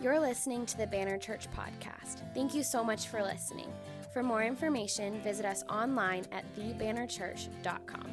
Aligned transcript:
You're 0.00 0.20
listening 0.20 0.66
to 0.66 0.76
the 0.76 0.86
Banner 0.86 1.16
Church 1.16 1.46
podcast. 1.56 2.22
Thank 2.34 2.54
you 2.54 2.62
so 2.62 2.82
much 2.82 3.06
for 3.06 3.22
listening. 3.22 3.72
For 4.12 4.22
more 4.22 4.42
information, 4.42 5.20
visit 5.22 5.46
us 5.46 5.62
online 5.70 6.24
at 6.32 6.44
thebannerchurch.com. 6.56 8.12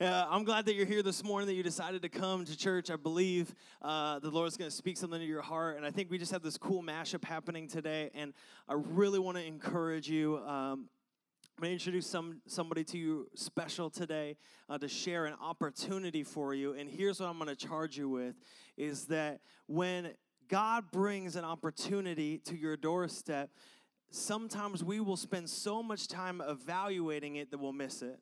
Uh, 0.00 0.26
I'm 0.28 0.44
glad 0.44 0.64
that 0.66 0.74
you're 0.74 0.86
here 0.86 1.02
this 1.02 1.22
morning, 1.24 1.46
that 1.48 1.54
you 1.54 1.62
decided 1.62 2.02
to 2.02 2.08
come 2.08 2.44
to 2.44 2.56
church. 2.56 2.90
I 2.90 2.96
believe 2.96 3.54
uh, 3.82 4.20
the 4.20 4.30
Lord's 4.30 4.56
going 4.56 4.70
to 4.70 4.76
speak 4.76 4.96
something 4.96 5.20
to 5.20 5.26
your 5.26 5.42
heart. 5.42 5.76
And 5.76 5.84
I 5.84 5.90
think 5.90 6.10
we 6.10 6.18
just 6.18 6.32
have 6.32 6.42
this 6.42 6.56
cool 6.56 6.82
mashup 6.82 7.24
happening 7.24 7.68
today. 7.68 8.10
And 8.14 8.32
I 8.68 8.74
really 8.74 9.18
want 9.18 9.38
to 9.38 9.44
encourage 9.44 10.08
you. 10.08 10.38
Um, 10.38 10.88
I'm 11.56 11.62
going 11.62 11.70
to 11.70 11.74
introduce 11.74 12.08
some, 12.08 12.40
somebody 12.48 12.82
to 12.82 12.98
you 12.98 13.28
special 13.36 13.88
today 13.88 14.36
uh, 14.68 14.76
to 14.76 14.88
share 14.88 15.26
an 15.26 15.34
opportunity 15.40 16.24
for 16.24 16.52
you. 16.52 16.72
And 16.72 16.90
here's 16.90 17.20
what 17.20 17.28
I'm 17.28 17.38
going 17.38 17.46
to 17.48 17.54
charge 17.54 17.96
you 17.96 18.08
with 18.08 18.34
is 18.76 19.04
that 19.04 19.38
when 19.68 20.14
God 20.48 20.90
brings 20.90 21.36
an 21.36 21.44
opportunity 21.44 22.38
to 22.38 22.56
your 22.56 22.76
doorstep, 22.76 23.50
sometimes 24.10 24.82
we 24.82 24.98
will 24.98 25.16
spend 25.16 25.48
so 25.48 25.80
much 25.80 26.08
time 26.08 26.42
evaluating 26.44 27.36
it 27.36 27.52
that 27.52 27.58
we'll 27.58 27.72
miss 27.72 28.02
it. 28.02 28.18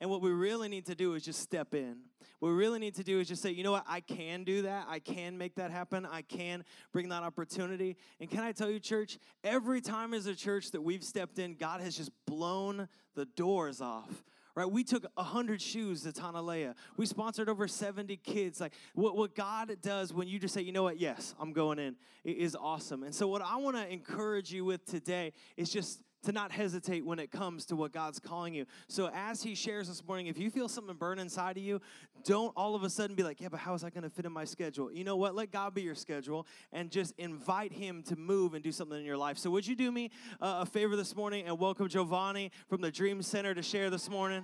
And 0.00 0.10
what 0.10 0.20
we 0.20 0.30
really 0.30 0.68
need 0.68 0.86
to 0.86 0.94
do 0.94 1.14
is 1.14 1.24
just 1.24 1.40
step 1.40 1.74
in. 1.74 1.96
What 2.40 2.48
we 2.50 2.54
really 2.54 2.78
need 2.78 2.94
to 2.96 3.04
do 3.04 3.20
is 3.20 3.28
just 3.28 3.42
say, 3.42 3.50
you 3.50 3.62
know 3.62 3.72
what, 3.72 3.84
I 3.88 4.00
can 4.00 4.44
do 4.44 4.62
that. 4.62 4.86
I 4.88 4.98
can 4.98 5.38
make 5.38 5.54
that 5.54 5.70
happen. 5.70 6.04
I 6.04 6.22
can 6.22 6.64
bring 6.92 7.08
that 7.10 7.22
opportunity. 7.22 7.96
And 8.20 8.30
can 8.30 8.40
I 8.40 8.52
tell 8.52 8.68
you, 8.68 8.80
church, 8.80 9.18
every 9.42 9.80
time 9.80 10.12
as 10.12 10.26
a 10.26 10.34
church 10.34 10.72
that 10.72 10.82
we've 10.82 11.04
stepped 11.04 11.38
in, 11.38 11.54
God 11.54 11.80
has 11.80 11.96
just 11.96 12.10
blown 12.26 12.88
the 13.14 13.24
doors 13.24 13.80
off. 13.80 14.24
Right, 14.56 14.70
we 14.70 14.84
took 14.84 15.04
100 15.14 15.60
shoes 15.60 16.02
to 16.02 16.12
Tonalea. 16.12 16.74
We 16.96 17.06
sponsored 17.06 17.48
over 17.48 17.66
70 17.66 18.16
kids. 18.18 18.60
Like, 18.60 18.72
what, 18.94 19.16
what 19.16 19.34
God 19.34 19.76
does 19.82 20.12
when 20.12 20.28
you 20.28 20.38
just 20.38 20.54
say, 20.54 20.60
you 20.60 20.70
know 20.70 20.84
what, 20.84 21.00
yes, 21.00 21.34
I'm 21.40 21.52
going 21.52 21.80
in, 21.80 21.96
it 22.22 22.36
is 22.36 22.54
awesome. 22.54 23.02
And 23.02 23.12
so, 23.12 23.26
what 23.26 23.42
I 23.42 23.56
want 23.56 23.76
to 23.76 23.92
encourage 23.92 24.52
you 24.52 24.64
with 24.64 24.84
today 24.84 25.32
is 25.56 25.70
just 25.70 26.02
to 26.24 26.32
not 26.32 26.52
hesitate 26.52 27.04
when 27.04 27.18
it 27.18 27.30
comes 27.30 27.64
to 27.66 27.76
what 27.76 27.92
God's 27.92 28.18
calling 28.18 28.54
you. 28.54 28.66
So, 28.88 29.10
as 29.14 29.42
He 29.42 29.54
shares 29.54 29.88
this 29.88 30.04
morning, 30.06 30.26
if 30.26 30.38
you 30.38 30.50
feel 30.50 30.68
something 30.68 30.94
burn 30.96 31.18
inside 31.18 31.56
of 31.56 31.62
you, 31.62 31.80
don't 32.24 32.52
all 32.56 32.74
of 32.74 32.82
a 32.82 32.90
sudden 32.90 33.16
be 33.16 33.22
like, 33.22 33.40
yeah, 33.40 33.48
but 33.48 33.60
how 33.60 33.74
is 33.74 33.82
that 33.82 33.94
going 33.94 34.04
to 34.04 34.10
fit 34.10 34.24
in 34.24 34.32
my 34.32 34.44
schedule? 34.44 34.92
You 34.92 35.04
know 35.04 35.16
what? 35.16 35.34
Let 35.34 35.50
God 35.50 35.74
be 35.74 35.82
your 35.82 35.94
schedule 35.94 36.46
and 36.72 36.90
just 36.90 37.14
invite 37.18 37.72
Him 37.72 38.02
to 38.04 38.16
move 38.16 38.54
and 38.54 38.62
do 38.62 38.72
something 38.72 38.98
in 38.98 39.04
your 39.04 39.16
life. 39.16 39.38
So, 39.38 39.50
would 39.50 39.66
you 39.66 39.76
do 39.76 39.92
me 39.92 40.10
uh, 40.40 40.60
a 40.62 40.66
favor 40.66 40.96
this 40.96 41.14
morning 41.14 41.46
and 41.46 41.58
welcome 41.58 41.88
Giovanni 41.88 42.50
from 42.68 42.80
the 42.80 42.90
Dream 42.90 43.22
Center 43.22 43.54
to 43.54 43.62
share 43.62 43.90
this 43.90 44.08
morning? 44.10 44.42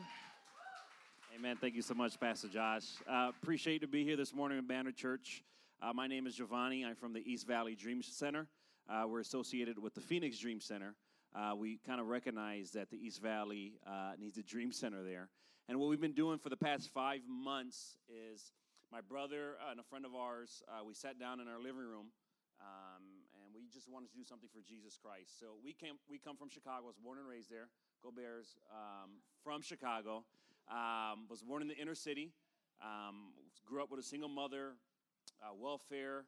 Amen. 1.35 1.57
Thank 1.59 1.75
you 1.75 1.83
so 1.83 1.95
much, 1.95 2.21
Pastor 2.21 2.49
Josh. 2.49 2.85
Uh, 3.09 3.31
appreciate 3.43 3.81
to 3.81 3.89
be 3.89 4.05
here 4.05 4.17
this 4.17 4.35
morning 4.35 4.59
in 4.59 4.67
Banner 4.67 4.93
Church. 4.93 5.43
Uh, 5.81 5.91
my 5.95 6.07
name 6.07 6.27
is 6.27 6.35
Giovanni. 6.35 6.85
I'm 6.85 6.95
from 6.95 7.15
the 7.15 7.21
East 7.21 7.47
Valley 7.47 7.75
Dream 7.75 8.03
Center. 8.03 8.47
Uh, 8.91 9.05
we're 9.09 9.21
associated 9.21 9.79
with 9.79 9.95
the 9.95 10.03
Phoenix 10.03 10.39
Dream 10.39 10.61
Center 10.61 10.95
uh, 11.35 11.55
we 11.57 11.79
kind 11.87 12.01
of 12.01 12.07
recognize 12.09 12.73
that 12.73 12.91
the 12.91 12.97
East 12.97 13.23
Valley 13.23 13.75
uh, 13.87 14.13
needs 14.19 14.37
a 14.39 14.43
dream 14.43 14.73
center 14.73 15.03
there. 15.03 15.29
And 15.69 15.79
what 15.79 15.89
we've 15.89 16.01
been 16.01 16.15
doing 16.15 16.39
for 16.39 16.49
the 16.49 16.57
past 16.57 16.91
five 16.93 17.21
months 17.29 17.97
is 18.09 18.53
my 18.91 19.01
brother 19.01 19.55
uh, 19.65 19.71
and 19.71 19.79
a 19.79 19.85
friend 19.85 20.05
of 20.05 20.15
ours, 20.15 20.63
uh, 20.69 20.85
we 20.85 20.95
sat 20.95 21.21
down 21.21 21.39
in 21.39 21.47
our 21.47 21.61
living 21.61 21.87
room 21.87 22.11
um, 22.61 23.03
and 23.45 23.55
we 23.55 23.69
just 23.73 23.89
wanted 23.89 24.11
to 24.11 24.17
do 24.17 24.25
something 24.25 24.49
for 24.53 24.61
Jesus 24.67 24.99
Christ. 25.01 25.39
So 25.39 25.55
we 25.63 25.73
came, 25.73 25.95
we 26.11 26.19
come 26.19 26.37
from 26.37 26.51
Chicago. 26.51 26.83
I 26.83 26.87
was 26.87 26.99
born 26.99 27.19
and 27.19 27.29
raised 27.29 27.51
there. 27.51 27.69
Go 28.03 28.11
Bears. 28.11 28.57
Um, 28.73 29.23
from 29.45 29.63
Chicago. 29.63 30.25
Um, 30.69 31.27
was 31.29 31.43
born 31.43 31.63
in 31.63 31.69
the 31.69 31.77
inner 31.77 31.95
city. 31.95 32.33
Um, 32.83 33.33
grew 33.65 33.83
up 33.83 33.91
with 33.91 34.01
a 34.01 34.03
single 34.03 34.29
mother. 34.29 34.75
Uh, 35.41 35.55
welfare. 35.55 36.25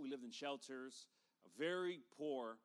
we 0.00 0.08
lived 0.08 0.24
in 0.24 0.30
shelters. 0.30 1.06
Very 1.58 2.00
poor 2.16 2.56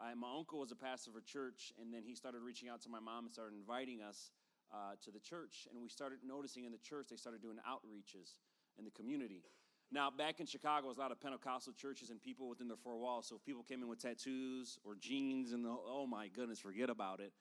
I, 0.00 0.14
my 0.14 0.28
uncle 0.36 0.60
was 0.60 0.70
a 0.70 0.76
pastor 0.76 1.10
of 1.10 1.16
a 1.16 1.20
church, 1.20 1.72
and 1.80 1.92
then 1.92 2.02
he 2.04 2.14
started 2.14 2.40
reaching 2.40 2.68
out 2.68 2.80
to 2.82 2.88
my 2.88 3.00
mom 3.00 3.24
and 3.24 3.32
started 3.32 3.54
inviting 3.56 4.00
us 4.00 4.30
uh, 4.72 4.94
to 5.04 5.10
the 5.10 5.18
church. 5.18 5.66
And 5.70 5.82
we 5.82 5.88
started 5.88 6.18
noticing 6.24 6.64
in 6.64 6.72
the 6.72 6.78
church, 6.78 7.08
they 7.10 7.16
started 7.16 7.42
doing 7.42 7.56
outreaches 7.68 8.36
in 8.78 8.84
the 8.84 8.90
community. 8.90 9.42
Now, 9.90 10.10
back 10.10 10.38
in 10.38 10.46
Chicago, 10.46 10.88
there's 10.88 10.98
a 10.98 11.00
lot 11.00 11.12
of 11.12 11.20
Pentecostal 11.20 11.72
churches 11.72 12.10
and 12.10 12.20
people 12.20 12.48
within 12.48 12.68
their 12.68 12.76
four 12.76 12.98
walls. 12.98 13.26
So 13.28 13.36
if 13.36 13.44
people 13.44 13.62
came 13.62 13.82
in 13.82 13.88
with 13.88 14.00
tattoos 14.00 14.78
or 14.84 14.94
jeans, 14.94 15.52
and 15.52 15.64
the, 15.64 15.70
oh 15.70 16.06
my 16.06 16.28
goodness, 16.28 16.58
forget 16.58 16.90
about 16.90 17.20
it. 17.20 17.32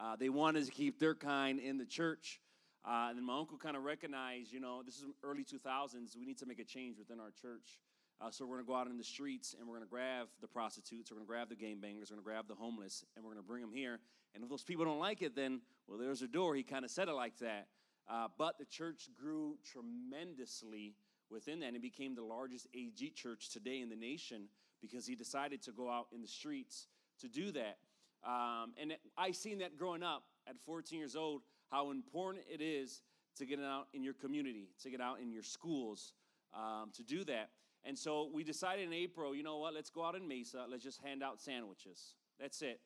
Uh, 0.00 0.14
they 0.14 0.28
wanted 0.28 0.64
to 0.64 0.70
keep 0.70 1.00
their 1.00 1.14
kind 1.14 1.58
in 1.58 1.78
the 1.78 1.84
church. 1.84 2.40
Uh, 2.84 3.08
and 3.10 3.26
my 3.26 3.36
uncle 3.36 3.58
kind 3.58 3.76
of 3.76 3.82
recognized, 3.82 4.52
you 4.52 4.60
know, 4.60 4.82
this 4.84 4.96
is 4.96 5.04
early 5.24 5.42
2000s. 5.42 6.16
We 6.16 6.24
need 6.24 6.38
to 6.38 6.46
make 6.46 6.60
a 6.60 6.64
change 6.64 6.98
within 6.98 7.18
our 7.18 7.32
church. 7.42 7.80
Uh, 8.20 8.30
so 8.30 8.46
we're 8.46 8.56
going 8.56 8.64
to 8.64 8.68
go 8.68 8.76
out 8.76 8.86
in 8.86 8.96
the 8.96 9.04
streets 9.04 9.54
and 9.58 9.68
we're 9.68 9.74
going 9.74 9.86
to 9.86 9.90
grab 9.90 10.28
the 10.40 10.48
prostitutes, 10.48 11.10
we're 11.10 11.16
going 11.16 11.26
to 11.26 11.30
grab 11.30 11.48
the 11.48 11.56
game 11.56 11.80
bangers, 11.80 12.10
we're 12.10 12.16
going 12.16 12.24
to 12.24 12.30
grab 12.30 12.48
the 12.48 12.54
homeless, 12.54 13.04
and 13.14 13.24
we're 13.24 13.32
going 13.32 13.42
to 13.42 13.46
bring 13.46 13.60
them 13.60 13.72
here. 13.72 13.98
And 14.34 14.42
if 14.42 14.48
those 14.48 14.62
people 14.62 14.84
don't 14.84 14.98
like 14.98 15.22
it, 15.22 15.36
then, 15.36 15.60
well, 15.86 15.98
there's 15.98 16.22
a 16.22 16.28
door. 16.28 16.54
He 16.54 16.62
kind 16.62 16.84
of 16.84 16.90
said 16.90 17.08
it 17.08 17.12
like 17.12 17.38
that. 17.38 17.68
Uh, 18.08 18.28
but 18.38 18.58
the 18.58 18.64
church 18.64 19.08
grew 19.18 19.58
tremendously 19.70 20.94
within 21.30 21.60
that 21.60 21.66
and 21.66 21.76
it 21.76 21.82
became 21.82 22.14
the 22.14 22.22
largest 22.22 22.68
AG 22.72 23.10
church 23.10 23.50
today 23.50 23.80
in 23.80 23.88
the 23.88 23.96
nation 23.96 24.48
because 24.80 25.06
he 25.06 25.14
decided 25.14 25.60
to 25.62 25.72
go 25.72 25.90
out 25.90 26.06
in 26.14 26.22
the 26.22 26.28
streets 26.28 26.86
to 27.20 27.28
do 27.28 27.50
that. 27.52 27.78
Um, 28.24 28.72
and 28.80 28.94
I 29.16 29.32
seen 29.32 29.58
that 29.58 29.76
growing 29.76 30.02
up 30.02 30.24
at 30.48 30.58
14 30.64 30.98
years 30.98 31.16
old, 31.16 31.42
how 31.70 31.90
important 31.90 32.44
it 32.50 32.62
is 32.62 33.02
to 33.36 33.46
get 33.46 33.60
out 33.60 33.88
in 33.92 34.02
your 34.02 34.14
community, 34.14 34.68
to 34.82 34.90
get 34.90 35.00
out 35.00 35.20
in 35.20 35.30
your 35.30 35.42
schools, 35.42 36.12
um, 36.54 36.90
to 36.94 37.02
do 37.02 37.24
that. 37.24 37.50
And 37.86 37.96
so 37.96 38.28
we 38.34 38.42
decided 38.42 38.86
in 38.86 38.92
April, 38.92 39.34
you 39.34 39.44
know 39.44 39.58
what, 39.58 39.72
let's 39.72 39.90
go 39.90 40.04
out 40.04 40.16
in 40.16 40.26
Mesa, 40.26 40.66
let's 40.68 40.82
just 40.82 41.00
hand 41.02 41.22
out 41.22 41.40
sandwiches. 41.40 42.14
That's 42.40 42.60
it. 42.60 42.80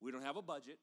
We 0.00 0.10
don't 0.10 0.24
have 0.24 0.36
a 0.36 0.42
budget, 0.42 0.78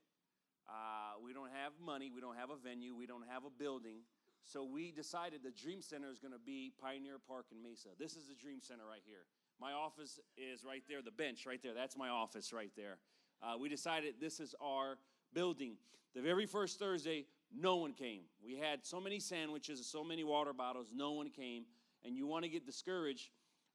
uh, 0.70 1.20
we 1.22 1.34
don't 1.34 1.52
have 1.52 1.74
money, 1.84 2.09
we 2.14 2.22
don't 2.22 2.38
have 2.38 2.52
a 2.52 2.56
venue, 2.56 2.96
we 2.96 3.06
don't 3.06 3.28
have 3.30 3.44
a 3.44 3.50
building. 3.50 3.98
So 4.46 4.64
we 4.64 4.92
decided 4.92 5.42
the 5.44 5.52
Dream 5.52 5.81
Center 5.81 6.09
is 6.09 6.19
going 6.19 6.31
to 6.31 6.40
be 6.40 6.72
Pioneer 6.81 7.18
Park 7.28 7.48
in 7.52 7.62
Mesa. 7.62 7.90
This 8.00 8.16
is 8.16 8.30
the 8.30 8.36
Dream 8.36 8.59
Center 8.62 8.84
right 8.90 9.03
here. 9.06 9.25
My 9.59 9.74
office 9.74 10.19
is 10.38 10.64
right 10.64 10.84
there, 10.88 11.02
the 11.02 11.12
bench 11.12 11.46
right 11.46 11.62
there. 11.62 11.74
That's 11.74 11.98
my 11.98 12.08
office 12.08 12.53
right 12.53 12.72
there. 12.78 12.98
Uh, 13.44 13.58
we 13.59 13.68
decided 13.68 14.16
this 14.22 14.40
is 14.40 14.56
our 14.62 14.98
building. 15.34 15.74
The 16.16 16.22
very 16.22 16.46
first 16.46 16.80
Thursday, 16.80 17.25
no 17.53 17.75
one 17.75 17.92
came. 17.92 18.22
We 18.44 18.56
had 18.56 18.86
so 18.86 19.02
many 19.02 19.19
sandwiches, 19.19 19.86
so 19.86 20.03
many 20.03 20.24
water 20.24 20.53
bottles, 20.53 20.88
no 20.96 21.12
one 21.12 21.30
came. 21.30 21.66
And 22.06 22.16
you 22.16 22.25
want 22.25 22.46
to 22.46 22.50
get 22.50 22.66
discouraged, 22.66 23.30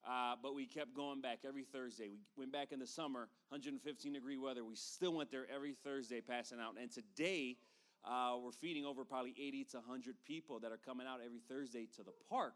uh, 0.06 0.34
but 0.42 0.54
we 0.54 0.66
kept 0.66 0.94
going 0.94 1.20
back 1.20 1.40
every 1.46 1.64
Thursday. 1.64 2.08
We 2.08 2.18
went 2.36 2.52
back 2.52 2.72
in 2.72 2.78
the 2.78 2.86
summer, 2.86 3.28
115 3.48 4.12
degree 4.12 4.36
weather. 4.36 4.64
We 4.64 4.76
still 4.76 5.14
went 5.14 5.30
there 5.30 5.46
every 5.54 5.74
Thursday 5.84 6.20
passing 6.20 6.58
out. 6.60 6.74
And 6.80 6.90
today, 6.90 7.56
uh, 8.04 8.36
we're 8.42 8.52
feeding 8.52 8.84
over 8.84 9.04
probably 9.04 9.34
80 9.38 9.64
to 9.72 9.76
100 9.78 10.16
people 10.26 10.60
that 10.60 10.72
are 10.72 10.80
coming 10.84 11.06
out 11.06 11.20
every 11.24 11.40
Thursday 11.48 11.88
to 11.96 12.02
the 12.02 12.12
park. 12.28 12.54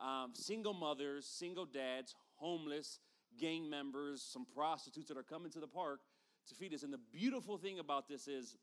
Um, 0.00 0.30
single 0.32 0.72
mothers, 0.72 1.26
single 1.26 1.66
dads, 1.66 2.14
homeless, 2.36 2.98
gang 3.38 3.68
members, 3.68 4.22
some 4.22 4.46
prostitutes 4.54 5.08
that 5.08 5.18
are 5.18 5.22
coming 5.22 5.50
to 5.52 5.60
the 5.60 5.66
park 5.66 6.00
to 6.48 6.54
feed 6.54 6.72
us. 6.72 6.82
And 6.82 6.92
the 6.92 7.00
beautiful 7.12 7.58
thing 7.58 7.78
about 7.78 8.08
this 8.08 8.26
is 8.26 8.56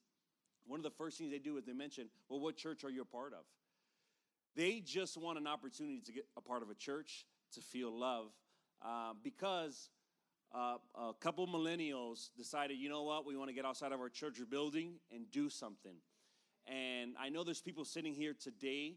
one 0.66 0.80
of 0.80 0.84
the 0.84 0.90
first 0.90 1.20
things 1.20 1.32
they 1.32 1.38
do 1.38 1.58
is 1.58 1.66
they 1.66 1.74
mention, 1.74 2.10
well, 2.30 2.40
what 2.40 2.58
church 2.58 2.84
are 2.84 2.90
you 2.90 3.04
a 3.04 3.06
part 3.06 3.34
of? 3.34 3.46
They 4.56 4.80
just 4.80 5.18
want 5.18 5.38
an 5.38 5.46
opportunity 5.46 6.02
to 6.04 6.12
get 6.12 6.26
a 6.36 6.42
part 6.42 6.64
of 6.64 6.72
a 6.72 6.74
church 6.74 7.28
to 7.54 7.62
feel 7.62 7.92
love 7.92 8.32
uh, 8.86 9.14
because 9.24 9.90
uh, 10.54 10.78
a 10.96 11.14
couple 11.20 11.46
millennials 11.48 12.30
decided, 12.38 12.78
you 12.78 12.90
know 12.90 13.04
what, 13.04 13.26
we 13.26 13.36
want 13.36 13.50
to 13.50 13.54
get 13.54 13.66
outside 13.66 13.92
of 13.92 14.00
our 14.00 14.10
church 14.10 14.38
building 14.50 14.94
and 15.14 15.30
do 15.32 15.50
something. 15.50 15.96
And 16.66 17.16
I 17.20 17.30
know 17.30 17.44
there's 17.44 17.62
people 17.62 17.86
sitting 17.86 18.14
here 18.14 18.34
today 18.34 18.96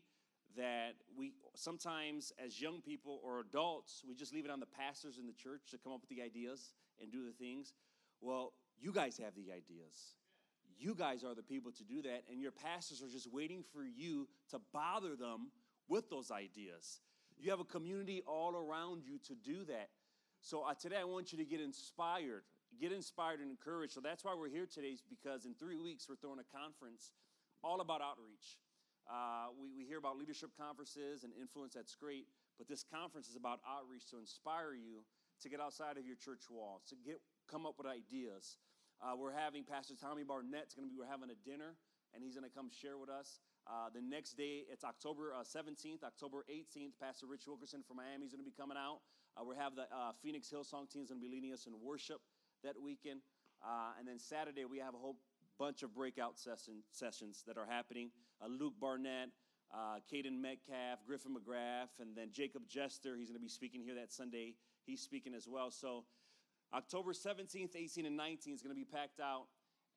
that 0.57 0.95
we 1.17 1.33
sometimes, 1.55 2.33
as 2.45 2.61
young 2.61 2.81
people 2.81 3.21
or 3.25 3.41
adults, 3.41 4.03
we 4.07 4.15
just 4.15 4.35
leave 4.35 4.45
it 4.45 4.51
on 4.51 4.61
the 4.61 4.67
pastors 4.67 5.19
in 5.19 5.27
the 5.27 5.33
church 5.33 5.71
to 5.71 5.79
come 5.79 5.93
up 5.93 6.01
with 6.01 6.11
the 6.11 6.23
ideas 6.23 6.73
and 7.01 7.13
do 7.13 7.25
the 7.25 7.33
things. 7.33 7.73
Well, 8.21 8.53
you 8.81 8.93
guys 8.93 9.19
have 9.19 9.35
the 9.35 9.53
ideas. 9.53 10.17
You 10.79 10.95
guys 10.95 11.25
are 11.25 11.35
the 11.35 11.43
people 11.43 11.73
to 11.73 11.85
do 11.85 12.03
that, 12.03 12.25
and 12.31 12.41
your 12.41 12.53
pastors 12.53 13.03
are 13.03 13.09
just 13.09 13.31
waiting 13.31 13.63
for 13.73 13.85
you 13.85 14.29
to 14.51 14.61
bother 14.73 15.15
them 15.15 15.51
with 15.89 16.09
those 16.09 16.31
ideas. 16.31 17.01
You 17.41 17.51
have 17.51 17.61
a 17.61 17.65
community 17.65 18.23
all 18.29 18.53
around 18.53 19.09
you 19.09 19.17
to 19.25 19.35
do 19.35 19.65
that. 19.65 19.89
So 20.43 20.61
uh, 20.61 20.75
today 20.77 21.01
I 21.01 21.05
want 21.05 21.33
you 21.33 21.39
to 21.39 21.45
get 21.45 21.61
inspired, 21.61 22.45
get 22.79 22.93
inspired 22.93 23.41
and 23.41 23.49
encouraged. 23.49 23.95
So 23.95 24.01
that's 24.05 24.25
why 24.25 24.37
we're 24.37 24.53
here 24.53 24.69
today, 24.69 24.93
is 24.93 25.01
because 25.01 25.47
in 25.47 25.55
three 25.55 25.77
weeks 25.81 26.05
we're 26.05 26.21
throwing 26.21 26.39
a 26.39 26.49
conference 26.53 27.13
all 27.65 27.81
about 27.81 28.05
outreach. 28.05 28.61
Uh, 29.09 29.49
we, 29.57 29.73
we 29.73 29.89
hear 29.89 29.97
about 29.97 30.19
leadership 30.19 30.51
conferences 30.53 31.25
and 31.25 31.33
influence, 31.41 31.73
that's 31.73 31.97
great. 31.97 32.29
But 32.59 32.69
this 32.69 32.85
conference 32.85 33.29
is 33.33 33.37
about 33.37 33.61
outreach 33.65 34.05
to 34.13 34.21
inspire 34.21 34.77
you 34.77 35.01
to 35.41 35.49
get 35.49 35.61
outside 35.61 35.97
of 35.97 36.05
your 36.05 36.17
church 36.17 36.45
walls, 36.53 36.83
to 36.93 36.97
get 36.97 37.25
come 37.49 37.65
up 37.65 37.81
with 37.81 37.89
ideas. 37.89 38.61
Uh, 39.01 39.17
we're 39.17 39.33
having 39.33 39.65
Pastor 39.65 39.95
Tommy 39.97 40.25
Barnett's 40.29 40.77
going 40.77 40.85
to 40.85 40.93
be. 40.93 41.01
We're 41.01 41.09
having 41.09 41.33
a 41.33 41.41
dinner, 41.49 41.81
and 42.13 42.21
he's 42.23 42.37
going 42.37 42.45
to 42.45 42.53
come 42.53 42.69
share 42.69 43.01
with 43.01 43.09
us 43.09 43.41
Uh, 43.67 43.89
the 43.95 44.01
next 44.01 44.35
day, 44.35 44.65
it's 44.71 44.85
October 44.85 45.33
uh, 45.35 45.43
17th, 45.43 46.03
October 46.03 46.45
18th. 46.51 46.93
Pastor 47.01 47.27
Rich 47.27 47.47
Wilkerson 47.47 47.83
from 47.87 47.99
Miami 47.99 48.27
is 48.27 48.33
going 48.33 48.45
to 48.45 48.49
be 48.49 48.57
coming 48.57 48.77
out. 48.77 49.01
Uh, 49.37 49.45
we 49.45 49.55
have 49.57 49.77
the 49.77 49.83
uh, 49.83 50.13
Phoenix 50.23 50.49
Hillsong 50.49 50.91
team 50.91 51.03
is 51.03 51.11
going 51.11 51.21
to 51.21 51.27
be 51.27 51.33
leading 51.33 51.53
us 51.53 51.67
in 51.67 51.73
worship 51.83 52.21
that 52.65 52.75
weekend. 52.81 53.21
Uh, 53.63 53.93
and 53.99 54.09
then 54.09 54.19
Saturday, 54.19 54.65
we 54.65 54.79
have 54.79 54.95
a 54.95 54.99
whole 54.99 55.17
bunch 55.59 55.83
of 55.83 55.95
breakout 55.95 56.39
session, 56.39 56.83
sessions 56.91 57.45
that 57.47 57.57
are 57.57 57.67
happening. 57.67 58.11
Uh, 58.43 58.49
Luke 58.49 58.75
Barnett, 58.81 59.29
Caden 60.13 60.41
Metcalf, 60.41 60.99
Griffin 61.07 61.37
McGrath, 61.37 62.01
and 62.01 62.17
then 62.17 62.31
Jacob 62.33 62.63
Jester. 62.67 63.17
He's 63.17 63.29
going 63.29 63.39
to 63.39 63.43
be 63.43 63.49
speaking 63.49 63.83
here 63.83 63.95
that 63.95 64.11
Sunday. 64.13 64.55
He's 64.85 65.01
speaking 65.01 65.35
as 65.35 65.47
well. 65.47 65.71
So 65.71 66.05
October 66.75 67.13
17th, 67.13 67.77
18th, 67.77 68.07
and 68.07 68.19
19th 68.19 68.55
is 68.55 68.63
going 68.63 68.75
to 68.75 68.81
be 68.81 68.85
packed 68.85 69.21
out. 69.21 69.47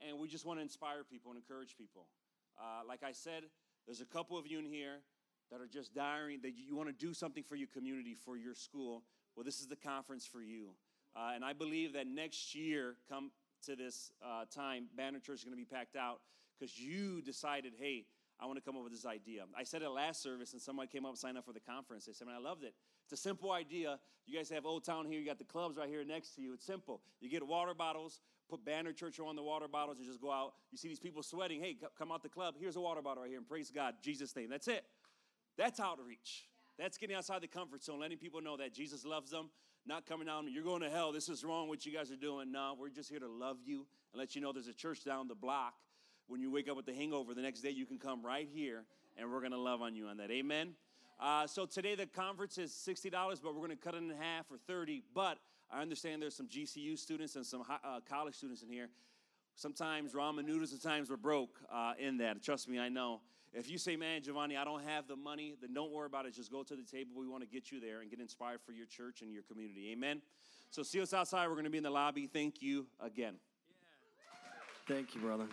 And 0.07 0.19
we 0.19 0.27
just 0.27 0.45
want 0.45 0.59
to 0.59 0.62
inspire 0.63 1.04
people 1.04 1.31
and 1.31 1.39
encourage 1.39 1.77
people. 1.77 2.07
Like 2.88 3.04
I 3.04 3.12
said, 3.12 3.44
there's 3.86 4.02
a 4.02 4.06
couple 4.06 4.38
of 4.38 4.48
you 4.48 4.60
in 4.60 4.66
here 4.66 5.02
that 5.52 5.62
are 5.62 5.68
just 5.68 5.94
dying, 5.94 6.40
that 6.42 6.54
you 6.56 6.76
want 6.76 6.90
to 6.90 7.06
do 7.06 7.14
something 7.14 7.44
for 7.44 7.56
your 7.56 7.68
community, 7.68 8.16
for 8.16 8.38
your 8.38 8.56
school. 8.56 9.04
Well, 9.36 9.44
this 9.44 9.60
is 9.60 9.68
the 9.68 9.76
conference 9.76 10.26
for 10.26 10.42
you. 10.42 10.70
Uh, 11.16 11.32
and 11.36 11.46
I 11.46 11.54
believe 11.54 11.94
that 11.94 12.08
next 12.08 12.56
year, 12.56 12.96
come 13.08 13.32
to 13.66 13.76
this 13.76 14.12
uh, 14.26 14.46
time, 14.54 14.88
Banner 14.96 15.20
Church 15.20 15.40
is 15.40 15.44
going 15.44 15.58
to 15.58 15.58
be 15.58 15.66
packed 15.66 15.96
out 15.96 16.22
because 16.58 16.78
you 16.78 17.22
decided, 17.22 17.74
hey, 17.80 18.06
I 18.40 18.46
want 18.46 18.58
to 18.58 18.62
come 18.62 18.76
up 18.76 18.84
with 18.84 18.94
this 18.94 19.06
idea. 19.06 19.44
I 19.58 19.64
said 19.64 19.84
it 19.84 19.90
last 19.90 20.22
service, 20.24 20.54
and 20.54 20.62
someone 20.62 20.88
came 20.88 21.06
up 21.06 21.12
and 21.12 21.18
signed 21.18 21.38
up 21.38 21.46
for 21.46 21.54
the 21.54 21.60
conference. 21.60 22.06
They 22.06 22.14
said, 22.14 22.28
man, 22.28 22.36
I 22.36 22.40
loved 22.40 22.64
it. 22.64 22.74
It's 23.06 23.14
a 23.14 23.22
simple 23.22 23.52
idea. 23.52 24.00
You 24.26 24.38
guys 24.38 24.50
have 24.50 24.66
Old 24.66 24.86
Town 24.86 25.06
here. 25.06 25.20
You 25.20 25.26
got 25.26 25.38
the 25.38 25.44
clubs 25.44 25.78
right 25.78 25.88
here 25.88 26.04
next 26.04 26.36
to 26.36 26.42
you. 26.42 26.54
It's 26.54 26.66
simple. 26.66 27.02
You 27.22 27.30
get 27.30 27.46
water 27.46 27.74
bottles, 27.74 28.22
put 28.54 28.64
Banner 28.64 28.94
Church 28.94 29.20
on 29.20 29.36
the 29.36 29.42
water 29.42 29.68
bottles 29.68 29.98
and 29.98 30.06
just 30.06 30.22
go 30.22 30.32
out. 30.32 30.54
You 30.72 30.78
see 30.78 30.88
these 30.88 31.00
people 31.00 31.24
sweating. 31.24 31.60
Hey, 31.60 31.76
come 31.98 32.12
out 32.12 32.22
the 32.22 32.30
club. 32.30 32.54
Here's 32.60 32.76
a 32.76 32.82
water 32.82 33.02
bottle 33.02 33.24
right 33.24 33.30
here 33.30 33.40
and 33.40 33.48
praise 33.48 33.72
God, 33.74 33.96
Jesus' 34.04 34.36
name. 34.36 34.50
That's 34.50 34.68
it. 34.68 34.86
That's 35.58 35.80
outreach. 35.80 36.44
That's 36.78 36.98
getting 36.98 37.16
outside 37.16 37.42
the 37.42 37.48
comfort 37.48 37.84
zone, 37.84 38.00
letting 38.00 38.20
people 38.20 38.42
know 38.42 38.58
that 38.58 38.72
Jesus 38.74 39.06
loves 39.06 39.32
them, 39.32 39.50
not 39.88 40.06
coming 40.06 40.28
down, 40.28 40.48
you're 40.52 40.64
going 40.64 40.82
to 40.82 40.90
hell. 40.90 41.12
This 41.12 41.30
is 41.30 41.44
wrong 41.44 41.68
what 41.68 41.84
you 41.84 41.92
guys 41.92 42.12
are 42.12 42.16
doing. 42.16 42.52
No, 42.52 42.76
we're 42.80 42.90
just 42.90 43.10
here 43.10 43.20
to 43.20 43.28
love 43.28 43.58
you 43.66 43.88
and 44.12 44.20
let 44.20 44.36
you 44.36 44.42
know 44.42 44.52
there's 44.54 44.68
a 44.68 44.74
church 44.74 45.04
down 45.04 45.28
the 45.28 45.36
block. 45.36 45.74
When 46.28 46.40
you 46.40 46.52
wake 46.52 46.70
up 46.70 46.78
with 46.78 46.86
the 46.86 46.94
hangover 46.94 47.34
the 47.34 47.42
next 47.42 47.62
day, 47.62 47.72
you 47.72 47.86
can 47.88 47.98
come 47.98 48.24
right 48.24 48.48
here 48.54 48.86
and 49.18 49.32
we're 49.32 49.40
going 49.40 49.52
to 49.52 49.60
love 49.60 49.82
on 49.82 49.96
you 49.96 50.08
on 50.08 50.18
that. 50.18 50.30
Amen. 50.30 50.76
Uh, 51.20 51.48
so 51.48 51.66
today 51.66 51.96
the 51.96 52.06
conference 52.06 52.58
is 52.58 52.72
$60, 52.72 53.12
but 53.12 53.56
we're 53.56 53.66
going 53.66 53.70
to 53.70 53.76
cut 53.76 53.96
it 53.96 53.98
in 53.98 54.10
half 54.10 54.48
for 54.48 54.58
30 54.68 55.04
But 55.14 55.40
I 55.74 55.81
understand 55.81 56.22
there's 56.22 56.36
some 56.36 56.48
GCU 56.48 56.98
students 57.00 57.36
and 57.36 57.46
some 57.46 57.64
uh, 57.68 58.00
college 58.08 58.36
students 58.36 58.62
in 58.62 58.70
here. 58.70 58.90
Sometimes 59.56 60.14
ramen 60.14 60.46
noodles, 60.46 60.70
sometimes 60.70 61.10
we're 61.10 61.18
broke 61.18 61.58
uh, 61.72 61.94
in 61.98 62.18
that. 62.18 62.44
Trust 62.44 62.70
me, 62.70 62.80
I 62.80 62.90
know. 62.90 63.22
If 63.54 63.70
you 63.70 63.78
say, 63.78 63.96
man, 63.96 64.22
Giovanni, 64.22 64.58
I 64.58 64.64
don't 64.64 64.84
have 64.84 65.08
the 65.08 65.16
money, 65.16 65.56
then 65.62 65.74
don't 65.74 65.92
worry 65.92 66.08
about 66.08 66.25
it. 66.25 66.34
Just 66.34 66.52
go 66.52 66.64
to 66.64 66.75
the 66.75 66.84
table. 66.84 67.12
We 67.16 67.28
want 67.28 67.44
to 67.44 67.50
get 67.50 67.72
you 67.72 67.80
there 67.80 68.02
and 68.02 68.10
get 68.10 68.20
inspired 68.20 68.62
for 68.66 68.72
your 68.72 68.86
church 68.86 69.22
and 69.22 69.31
your 69.31 69.44
community. 69.44 69.92
Amen. 69.92 70.22
So 70.70 70.81
see 70.81 71.02
us 71.02 71.14
outside. 71.14 71.48
We're 71.48 71.54
going 71.54 71.66
to 71.66 71.72
be 71.72 71.78
in 71.78 71.84
the 71.84 71.92
lobby. 71.92 72.28
Thank 72.28 72.62
you 72.62 72.88
again. 73.00 73.36
Thank 74.88 75.16
you, 75.16 75.22
brother. 75.22 75.48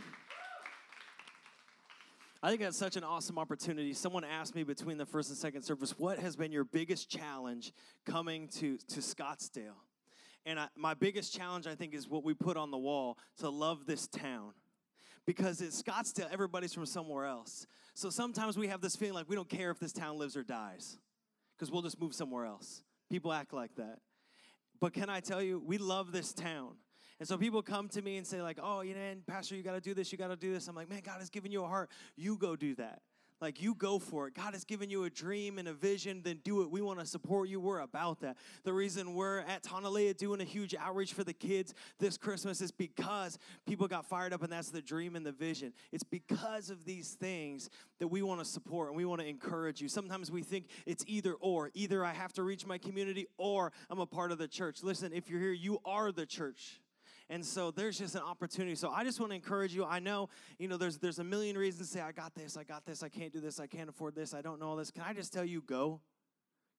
I 2.43 2.49
think 2.49 2.63
that's 2.63 2.79
such 2.79 2.97
an 2.97 3.05
awesome 3.05 3.39
opportunity. 3.39 3.93
Someone 3.93 4.25
asked 4.25 4.55
me 4.55 4.65
between 4.65 4.97
the 4.97 5.05
first 5.05 5.29
and 5.29 5.37
second 5.37 5.63
service, 5.63 5.99
what 5.99 6.19
has 6.19 6.37
been 6.37 6.53
your 6.53 6.65
biggest 6.65 7.11
challenge 7.11 7.73
coming 8.07 8.49
to, 8.49 8.79
to 8.89 9.01
Scottsdale? 9.01 9.77
And 10.47 10.59
I, 10.59 10.69
my 10.77 10.95
biggest 10.95 11.35
challenge, 11.35 11.67
I 11.67 11.75
think, 11.75 11.95
is 11.95 12.09
what 12.09 12.25
we 12.25 12.35
put 12.35 12.57
on 12.57 12.71
the 12.71 12.79
wall 12.79 13.19
to 13.39 13.51
love 13.51 13.87
this 13.87 14.07
town. 14.07 14.53
Because 15.27 15.61
it's 15.61 15.81
Scottsdale, 15.81 16.33
everybody's 16.33 16.73
from 16.73 16.87
somewhere 16.87 17.27
else. 17.27 17.67
So 17.95 18.11
sometimes 18.11 18.57
we 18.57 18.69
have 18.69 18.81
this 18.81 18.97
feeling 18.97 19.15
like 19.15 19.29
we 19.29 19.37
don't 19.37 19.49
care 19.49 19.71
if 19.71 19.79
this 19.79 19.93
town 19.93 20.19
lives 20.19 20.37
or 20.37 20.43
dies, 20.43 20.99
because 21.57 21.71
we'll 21.71 21.83
just 21.83 22.01
move 22.01 22.15
somewhere 22.15 22.47
else. 22.47 22.83
People 23.11 23.33
act 23.33 23.53
like 23.53 23.75
that. 23.77 23.99
But 24.81 24.95
can 24.95 25.11
I 25.11 25.21
tell 25.21 25.43
you, 25.43 25.63
we 25.65 25.77
love 25.77 26.11
this 26.11 26.33
town. 26.33 26.77
And 27.19 27.29
so 27.29 27.37
people 27.37 27.61
come 27.61 27.89
to 27.91 28.01
me 28.01 28.17
and 28.17 28.27
say, 28.27 28.41
like, 28.41 28.59
oh, 28.63 28.81
you 28.81 28.95
know, 28.95 29.15
Pastor, 29.27 29.55
you 29.55 29.63
got 29.63 29.75
to 29.75 29.81
do 29.81 29.93
this, 29.93 30.11
you 30.11 30.17
got 30.17 30.29
to 30.29 30.37
do 30.37 30.55
this. 30.55 30.69
I'm 30.69 30.75
like, 30.75 30.89
man, 30.89 31.03
God 31.05 31.19
has 31.19 31.29
given 31.29 31.53
you 31.53 31.63
a 31.63 31.69
heart. 31.69 31.91
You 32.17 32.39
go 32.39 32.57
do 32.57 32.75
that. 32.77 33.03
Like, 33.41 33.63
you 33.63 33.75
go 33.75 33.99
for 33.99 34.29
it. 34.29 34.35
God 34.35 34.53
has 34.55 34.65
given 34.65 34.91
you 34.91 35.05
a 35.05 35.11
dream 35.11 35.59
and 35.59 35.69
a 35.69 35.73
vision, 35.73 36.21
then 36.23 36.41
do 36.45 36.63
it. 36.63 36.71
We 36.71 36.83
want 36.83 37.01
to 37.01 37.07
support 37.07 37.49
you. 37.49 37.61
We're 37.61 37.81
about 37.81 38.21
that. 38.21 38.37
The 38.65 38.73
reason 38.73 39.15
we're 39.15 39.39
at 39.41 39.63
Tonalea 39.63 40.17
doing 40.17 40.41
a 40.41 40.45
huge 40.45 40.75
outreach 40.75 41.15
for 41.15 41.25
the 41.25 41.33
kids 41.33 41.75
this 41.99 42.19
Christmas 42.19 42.61
is 42.61 42.71
because 42.71 43.39
people 43.67 43.89
got 43.89 44.05
fired 44.05 44.33
up, 44.33 44.43
and 44.43 44.53
that's 44.53 44.71
the 44.71 44.83
dream 44.83 45.17
and 45.17 45.25
the 45.25 45.33
vision. 45.33 45.73
It's 45.91 46.05
because 46.05 46.71
of 46.71 46.85
these 46.85 47.13
things 47.15 47.71
that 47.99 48.09
we 48.09 48.23
want 48.23 48.41
to 48.41 48.45
support 48.45 48.89
and 48.89 48.97
we 48.97 49.05
want 49.05 49.21
to 49.21 49.27
encourage 49.27 49.81
you. 49.81 49.89
Sometimes 49.89 50.31
we 50.31 50.43
think 50.43 50.67
it's 50.87 51.05
either 51.07 51.35
or. 51.35 51.71
Either 51.75 52.05
I 52.05 52.13
have 52.13 52.33
to 52.35 52.43
reach 52.43 52.67
my 52.67 52.79
community 52.79 53.27
or 53.39 53.73
I'm 53.89 54.01
a 54.01 54.07
part 54.07 54.33
of 54.33 54.39
the 54.39 54.49
church. 54.49 54.83
Listen, 54.83 55.13
if 55.13 55.31
you're 55.31 55.41
here, 55.41 55.53
you 55.53 55.79
are 55.85 56.13
the 56.13 56.27
church. 56.27 56.81
And 57.31 57.47
so 57.47 57.71
there's 57.71 57.97
just 57.97 58.17
an 58.17 58.23
opportunity. 58.23 58.75
So 58.75 58.91
I 58.91 59.05
just 59.05 59.21
want 59.21 59.31
to 59.31 59.37
encourage 59.37 59.73
you. 59.73 59.85
I 59.85 60.01
know, 60.01 60.29
you 60.59 60.67
know, 60.67 60.77
there's 60.77 60.99
there's 60.99 61.21
a 61.21 61.25
million 61.25 61.57
reasons 61.57 61.89
to 61.89 61.95
say, 61.95 62.01
I 62.03 62.11
got 62.11 62.35
this, 62.35 62.57
I 62.57 62.65
got 62.65 62.85
this, 62.85 63.05
I 63.05 63.09
can't 63.09 63.33
do 63.33 63.41
this, 63.41 63.61
I 63.61 63.69
can't 63.69 63.89
afford 63.89 64.17
this, 64.17 64.35
I 64.35 64.43
don't 64.43 64.59
know 64.61 64.71
all 64.71 64.77
this. 64.77 64.91
Can 64.91 65.05
I 65.07 65.15
just 65.15 65.33
tell 65.33 65.45
you, 65.45 65.63
go? 65.63 66.01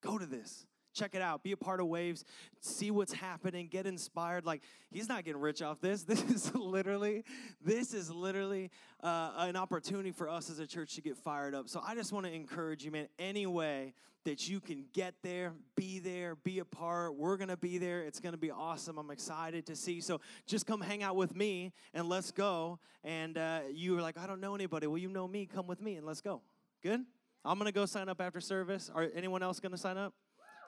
Go 0.01 0.17
to 0.17 0.25
this. 0.25 0.67
Check 0.93 1.15
it 1.15 1.21
out. 1.21 1.41
Be 1.41 1.53
a 1.53 1.57
part 1.57 1.79
of 1.79 1.87
Waves. 1.87 2.25
See 2.59 2.91
what's 2.91 3.13
happening. 3.13 3.67
Get 3.67 3.87
inspired. 3.87 4.45
Like 4.45 4.61
he's 4.91 5.07
not 5.07 5.23
getting 5.23 5.39
rich 5.39 5.61
off 5.61 5.79
this. 5.79 6.03
This 6.11 6.21
is 6.23 6.53
literally, 6.53 7.23
this 7.63 7.93
is 7.93 8.11
literally 8.11 8.71
uh, 9.01 9.31
an 9.37 9.55
opportunity 9.55 10.11
for 10.11 10.27
us 10.27 10.49
as 10.49 10.59
a 10.59 10.67
church 10.67 10.95
to 10.95 11.01
get 11.01 11.15
fired 11.15 11.55
up. 11.55 11.69
So 11.69 11.81
I 11.85 11.95
just 11.95 12.11
want 12.11 12.25
to 12.25 12.33
encourage 12.33 12.83
you, 12.83 12.91
man. 12.91 13.07
Any 13.17 13.45
way 13.45 13.93
that 14.25 14.47
you 14.47 14.59
can 14.59 14.85
get 14.93 15.15
there, 15.23 15.53
be 15.75 15.99
there, 15.99 16.35
be 16.35 16.59
a 16.59 16.65
part. 16.65 17.15
We're 17.15 17.37
gonna 17.37 17.57
be 17.57 17.77
there. 17.77 18.01
It's 18.01 18.19
gonna 18.19 18.37
be 18.37 18.51
awesome. 18.51 18.97
I'm 18.97 19.11
excited 19.11 19.65
to 19.67 19.75
see. 19.75 20.01
So 20.01 20.21
just 20.45 20.65
come 20.65 20.81
hang 20.81 21.03
out 21.03 21.15
with 21.15 21.35
me 21.35 21.73
and 21.93 22.07
let's 22.07 22.31
go. 22.31 22.79
And 23.03 23.37
uh, 23.37 23.61
you 23.71 23.95
were 23.95 24.01
like, 24.01 24.17
I 24.17 24.27
don't 24.27 24.41
know 24.41 24.55
anybody. 24.55 24.87
Well, 24.87 24.99
you 24.99 25.09
know 25.09 25.27
me. 25.27 25.45
Come 25.45 25.67
with 25.67 25.81
me 25.81 25.95
and 25.95 26.05
let's 26.05 26.21
go. 26.21 26.41
Good. 26.83 27.01
I'm 27.43 27.57
gonna 27.57 27.71
go 27.71 27.85
sign 27.85 28.09
up 28.09 28.21
after 28.21 28.39
service. 28.39 28.91
Are 28.93 29.09
anyone 29.15 29.41
else 29.41 29.59
gonna 29.59 29.77
sign 29.77 29.97
up? 29.97 30.13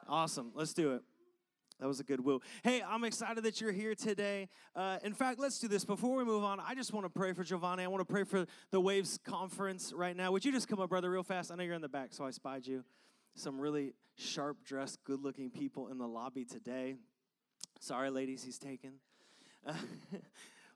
Awesome. 0.08 0.52
Let's 0.56 0.74
do 0.74 0.94
it. 0.94 1.04
That 1.80 1.88
was 1.88 2.00
a 2.00 2.04
good 2.04 2.24
woo. 2.24 2.40
Hey, 2.64 2.82
I'm 2.82 3.04
excited 3.04 3.44
that 3.44 3.60
you're 3.60 3.72
here 3.72 3.96
today. 3.96 4.48
Uh, 4.76 5.00
in 5.04 5.14
fact, 5.14 5.40
let's 5.40 5.60
do 5.60 5.68
this. 5.68 5.84
Before 5.84 6.16
we 6.16 6.24
move 6.24 6.44
on, 6.44 6.60
I 6.60 6.76
just 6.76 6.94
want 6.94 7.06
to 7.06 7.10
pray 7.10 7.34
for 7.34 7.44
Giovanni. 7.44 7.84
I 7.84 7.88
want 7.88 8.00
to 8.08 8.12
pray 8.12 8.24
for 8.24 8.46
the 8.72 8.80
Waves 8.80 9.20
conference 9.24 9.92
right 9.94 10.16
now. 10.16 10.32
Would 10.32 10.46
you 10.46 10.52
just 10.52 10.68
come 10.68 10.80
up, 10.80 10.90
brother, 10.90 11.10
real 11.10 11.24
fast? 11.24 11.52
I 11.52 11.56
know 11.56 11.64
you're 11.64 11.74
in 11.74 11.82
the 11.82 11.90
back, 11.90 12.14
so 12.14 12.26
I 12.26 12.32
spied 12.32 12.66
you. 12.66 12.84
Some 13.36 13.60
really 13.60 13.94
sharp 14.16 14.64
dressed, 14.64 15.04
good 15.04 15.22
looking 15.22 15.50
people 15.50 15.88
in 15.90 15.98
the 15.98 16.08
lobby 16.08 16.46
today. 16.46 16.96
Sorry, 17.80 18.10
ladies, 18.10 18.44
he's 18.44 18.60
taken. 18.60 18.94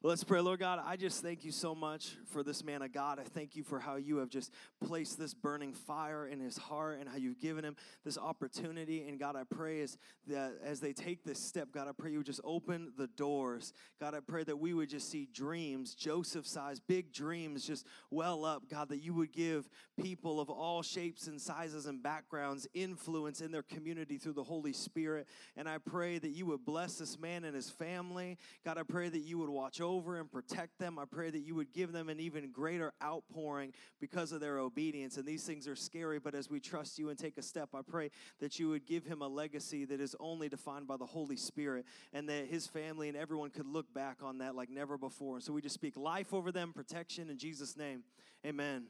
Let's 0.04 0.24
pray, 0.24 0.42
Lord 0.42 0.60
God. 0.60 0.80
I 0.86 0.96
just 0.96 1.24
thank 1.24 1.44
you 1.44 1.52
so 1.52 1.74
much 1.74 2.18
for 2.28 2.44
this 2.44 2.64
man 2.64 2.84
of 2.84 2.94
God. 2.94 3.18
I 3.20 3.24
thank 3.24 3.56
you 3.56 3.64
for 3.64 3.80
how 3.80 3.96
you 3.96 4.18
have 4.18 4.30
just 4.30 4.54
placed 4.86 5.18
this 5.18 5.34
burning 5.34 5.74
fire 5.74 6.28
in 6.28 6.40
his 6.40 6.56
heart 6.56 7.00
and 7.00 7.10
how 7.10 7.18
you've 7.18 7.40
given 7.40 7.66
him 7.66 7.76
this 8.06 8.16
opportunity. 8.16 9.08
And 9.08 9.20
God, 9.20 9.36
I 9.36 9.42
pray 9.44 9.82
as 9.82 9.98
that 10.28 10.54
as 10.64 10.82
they 10.82 10.94
take 10.94 11.24
this 11.24 11.40
step, 11.40 11.70
God, 11.72 11.88
I 11.88 11.94
pray 11.94 12.12
you 12.12 12.20
would 12.20 12.28
just 12.28 12.42
open 12.44 12.94
the 12.96 13.08
doors. 13.08 13.74
God, 14.00 14.14
I 14.14 14.20
pray 14.20 14.44
that 14.44 14.58
we 14.58 14.76
would 14.76 14.88
just 14.88 15.10
see 15.10 15.28
dreams, 15.34 15.96
Joseph 15.96 16.46
size, 16.46 16.80
big 16.80 17.12
dreams 17.12 17.66
just 17.66 17.88
well 18.12 18.46
up. 18.46 18.70
God, 18.70 18.90
that 18.90 19.00
you 19.00 19.16
would 19.16 19.34
give 19.34 19.68
people 20.00 20.40
of 20.40 20.52
all 20.52 20.84
shapes 20.84 21.26
and 21.26 21.42
sizes 21.42 21.88
and 21.88 22.04
backgrounds 22.04 22.68
influence 22.76 23.42
in 23.42 23.52
their 23.52 23.64
community 23.64 24.20
through 24.20 24.34
the 24.34 24.44
Holy 24.44 24.74
Spirit. 24.74 25.28
And 25.56 25.68
I 25.68 25.80
pray 25.80 26.20
that 26.20 26.30
you 26.30 26.46
would 26.46 26.66
bless 26.66 27.00
this 27.00 27.18
man 27.20 27.44
and 27.46 27.56
his 27.56 27.72
family. 27.72 28.38
God, 28.64 28.78
I 28.78 28.84
pray 28.84 29.10
that 29.10 29.22
you 29.22 29.40
would 29.40 29.50
watch 29.50 29.82
over 29.82 29.87
over 29.88 30.20
and 30.20 30.32
protect 30.32 30.78
them. 30.78 31.00
I 31.00 31.06
pray 31.06 31.30
that 31.30 31.40
you 31.40 31.56
would 31.56 31.74
give 31.74 31.92
them 31.92 32.10
an 32.10 32.20
even 32.20 32.52
greater 32.52 32.94
outpouring 33.02 33.74
because 34.00 34.32
of 34.32 34.42
their 34.42 34.60
obedience. 34.60 35.18
And 35.18 35.26
these 35.26 35.44
things 35.44 35.68
are 35.68 35.76
scary, 35.76 36.20
but 36.20 36.36
as 36.36 36.50
we 36.50 36.60
trust 36.60 37.00
you 37.00 37.10
and 37.10 37.18
take 37.18 37.38
a 37.38 37.42
step, 37.42 37.70
I 37.74 37.82
pray 37.82 38.12
that 38.40 38.60
you 38.60 38.70
would 38.70 38.86
give 38.86 39.06
him 39.06 39.22
a 39.22 39.28
legacy 39.28 39.86
that 39.86 40.02
is 40.02 40.16
only 40.20 40.50
defined 40.50 40.88
by 40.88 40.98
the 40.98 41.06
Holy 41.06 41.38
Spirit 41.38 41.86
and 42.14 42.28
that 42.30 42.48
his 42.48 42.68
family 42.68 43.08
and 43.08 43.18
everyone 43.18 43.50
could 43.50 43.68
look 43.68 43.92
back 43.94 44.18
on 44.22 44.40
that 44.40 44.56
like 44.56 44.70
never 44.70 44.98
before. 44.98 45.36
And 45.36 45.44
so 45.44 45.54
we 45.54 45.62
just 45.62 45.76
speak 45.76 45.96
life 45.98 46.34
over 46.34 46.52
them, 46.52 46.74
protection 46.74 47.30
in 47.30 47.38
Jesus' 47.38 47.78
name. 47.78 48.04
Amen. 48.46 48.86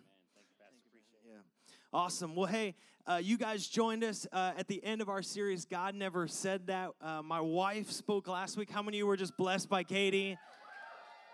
Yeah, 1.25 1.39
Awesome. 1.93 2.35
Well, 2.35 2.47
hey, 2.47 2.75
uh, 3.07 3.21
you 3.23 3.37
guys 3.37 3.65
joined 3.67 4.03
us 4.03 4.27
uh, 4.33 4.51
at 4.57 4.67
the 4.67 4.83
end 4.83 5.01
of 5.01 5.07
our 5.07 5.21
series, 5.21 5.63
God 5.63 5.95
Never 5.95 6.27
Said 6.27 6.67
That. 6.67 6.91
Uh, 7.01 7.21
my 7.21 7.39
wife 7.39 7.89
spoke 7.89 8.27
last 8.27 8.57
week. 8.57 8.69
How 8.69 8.81
many 8.81 8.97
of 8.97 8.99
you 8.99 9.07
were 9.07 9.15
just 9.15 9.37
blessed 9.37 9.69
by 9.69 9.83
Katie? 9.83 10.37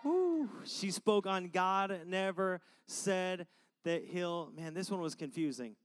Woo. 0.04 0.48
She 0.64 0.90
spoke 0.90 1.26
on 1.26 1.48
God 1.48 2.00
never 2.06 2.60
said 2.86 3.46
that 3.84 4.04
he'll, 4.04 4.50
man, 4.56 4.74
this 4.74 4.90
one 4.90 5.00
was 5.00 5.14
confusing. 5.14 5.76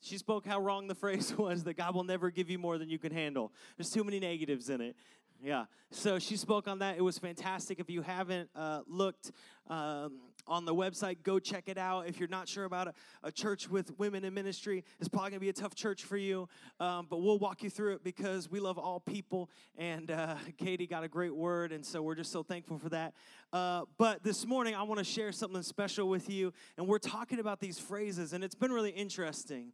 She 0.00 0.16
spoke 0.16 0.46
how 0.46 0.60
wrong 0.60 0.86
the 0.88 0.94
phrase 0.96 1.36
was 1.36 1.64
that 1.64 1.74
God 1.74 1.94
will 1.94 2.04
never 2.04 2.30
give 2.30 2.50
you 2.50 2.58
more 2.58 2.78
than 2.78 2.88
you 2.88 2.98
can 2.98 3.12
handle. 3.12 3.52
There's 3.76 3.90
too 3.90 4.04
many 4.04 4.18
negatives 4.20 4.70
in 4.70 4.80
it. 4.80 4.96
Yeah. 5.42 5.66
So 5.92 6.18
she 6.18 6.36
spoke 6.36 6.66
on 6.66 6.80
that. 6.80 6.96
It 6.98 7.02
was 7.02 7.18
fantastic. 7.18 7.78
If 7.78 7.88
you 7.88 8.02
haven't 8.02 8.50
uh, 8.56 8.80
looked 8.88 9.30
um, 9.68 10.18
on 10.48 10.64
the 10.64 10.74
website, 10.74 11.22
go 11.22 11.38
check 11.38 11.68
it 11.68 11.78
out. 11.78 12.08
If 12.08 12.18
you're 12.18 12.28
not 12.28 12.48
sure 12.48 12.64
about 12.64 12.88
a, 12.88 12.92
a 13.22 13.30
church 13.30 13.68
with 13.68 13.96
women 14.00 14.24
in 14.24 14.34
ministry, 14.34 14.84
it's 14.98 15.08
probably 15.08 15.30
going 15.30 15.38
to 15.38 15.44
be 15.44 15.48
a 15.48 15.52
tough 15.52 15.76
church 15.76 16.04
for 16.04 16.16
you. 16.16 16.48
Um, 16.80 17.06
but 17.08 17.18
we'll 17.18 17.38
walk 17.38 17.62
you 17.62 17.70
through 17.70 17.94
it 17.94 18.04
because 18.04 18.50
we 18.50 18.58
love 18.58 18.78
all 18.78 18.98
people. 18.98 19.48
And 19.76 20.10
uh, 20.10 20.34
Katie 20.58 20.88
got 20.88 21.04
a 21.04 21.08
great 21.08 21.34
word. 21.34 21.70
And 21.70 21.86
so 21.86 22.02
we're 22.02 22.16
just 22.16 22.32
so 22.32 22.42
thankful 22.42 22.78
for 22.78 22.88
that. 22.88 23.14
Uh, 23.52 23.84
but 23.96 24.24
this 24.24 24.44
morning, 24.44 24.74
I 24.74 24.82
want 24.82 24.98
to 24.98 25.04
share 25.04 25.30
something 25.30 25.62
special 25.62 26.08
with 26.08 26.28
you. 26.28 26.52
And 26.76 26.88
we're 26.88 26.98
talking 26.98 27.38
about 27.38 27.60
these 27.60 27.78
phrases. 27.78 28.32
And 28.32 28.42
it's 28.42 28.56
been 28.56 28.72
really 28.72 28.90
interesting 28.90 29.72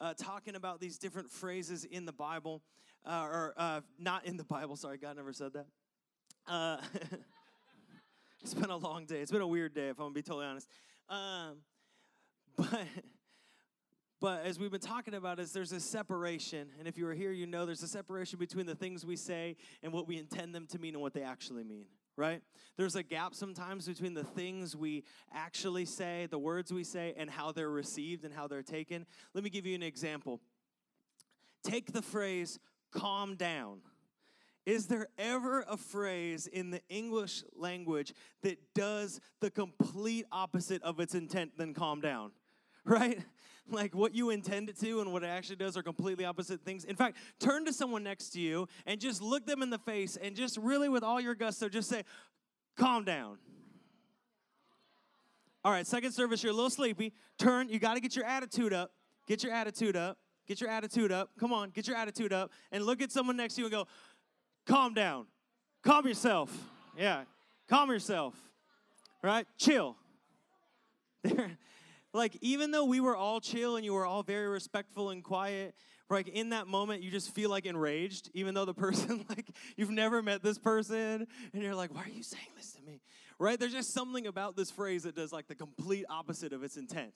uh, 0.00 0.14
talking 0.14 0.54
about 0.54 0.80
these 0.80 0.98
different 0.98 1.30
phrases 1.30 1.84
in 1.84 2.04
the 2.04 2.12
Bible 2.12 2.62
uh, 3.04 3.28
or 3.30 3.54
uh, 3.56 3.80
not 3.98 4.26
in 4.26 4.36
the 4.36 4.44
Bible. 4.44 4.76
Sorry, 4.76 4.98
God 4.98 5.16
never 5.16 5.32
said 5.32 5.52
that. 5.54 5.66
Uh, 6.46 6.78
it's 8.42 8.54
been 8.54 8.70
a 8.70 8.76
long 8.76 9.06
day. 9.06 9.20
It's 9.20 9.30
been 9.30 9.40
a 9.40 9.46
weird 9.46 9.74
day, 9.74 9.88
if 9.88 9.98
I'm 9.98 10.06
gonna 10.06 10.14
be 10.14 10.22
totally 10.22 10.46
honest. 10.46 10.68
Um, 11.08 11.58
but 12.56 12.86
but 14.22 14.46
as 14.46 14.56
we've 14.56 14.70
been 14.70 14.80
talking 14.80 15.14
about, 15.14 15.40
is 15.40 15.52
there's 15.52 15.72
a 15.72 15.80
separation, 15.80 16.68
and 16.78 16.86
if 16.86 16.96
you 16.96 17.06
were 17.06 17.14
here, 17.14 17.32
you 17.32 17.44
know 17.44 17.66
there's 17.66 17.82
a 17.82 17.88
separation 17.88 18.38
between 18.38 18.66
the 18.66 18.74
things 18.76 19.04
we 19.04 19.16
say 19.16 19.56
and 19.82 19.92
what 19.92 20.06
we 20.06 20.16
intend 20.16 20.54
them 20.54 20.68
to 20.68 20.78
mean 20.78 20.94
and 20.94 21.02
what 21.02 21.12
they 21.12 21.22
actually 21.22 21.64
mean. 21.64 21.86
Right? 22.16 22.40
There's 22.76 22.94
a 22.94 23.02
gap 23.02 23.34
sometimes 23.34 23.88
between 23.88 24.14
the 24.14 24.22
things 24.22 24.76
we 24.76 25.02
actually 25.34 25.86
say, 25.86 26.28
the 26.30 26.38
words 26.38 26.72
we 26.72 26.84
say, 26.84 27.14
and 27.16 27.28
how 27.28 27.50
they're 27.50 27.70
received 27.70 28.24
and 28.24 28.32
how 28.32 28.46
they're 28.46 28.62
taken. 28.62 29.06
Let 29.34 29.42
me 29.42 29.50
give 29.50 29.66
you 29.66 29.74
an 29.74 29.82
example. 29.82 30.40
Take 31.64 31.92
the 31.92 32.02
phrase 32.02 32.60
calm 32.92 33.36
down. 33.36 33.80
Is 34.64 34.86
there 34.86 35.08
ever 35.18 35.64
a 35.68 35.76
phrase 35.76 36.46
in 36.46 36.70
the 36.70 36.80
English 36.88 37.42
language 37.56 38.14
that 38.42 38.58
does 38.74 39.20
the 39.40 39.50
complete 39.50 40.24
opposite 40.30 40.82
of 40.82 41.00
its 41.00 41.14
intent 41.14 41.56
than 41.56 41.74
calm 41.74 42.00
down? 42.00 42.32
Right? 42.84 43.20
Like 43.70 43.94
what 43.94 44.12
you 44.12 44.30
intend 44.30 44.68
it 44.68 44.76
to 44.80 45.00
and 45.00 45.12
what 45.12 45.22
it 45.22 45.28
actually 45.28 45.54
does 45.54 45.76
are 45.76 45.84
completely 45.84 46.24
opposite 46.24 46.62
things. 46.62 46.84
In 46.84 46.96
fact, 46.96 47.16
turn 47.38 47.64
to 47.66 47.72
someone 47.72 48.02
next 48.02 48.30
to 48.30 48.40
you 48.40 48.66
and 48.86 49.00
just 49.00 49.22
look 49.22 49.46
them 49.46 49.62
in 49.62 49.70
the 49.70 49.78
face 49.78 50.16
and 50.16 50.34
just 50.34 50.56
really, 50.56 50.88
with 50.88 51.04
all 51.04 51.20
your 51.20 51.36
gusto, 51.36 51.68
just 51.68 51.88
say, 51.88 52.02
calm 52.76 53.04
down. 53.04 53.38
All 55.64 55.70
right, 55.70 55.86
second 55.86 56.10
service, 56.10 56.42
you're 56.42 56.52
a 56.52 56.56
little 56.56 56.70
sleepy. 56.70 57.12
Turn, 57.38 57.68
you 57.68 57.78
got 57.78 57.94
to 57.94 58.00
get 58.00 58.16
your 58.16 58.24
attitude 58.24 58.72
up. 58.72 58.90
Get 59.28 59.44
your 59.44 59.52
attitude 59.52 59.94
up. 59.94 60.18
Get 60.46 60.60
your 60.60 60.70
attitude 60.70 61.12
up. 61.12 61.30
Come 61.38 61.52
on, 61.52 61.70
get 61.70 61.86
your 61.86 61.96
attitude 61.96 62.32
up. 62.32 62.50
And 62.70 62.84
look 62.84 63.00
at 63.00 63.12
someone 63.12 63.36
next 63.36 63.54
to 63.54 63.60
you 63.60 63.66
and 63.66 63.72
go, 63.72 63.86
calm 64.66 64.94
down. 64.94 65.26
Calm 65.82 66.06
yourself. 66.06 66.56
Yeah, 66.96 67.24
calm 67.68 67.90
yourself. 67.90 68.34
Right? 69.22 69.46
Chill. 69.58 69.96
like, 72.12 72.36
even 72.40 72.72
though 72.72 72.84
we 72.84 73.00
were 73.00 73.16
all 73.16 73.40
chill 73.40 73.76
and 73.76 73.84
you 73.84 73.94
were 73.94 74.06
all 74.06 74.22
very 74.22 74.48
respectful 74.48 75.10
and 75.10 75.22
quiet, 75.22 75.74
like 76.12 76.28
in 76.28 76.50
that 76.50 76.66
moment 76.66 77.02
you 77.02 77.10
just 77.10 77.34
feel 77.34 77.50
like 77.50 77.66
enraged 77.66 78.30
even 78.34 78.54
though 78.54 78.64
the 78.64 78.74
person 78.86 79.24
like 79.28 79.46
you've 79.76 79.90
never 79.90 80.22
met 80.22 80.42
this 80.42 80.58
person 80.58 81.26
and 81.52 81.62
you're 81.62 81.74
like 81.74 81.92
why 81.92 82.02
are 82.02 82.10
you 82.10 82.22
saying 82.22 82.48
this 82.54 82.72
to 82.72 82.82
me 82.82 83.00
right 83.38 83.58
there's 83.58 83.72
just 83.72 83.92
something 83.92 84.26
about 84.26 84.54
this 84.54 84.70
phrase 84.70 85.02
that 85.04 85.16
does 85.16 85.32
like 85.32 85.48
the 85.48 85.54
complete 85.54 86.04
opposite 86.10 86.52
of 86.52 86.62
its 86.62 86.76
intent 86.76 87.12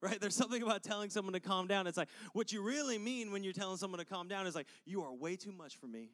right? 0.00 0.20
There's 0.20 0.34
something 0.34 0.62
about 0.62 0.82
telling 0.82 1.10
someone 1.10 1.32
to 1.32 1.40
calm 1.40 1.66
down. 1.66 1.86
It's 1.86 1.96
like 1.96 2.08
what 2.32 2.52
you 2.52 2.62
really 2.62 2.98
mean 2.98 3.32
when 3.32 3.42
you're 3.44 3.52
telling 3.52 3.76
someone 3.76 3.98
to 3.98 4.04
calm 4.04 4.28
down 4.28 4.46
is 4.46 4.54
like, 4.54 4.66
you 4.84 5.02
are 5.02 5.12
way 5.12 5.36
too 5.36 5.52
much 5.52 5.76
for 5.76 5.86
me. 5.86 6.10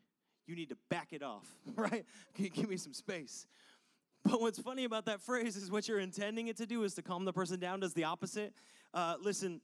You 0.47 0.57
need 0.57 0.69
to 0.71 0.77
back 0.91 1.13
it 1.13 1.23
off, 1.23 1.47
right? 1.77 2.05
Give 2.37 2.69
me 2.69 2.77
some 2.77 2.93
space? 2.93 3.47
But 4.25 4.41
what's 4.41 4.59
funny 4.59 4.85
about 4.85 5.05
that 5.07 5.21
phrase 5.21 5.57
is 5.57 5.71
what 5.71 5.87
you're 5.87 6.01
intending 6.01 6.49
it 6.49 6.57
to 6.57 6.67
do 6.67 6.83
is 6.85 6.95
to 6.95 7.03
calm 7.03 7.25
the 7.25 7.33
person 7.33 7.61
down, 7.61 7.81
does 7.81 7.93
the 7.93 8.05
opposite. 8.05 8.55
Uh, 8.93 9.17
listen, 9.21 9.61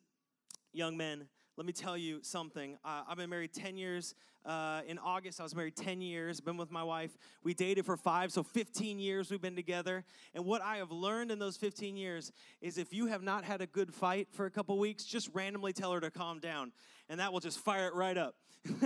young 0.73 0.97
men, 0.97 1.29
let 1.57 1.67
me 1.67 1.73
tell 1.73 1.97
you 1.97 2.21
something. 2.23 2.79
Uh, 2.85 3.03
I've 3.09 3.17
been 3.17 3.31
married 3.31 3.53
10 3.53 3.77
years. 3.77 4.15
Uh, 4.47 4.81
in 4.87 4.99
August, 4.99 5.41
I 5.41 5.43
was 5.43 5.55
married 5.55 5.77
10 5.77 6.01
years, 6.01 6.41
been 6.41 6.57
with 6.57 6.71
my 6.71 6.83
wife. 6.83 7.19
We 7.45 7.53
dated 7.53 7.85
for 7.85 7.97
five, 7.97 8.33
so 8.33 8.43
15 8.43 8.99
years 8.99 9.31
we've 9.31 9.43
been 9.43 9.57
together. 9.57 10.05
And 10.35 10.47
what 10.47 10.63
I 10.63 10.79
have 10.79 10.91
learned 10.91 11.31
in 11.31 11.39
those 11.39 11.57
15 11.59 11.97
years 11.97 12.33
is 12.63 12.79
if 12.79 12.95
you 12.95 13.07
have 13.07 13.23
not 13.23 13.45
had 13.45 13.61
a 13.61 13.67
good 13.67 13.93
fight 13.93 14.29
for 14.33 14.47
a 14.47 14.51
couple 14.51 14.79
weeks, 14.79 15.05
just 15.05 15.29
randomly 15.35 15.73
tell 15.73 15.93
her 15.93 16.01
to 16.01 16.11
calm 16.11 16.39
down, 16.39 16.73
and 17.09 17.21
that 17.21 17.33
will 17.33 17.41
just 17.41 17.59
fire 17.59 17.89
it 17.89 17.95
right 17.95 18.17
up. 18.17 18.37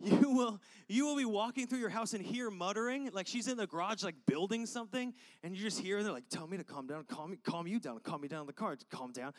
you 0.00 0.30
will 0.30 0.60
you 0.88 1.06
will 1.06 1.16
be 1.16 1.24
walking 1.24 1.66
through 1.66 1.78
your 1.78 1.88
house 1.88 2.14
and 2.14 2.24
hear 2.24 2.50
muttering 2.50 3.10
like 3.12 3.26
she's 3.26 3.48
in 3.48 3.56
the 3.56 3.66
garage 3.66 4.02
like 4.02 4.14
building 4.26 4.66
something 4.66 5.14
and 5.42 5.56
you 5.56 5.62
just 5.62 5.80
hear 5.80 6.02
they're 6.02 6.12
like 6.12 6.28
tell 6.28 6.46
me 6.46 6.56
to 6.56 6.64
calm 6.64 6.86
down 6.86 7.04
calm 7.08 7.36
calm 7.44 7.66
you 7.66 7.78
down 7.78 7.98
calm 8.00 8.20
me 8.20 8.28
down 8.28 8.42
in 8.42 8.46
the 8.46 8.52
car 8.52 8.76
calm 8.90 9.12
down 9.12 9.32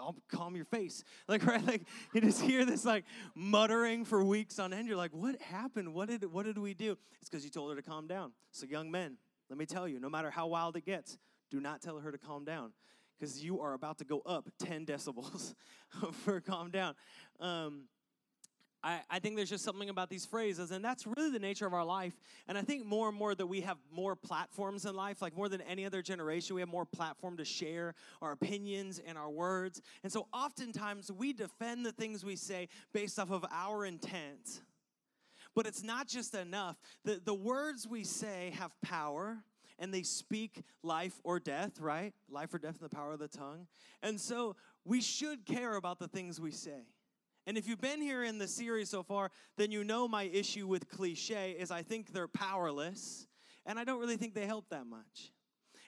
I'll 0.00 0.16
calm 0.28 0.56
your 0.56 0.64
face. 0.64 1.04
Like 1.28 1.44
right 1.44 1.64
like 1.66 1.82
you 2.14 2.20
just 2.20 2.40
hear 2.40 2.64
this 2.64 2.84
like 2.84 3.04
muttering 3.34 4.04
for 4.04 4.22
weeks 4.22 4.58
on 4.58 4.72
end. 4.72 4.86
You're 4.86 4.96
like 4.96 5.12
what 5.12 5.40
happened? 5.40 5.92
What 5.92 6.08
did 6.08 6.24
what 6.32 6.46
did 6.46 6.56
we 6.56 6.72
do? 6.72 6.96
It's 7.20 7.28
because 7.28 7.44
you 7.44 7.50
told 7.50 7.70
her 7.70 7.76
to 7.76 7.82
calm 7.82 8.06
down. 8.06 8.32
So 8.52 8.66
young 8.66 8.90
men 8.90 9.16
let 9.50 9.58
me 9.58 9.66
tell 9.66 9.88
you 9.88 9.98
no 9.98 10.08
matter 10.08 10.30
how 10.30 10.46
wild 10.46 10.76
it 10.76 10.84
gets 10.86 11.18
do 11.50 11.60
not 11.60 11.82
tell 11.82 11.98
her 11.98 12.12
to 12.12 12.18
calm 12.18 12.44
down 12.44 12.72
because 13.18 13.42
you 13.42 13.60
are 13.60 13.72
about 13.72 13.98
to 13.98 14.04
go 14.04 14.22
up 14.26 14.48
10 14.58 14.86
decibels 14.86 15.54
for 16.12 16.40
calm 16.40 16.70
down. 16.70 16.94
Um, 17.40 17.84
I, 18.86 19.00
I 19.10 19.18
think 19.18 19.34
there's 19.34 19.50
just 19.50 19.64
something 19.64 19.88
about 19.88 20.10
these 20.10 20.24
phrases, 20.24 20.70
and 20.70 20.84
that's 20.84 21.08
really 21.08 21.30
the 21.30 21.40
nature 21.40 21.66
of 21.66 21.74
our 21.74 21.84
life. 21.84 22.14
And 22.46 22.56
I 22.56 22.62
think 22.62 22.86
more 22.86 23.08
and 23.08 23.18
more 23.18 23.34
that 23.34 23.46
we 23.46 23.62
have 23.62 23.78
more 23.90 24.14
platforms 24.14 24.86
in 24.86 24.94
life, 24.94 25.20
like 25.20 25.36
more 25.36 25.48
than 25.48 25.60
any 25.62 25.84
other 25.84 26.02
generation, 26.02 26.54
we 26.54 26.62
have 26.62 26.68
more 26.68 26.86
platform 26.86 27.36
to 27.38 27.44
share 27.44 27.96
our 28.22 28.30
opinions 28.30 29.00
and 29.04 29.18
our 29.18 29.28
words. 29.28 29.82
And 30.04 30.12
so 30.12 30.28
oftentimes 30.32 31.10
we 31.10 31.32
defend 31.32 31.84
the 31.84 31.90
things 31.90 32.24
we 32.24 32.36
say 32.36 32.68
based 32.92 33.18
off 33.18 33.32
of 33.32 33.44
our 33.50 33.84
intent. 33.84 34.60
But 35.56 35.66
it's 35.66 35.82
not 35.82 36.06
just 36.06 36.36
enough. 36.36 36.76
The, 37.04 37.20
the 37.24 37.34
words 37.34 37.88
we 37.88 38.04
say 38.04 38.52
have 38.56 38.70
power 38.82 39.38
and 39.80 39.92
they 39.92 40.04
speak 40.04 40.62
life 40.84 41.20
or 41.24 41.40
death, 41.40 41.80
right? 41.80 42.14
Life 42.30 42.54
or 42.54 42.58
death 42.58 42.76
in 42.80 42.88
the 42.88 42.94
power 42.94 43.14
of 43.14 43.18
the 43.18 43.26
tongue. 43.26 43.66
And 44.00 44.20
so 44.20 44.54
we 44.84 45.00
should 45.00 45.44
care 45.44 45.74
about 45.74 45.98
the 45.98 46.06
things 46.06 46.40
we 46.40 46.52
say. 46.52 46.84
And 47.46 47.56
if 47.56 47.68
you've 47.68 47.80
been 47.80 48.02
here 48.02 48.24
in 48.24 48.38
the 48.38 48.48
series 48.48 48.90
so 48.90 49.04
far, 49.04 49.30
then 49.56 49.70
you 49.70 49.84
know 49.84 50.08
my 50.08 50.24
issue 50.24 50.66
with 50.66 50.88
cliche 50.88 51.52
is 51.52 51.70
I 51.70 51.82
think 51.82 52.12
they're 52.12 52.26
powerless, 52.26 53.26
and 53.64 53.78
I 53.78 53.84
don't 53.84 54.00
really 54.00 54.16
think 54.16 54.34
they 54.34 54.46
help 54.46 54.68
that 54.70 54.86
much. 54.86 55.32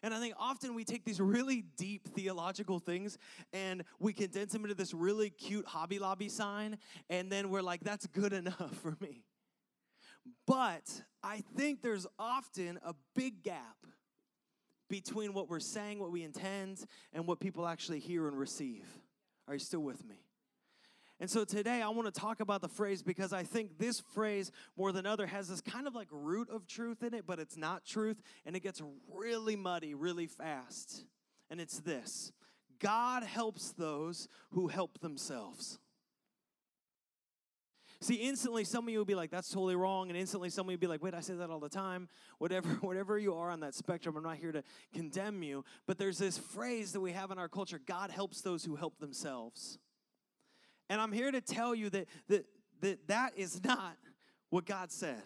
And 0.03 0.15
I 0.15 0.21
think 0.21 0.35
often 0.39 0.75
we 0.75 0.85
take 0.85 1.05
these 1.05 1.21
really 1.21 1.65
deep 1.77 2.07
theological 2.09 2.79
things 2.79 3.19
and 3.53 3.83
we 3.99 4.13
condense 4.13 4.53
them 4.53 4.63
into 4.63 4.77
this 4.77 4.95
really 4.95 5.31
cute 5.31 5.67
Hobby 5.67 5.99
Lobby 5.99 6.29
sign, 6.29 6.79
and 7.11 7.31
then 7.31 7.51
we're 7.51 7.63
like, 7.63 7.83
that's 7.83 8.07
good 8.07 8.33
enough 8.33 8.73
for 8.81 8.97
me. 9.01 9.25
But 10.47 11.03
I 11.23 11.43
think 11.57 11.83
there's 11.83 12.07
often 12.19 12.79
a 12.85 12.95
big 13.17 13.43
gap 13.43 13.87
between 14.89 15.33
what 15.35 15.49
we're 15.49 15.61
saying, 15.61 15.99
what 15.99 16.13
we 16.13 16.23
intend, 16.23 16.85
and 17.13 17.27
what 17.27 17.41
people 17.41 17.67
actually 17.67 17.99
hear 17.99 18.29
and 18.29 18.39
receive. 18.39 18.85
Are 19.47 19.55
you 19.55 19.61
still 19.61 19.81
with 19.81 20.05
me? 20.05 20.28
And 21.21 21.29
so 21.29 21.45
today 21.45 21.83
I 21.83 21.89
want 21.89 22.13
to 22.13 22.21
talk 22.21 22.41
about 22.41 22.61
the 22.61 22.69
phrase 22.69 23.03
because 23.03 23.33
I 23.33 23.43
think 23.43 23.79
this 23.79 24.01
phrase, 24.15 24.53
more 24.77 24.93
than 24.93 25.05
other, 25.05 25.27
has 25.27 25.49
this 25.49 25.61
kind 25.61 25.87
of 25.87 25.95
like 25.95 26.09
root 26.13 26.49
of 26.49 26.67
truth 26.67 27.03
in 27.03 27.13
it, 27.13 27.27
but 27.27 27.41
it's 27.41 27.57
not 27.57 27.85
truth, 27.85 28.23
and 28.47 28.55
it 28.55 28.61
gets 28.61 28.81
really 29.13 29.57
muddy 29.57 29.95
really 29.95 30.27
fast. 30.27 31.05
And 31.51 31.61
it's 31.61 31.81
this 31.81 32.33
God 32.79 33.25
helps 33.25 33.73
those 33.73 34.29
who 34.51 34.69
help 34.69 35.01
themselves. 35.01 35.79
See, 38.01 38.15
instantly 38.15 38.63
some 38.63 38.85
of 38.85 38.91
you 38.91 38.99
will 38.99 39.05
be 39.05 39.17
like, 39.17 39.31
that's 39.31 39.49
totally 39.49 39.75
wrong. 39.75 40.09
And 40.09 40.17
instantly 40.17 40.51
some 40.51 40.67
of 40.67 40.71
you 40.71 40.77
will 40.77 40.83
be 40.83 40.87
like, 40.87 41.03
wait, 41.03 41.15
I 41.15 41.21
say 41.21 41.35
that 41.35 41.51
all 41.51 41.59
the 41.59 41.69
time. 41.69 42.09
Whatever, 42.39 42.69
whatever 42.81 43.19
you 43.19 43.35
are 43.35 43.51
on 43.51 43.61
that 43.61 43.75
spectrum, 43.75 44.17
I'm 44.17 44.23
not 44.23 44.37
here 44.37 44.53
to 44.53 44.63
condemn 44.95 45.43
you. 45.43 45.65
But 45.87 45.99
there's 45.99 46.19
this 46.19 46.39
phrase 46.39 46.93
that 46.93 47.01
we 47.01 47.11
have 47.11 47.33
in 47.33 47.39
our 47.39 47.49
culture 47.49 47.81
God 47.85 48.11
helps 48.11 48.41
those 48.41 48.65
who 48.65 48.77
help 48.77 49.01
themselves. 49.01 49.79
And 50.89 51.01
I'm 51.01 51.13
here 51.13 51.31
to 51.31 51.41
tell 51.41 51.75
you 51.75 51.91
that 51.91 52.09
that, 52.29 52.47
that, 52.81 53.09
that 53.09 53.33
is 53.37 53.63
not 53.65 53.97
what 54.51 54.67
God 54.67 54.91
said. 54.91 55.23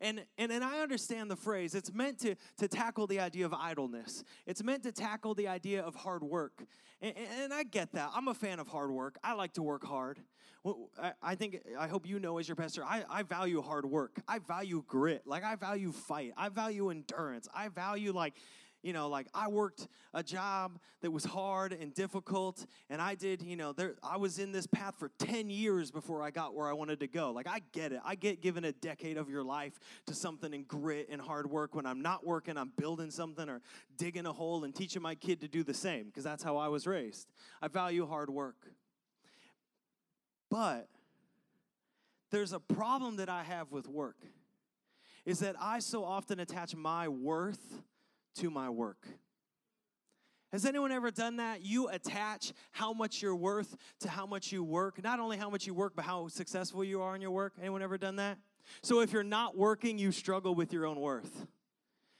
And, 0.00 0.24
and, 0.36 0.50
and 0.50 0.64
I 0.64 0.80
understand 0.80 1.30
the 1.30 1.36
phrase. 1.36 1.76
It's 1.76 1.92
meant 1.92 2.18
to, 2.20 2.34
to 2.58 2.66
tackle 2.66 3.06
the 3.06 3.20
idea 3.20 3.46
of 3.46 3.54
idleness. 3.54 4.24
It's 4.46 4.62
meant 4.62 4.82
to 4.82 4.92
tackle 4.92 5.34
the 5.34 5.46
idea 5.46 5.82
of 5.82 5.94
hard 5.94 6.24
work. 6.24 6.64
And, 7.00 7.14
and 7.40 7.54
I 7.54 7.62
get 7.62 7.92
that. 7.92 8.10
I'm 8.12 8.26
a 8.26 8.34
fan 8.34 8.58
of 8.58 8.66
hard 8.66 8.90
work. 8.90 9.16
I 9.22 9.34
like 9.34 9.52
to 9.54 9.62
work 9.62 9.84
hard. 9.84 10.18
well 10.64 10.90
I 11.22 11.36
think, 11.36 11.60
I 11.78 11.86
hope 11.86 12.08
you 12.08 12.18
know 12.18 12.38
as 12.38 12.48
your 12.48 12.56
pastor, 12.56 12.84
I, 12.84 13.04
I 13.08 13.22
value 13.22 13.62
hard 13.62 13.86
work. 13.86 14.20
I 14.26 14.40
value 14.40 14.82
grit. 14.88 15.22
Like, 15.24 15.44
I 15.44 15.54
value 15.54 15.92
fight. 15.92 16.32
I 16.36 16.48
value 16.48 16.90
endurance. 16.90 17.46
I 17.54 17.68
value, 17.68 18.12
like, 18.12 18.34
you 18.82 18.92
know, 18.92 19.08
like 19.08 19.26
I 19.34 19.48
worked 19.48 19.88
a 20.12 20.22
job 20.22 20.78
that 21.00 21.10
was 21.10 21.24
hard 21.24 21.72
and 21.72 21.94
difficult, 21.94 22.66
and 22.90 23.00
I 23.00 23.14
did, 23.14 23.42
you 23.42 23.56
know, 23.56 23.72
there 23.72 23.94
I 24.02 24.16
was 24.16 24.38
in 24.38 24.52
this 24.52 24.66
path 24.66 24.94
for 24.98 25.10
10 25.18 25.50
years 25.50 25.90
before 25.90 26.22
I 26.22 26.30
got 26.30 26.54
where 26.54 26.68
I 26.68 26.72
wanted 26.72 27.00
to 27.00 27.06
go. 27.06 27.30
Like 27.30 27.46
I 27.48 27.60
get 27.72 27.92
it. 27.92 28.00
I 28.04 28.14
get 28.14 28.42
given 28.42 28.64
a 28.64 28.72
decade 28.72 29.16
of 29.16 29.28
your 29.28 29.42
life 29.44 29.78
to 30.06 30.14
something 30.14 30.52
and 30.52 30.66
grit 30.66 31.08
and 31.10 31.20
hard 31.20 31.50
work. 31.50 31.74
When 31.74 31.86
I'm 31.86 32.02
not 32.02 32.26
working, 32.26 32.56
I'm 32.56 32.72
building 32.76 33.10
something 33.10 33.48
or 33.48 33.60
digging 33.96 34.26
a 34.26 34.32
hole 34.32 34.64
and 34.64 34.74
teaching 34.74 35.02
my 35.02 35.14
kid 35.14 35.40
to 35.40 35.48
do 35.48 35.62
the 35.62 35.74
same, 35.74 36.06
because 36.06 36.24
that's 36.24 36.42
how 36.42 36.56
I 36.56 36.68
was 36.68 36.86
raised. 36.86 37.28
I 37.60 37.68
value 37.68 38.06
hard 38.06 38.30
work. 38.30 38.56
But 40.50 40.88
there's 42.30 42.52
a 42.52 42.60
problem 42.60 43.16
that 43.16 43.28
I 43.28 43.42
have 43.42 43.72
with 43.72 43.88
work 43.88 44.16
is 45.24 45.38
that 45.38 45.54
I 45.60 45.78
so 45.78 46.04
often 46.04 46.40
attach 46.40 46.74
my 46.74 47.08
worth 47.08 47.82
to 48.36 48.50
my 48.50 48.70
work. 48.70 49.06
Has 50.52 50.66
anyone 50.66 50.92
ever 50.92 51.10
done 51.10 51.36
that? 51.36 51.62
You 51.62 51.88
attach 51.88 52.52
how 52.72 52.92
much 52.92 53.22
you're 53.22 53.34
worth 53.34 53.74
to 54.00 54.08
how 54.08 54.26
much 54.26 54.52
you 54.52 54.62
work. 54.62 55.02
Not 55.02 55.18
only 55.18 55.38
how 55.38 55.48
much 55.48 55.66
you 55.66 55.72
work, 55.72 55.94
but 55.96 56.04
how 56.04 56.28
successful 56.28 56.84
you 56.84 57.00
are 57.00 57.14
in 57.14 57.22
your 57.22 57.30
work. 57.30 57.54
Anyone 57.58 57.80
ever 57.80 57.96
done 57.96 58.16
that? 58.16 58.36
So 58.82 59.00
if 59.00 59.12
you're 59.12 59.22
not 59.22 59.56
working, 59.56 59.98
you 59.98 60.12
struggle 60.12 60.54
with 60.54 60.72
your 60.72 60.86
own 60.86 61.00
worth. 61.00 61.46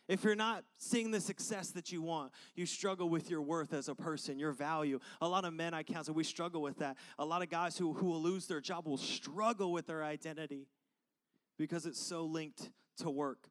If 0.08 0.24
you're 0.24 0.34
not 0.34 0.64
seeing 0.78 1.10
the 1.10 1.20
success 1.20 1.70
that 1.70 1.92
you 1.92 2.02
want, 2.02 2.32
you 2.54 2.66
struggle 2.66 3.08
with 3.08 3.30
your 3.30 3.40
worth 3.40 3.72
as 3.72 3.88
a 3.88 3.94
person, 3.94 4.38
your 4.38 4.52
value. 4.52 4.98
A 5.20 5.28
lot 5.28 5.44
of 5.44 5.54
men 5.54 5.74
I 5.74 5.82
counsel, 5.82 6.14
we 6.14 6.24
struggle 6.24 6.60
with 6.60 6.78
that. 6.78 6.96
A 7.18 7.24
lot 7.24 7.42
of 7.42 7.50
guys 7.50 7.78
who, 7.78 7.92
who 7.92 8.06
will 8.06 8.22
lose 8.22 8.46
their 8.46 8.60
job 8.60 8.86
will 8.86 8.96
struggle 8.96 9.72
with 9.72 9.86
their 9.86 10.02
identity 10.02 10.66
because 11.58 11.86
it's 11.86 12.00
so 12.00 12.24
linked 12.24 12.70
to 12.98 13.10
work. 13.10 13.48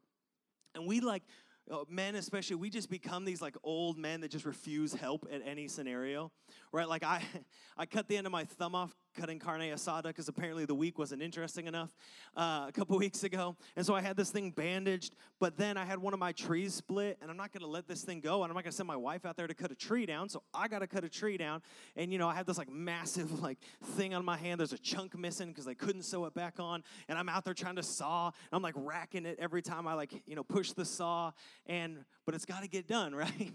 And 0.74 0.86
we 0.86 1.00
like, 1.00 1.22
uh, 1.70 1.84
men 1.88 2.14
especially 2.14 2.56
we 2.56 2.70
just 2.70 2.90
become 2.90 3.24
these 3.24 3.40
like 3.40 3.56
old 3.62 3.98
men 3.98 4.20
that 4.20 4.30
just 4.30 4.44
refuse 4.44 4.92
help 4.92 5.26
at 5.32 5.42
any 5.46 5.68
scenario 5.68 6.30
right? 6.72 6.88
Like 6.88 7.04
i 7.04 7.22
i 7.76 7.86
cut 7.86 8.08
the 8.08 8.16
end 8.16 8.26
of 8.26 8.32
my 8.32 8.44
thumb 8.44 8.74
off 8.74 8.94
cutting 9.14 9.38
carne 9.38 9.60
asada 9.60 10.04
because 10.04 10.28
apparently 10.28 10.64
the 10.64 10.74
week 10.74 10.98
wasn't 10.98 11.20
interesting 11.22 11.66
enough 11.66 11.94
uh, 12.36 12.66
a 12.68 12.72
couple 12.72 12.98
weeks 13.06 13.24
ago. 13.24 13.56
And 13.76 13.84
so 13.86 13.94
i 13.94 14.00
had 14.00 14.16
this 14.16 14.30
thing 14.30 14.50
bandaged 14.50 15.14
but 15.38 15.56
then 15.56 15.76
i 15.76 15.84
had 15.84 15.98
one 15.98 16.12
of 16.12 16.20
my 16.20 16.32
trees 16.32 16.74
split 16.74 17.18
and 17.20 17.30
i'm 17.30 17.36
not 17.36 17.52
going 17.52 17.62
to 17.62 17.70
let 17.70 17.86
this 17.86 18.02
thing 18.02 18.20
go 18.20 18.42
and 18.42 18.50
i'm 18.50 18.54
not 18.54 18.64
going 18.64 18.72
to 18.72 18.76
send 18.76 18.86
my 18.86 18.96
wife 18.96 19.24
out 19.24 19.36
there 19.36 19.46
to 19.46 19.54
cut 19.54 19.70
a 19.70 19.74
tree 19.74 20.06
down 20.06 20.28
so 20.28 20.42
i 20.52 20.68
got 20.68 20.80
to 20.80 20.86
cut 20.86 21.04
a 21.04 21.08
tree 21.08 21.36
down. 21.36 21.62
And 21.96 22.12
you 22.12 22.18
know 22.18 22.28
i 22.28 22.34
had 22.34 22.46
this 22.46 22.58
like 22.58 22.70
massive 22.70 23.40
like 23.42 23.58
thing 23.96 24.14
on 24.14 24.24
my 24.24 24.36
hand. 24.36 24.60
There's 24.60 24.72
a 24.72 24.78
chunk 24.78 25.16
missing 25.16 25.48
because 25.48 25.64
they 25.64 25.74
couldn't 25.74 26.02
sew 26.02 26.24
it 26.26 26.34
back 26.34 26.58
on 26.58 26.82
and 27.08 27.18
i'm 27.18 27.28
out 27.28 27.44
there 27.44 27.54
trying 27.54 27.76
to 27.76 27.82
saw 27.82 28.26
and 28.26 28.34
i'm 28.52 28.62
like 28.62 28.74
racking 28.76 29.26
it 29.26 29.38
every 29.40 29.62
time 29.62 29.86
i 29.86 29.94
like 29.94 30.12
you 30.26 30.34
know 30.34 30.42
push 30.42 30.72
the 30.72 30.84
saw 30.84 31.32
and 31.66 32.04
but 32.24 32.34
it's 32.34 32.44
got 32.44 32.62
to 32.62 32.68
get 32.68 32.86
done 32.86 33.14
right? 33.22 33.52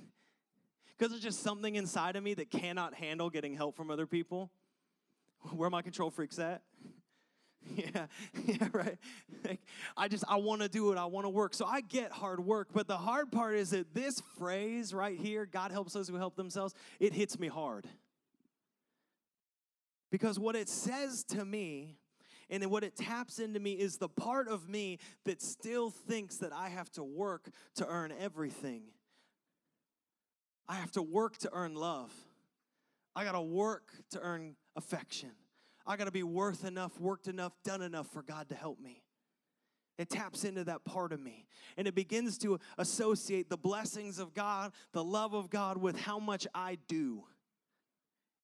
Because 0.97 1.11
there's 1.11 1.23
just 1.23 1.43
something 1.43 1.75
inside 1.75 2.15
of 2.15 2.23
me 2.23 2.33
that 2.35 2.49
cannot 2.49 2.95
handle 2.95 3.29
getting 3.29 3.53
help 3.53 3.75
from 3.75 3.91
other 3.91 4.07
people 4.07 4.51
where 5.55 5.69
my 5.69 5.81
control 5.81 6.09
freaks 6.09 6.39
at 6.39 6.61
yeah 7.75 8.05
yeah 8.45 8.67
right 8.71 8.97
like, 9.45 9.59
i 9.95 10.07
just 10.07 10.23
i 10.27 10.35
want 10.35 10.61
to 10.61 10.69
do 10.69 10.91
it 10.91 10.97
i 10.97 11.05
want 11.05 11.25
to 11.25 11.29
work 11.29 11.53
so 11.53 11.65
i 11.65 11.81
get 11.81 12.11
hard 12.11 12.39
work 12.39 12.69
but 12.73 12.87
the 12.87 12.97
hard 12.97 13.31
part 13.31 13.55
is 13.55 13.71
that 13.71 13.93
this 13.93 14.21
phrase 14.37 14.93
right 14.93 15.19
here 15.19 15.45
god 15.45 15.71
helps 15.71 15.93
those 15.93 16.07
who 16.07 16.15
help 16.15 16.35
themselves 16.35 16.73
it 16.99 17.13
hits 17.13 17.37
me 17.39 17.47
hard 17.47 17.87
because 20.11 20.39
what 20.39 20.55
it 20.55 20.69
says 20.69 21.23
to 21.25 21.43
me 21.43 21.97
and 22.49 22.65
what 22.67 22.83
it 22.83 22.95
taps 22.95 23.39
into 23.39 23.59
me 23.59 23.73
is 23.73 23.97
the 23.97 24.07
part 24.07 24.47
of 24.47 24.69
me 24.69 24.99
that 25.25 25.41
still 25.41 25.89
thinks 25.89 26.37
that 26.37 26.53
I 26.53 26.69
have 26.69 26.89
to 26.91 27.03
work 27.03 27.49
to 27.75 27.87
earn 27.87 28.13
everything. 28.17 28.83
I 30.67 30.75
have 30.75 30.91
to 30.91 31.01
work 31.01 31.37
to 31.39 31.49
earn 31.51 31.75
love. 31.75 32.11
I 33.17 33.23
got 33.23 33.31
to 33.31 33.41
work 33.41 33.89
to 34.11 34.19
earn 34.21 34.55
affection. 34.75 35.31
I 35.87 35.97
got 35.97 36.05
to 36.05 36.11
be 36.11 36.21
worth 36.21 36.63
enough, 36.63 36.99
worked 36.99 37.27
enough, 37.27 37.51
done 37.65 37.81
enough 37.81 38.05
for 38.13 38.21
God 38.21 38.47
to 38.49 38.55
help 38.55 38.79
me. 38.79 39.01
It 39.97 40.11
taps 40.11 40.43
into 40.43 40.63
that 40.65 40.85
part 40.85 41.11
of 41.11 41.19
me. 41.19 41.47
And 41.77 41.87
it 41.87 41.95
begins 41.95 42.37
to 42.39 42.59
associate 42.77 43.49
the 43.49 43.57
blessings 43.57 44.19
of 44.19 44.35
God, 44.35 44.71
the 44.93 45.03
love 45.03 45.33
of 45.33 45.49
God, 45.49 45.79
with 45.79 45.99
how 45.99 46.19
much 46.19 46.45
I 46.53 46.77
do. 46.87 47.23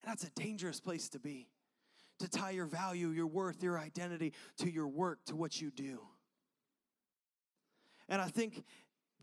And 0.02 0.10
that's 0.10 0.24
a 0.24 0.32
dangerous 0.32 0.80
place 0.80 1.08
to 1.10 1.20
be 1.20 1.50
to 2.18 2.28
tie 2.28 2.52
your 2.52 2.66
value, 2.66 3.10
your 3.10 3.28
worth, 3.28 3.62
your 3.62 3.78
identity 3.78 4.34
to 4.58 4.72
your 4.72 4.88
work, 4.88 5.20
to 5.26 5.36
what 5.36 5.62
you 5.62 5.70
do. 5.70 6.00
And 8.10 8.20
I 8.20 8.28
think 8.28 8.64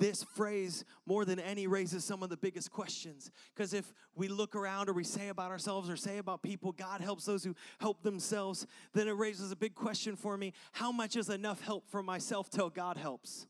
this 0.01 0.25
phrase, 0.25 0.85
more 1.07 1.25
than 1.25 1.39
any, 1.39 1.69
raises 1.69 2.05
some 2.05 2.25
of 2.25 2.31
the 2.31 2.37
biggest 2.37 2.73
questions. 2.73 3.31
Because 3.55 3.73
if 3.73 3.93
we 4.17 4.27
look 4.27 4.57
around 4.57 4.89
or 4.89 4.95
we 4.95 5.05
say 5.05 5.29
about 5.29 5.53
ourselves 5.53 5.89
or 5.89 5.97
say 5.97 6.19
about 6.19 6.43
people, 6.43 6.73
God 6.73 7.01
helps 7.01 7.27
those 7.27 7.45
who 7.45 7.55
help 7.79 8.03
themselves, 8.03 8.67
then 8.95 9.07
it 9.07 9.13
raises 9.13 9.53
a 9.53 9.57
big 9.57 9.75
question 9.75 10.17
for 10.17 10.37
me 10.37 10.55
how 10.73 10.91
much 10.91 11.15
is 11.15 11.29
enough 11.29 11.61
help 11.61 11.89
for 11.89 12.03
myself 12.03 12.51
till 12.51 12.71
God 12.71 12.97
helps? 12.97 13.47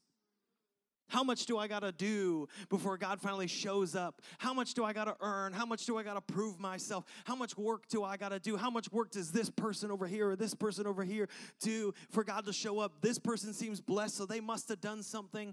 How 1.11 1.25
much 1.25 1.47
do 1.47 1.59
I 1.59 1.67
got 1.67 1.81
to 1.81 1.91
do 1.91 2.49
before 2.69 2.97
God 2.97 3.21
finally 3.21 3.49
shows 3.49 3.97
up? 3.97 4.23
How 4.39 4.55
much 4.55 4.75
do 4.75 4.85
I 4.85 4.93
got 4.93 5.05
to 5.05 5.17
earn? 5.21 5.53
How 5.53 5.67
much 5.67 5.85
do 5.85 5.99
I 5.99 6.05
got 6.05 6.15
to 6.15 6.21
prove 6.21 6.61
myself? 6.61 7.05
How 7.25 7.35
much 7.35 7.59
work 7.59 7.89
do 7.89 8.05
I 8.05 8.17
got 8.17 8.29
to 8.29 8.39
do? 8.39 8.57
How 8.57 8.71
much 8.71 8.91
work 8.93 9.11
does 9.11 9.33
this 9.33 9.51
person 9.51 9.91
over 9.91 10.07
here 10.07 10.31
or 10.31 10.37
this 10.37 10.55
person 10.55 10.87
over 10.87 11.03
here 11.03 11.29
do 11.61 11.93
for 12.11 12.23
God 12.23 12.47
to 12.47 12.53
show 12.53 12.79
up? 12.79 12.93
This 13.01 13.19
person 13.19 13.53
seems 13.53 13.81
blessed, 13.81 14.17
so 14.17 14.25
they 14.25 14.41
must 14.41 14.69
have 14.69 14.81
done 14.81 15.03
something 15.03 15.53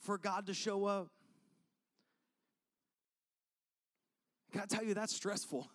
for 0.00 0.18
God 0.18 0.46
to 0.46 0.54
show 0.54 0.84
up. 0.84 1.08
Can 4.52 4.60
I 4.60 4.66
tell 4.66 4.84
you 4.84 4.94
that's 4.94 5.16
stressful? 5.16 5.68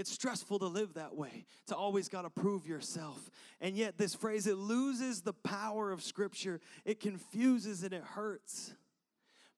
It's 0.00 0.10
stressful 0.10 0.60
to 0.60 0.66
live 0.66 0.94
that 0.94 1.14
way, 1.14 1.44
to 1.66 1.76
always 1.76 2.08
got 2.08 2.22
to 2.22 2.30
prove 2.30 2.66
yourself. 2.66 3.28
And 3.60 3.76
yet, 3.76 3.98
this 3.98 4.14
phrase, 4.14 4.46
it 4.46 4.56
loses 4.56 5.20
the 5.20 5.34
power 5.34 5.92
of 5.92 6.02
Scripture. 6.02 6.58
It 6.86 7.00
confuses 7.00 7.82
and 7.82 7.92
it 7.92 8.02
hurts 8.02 8.72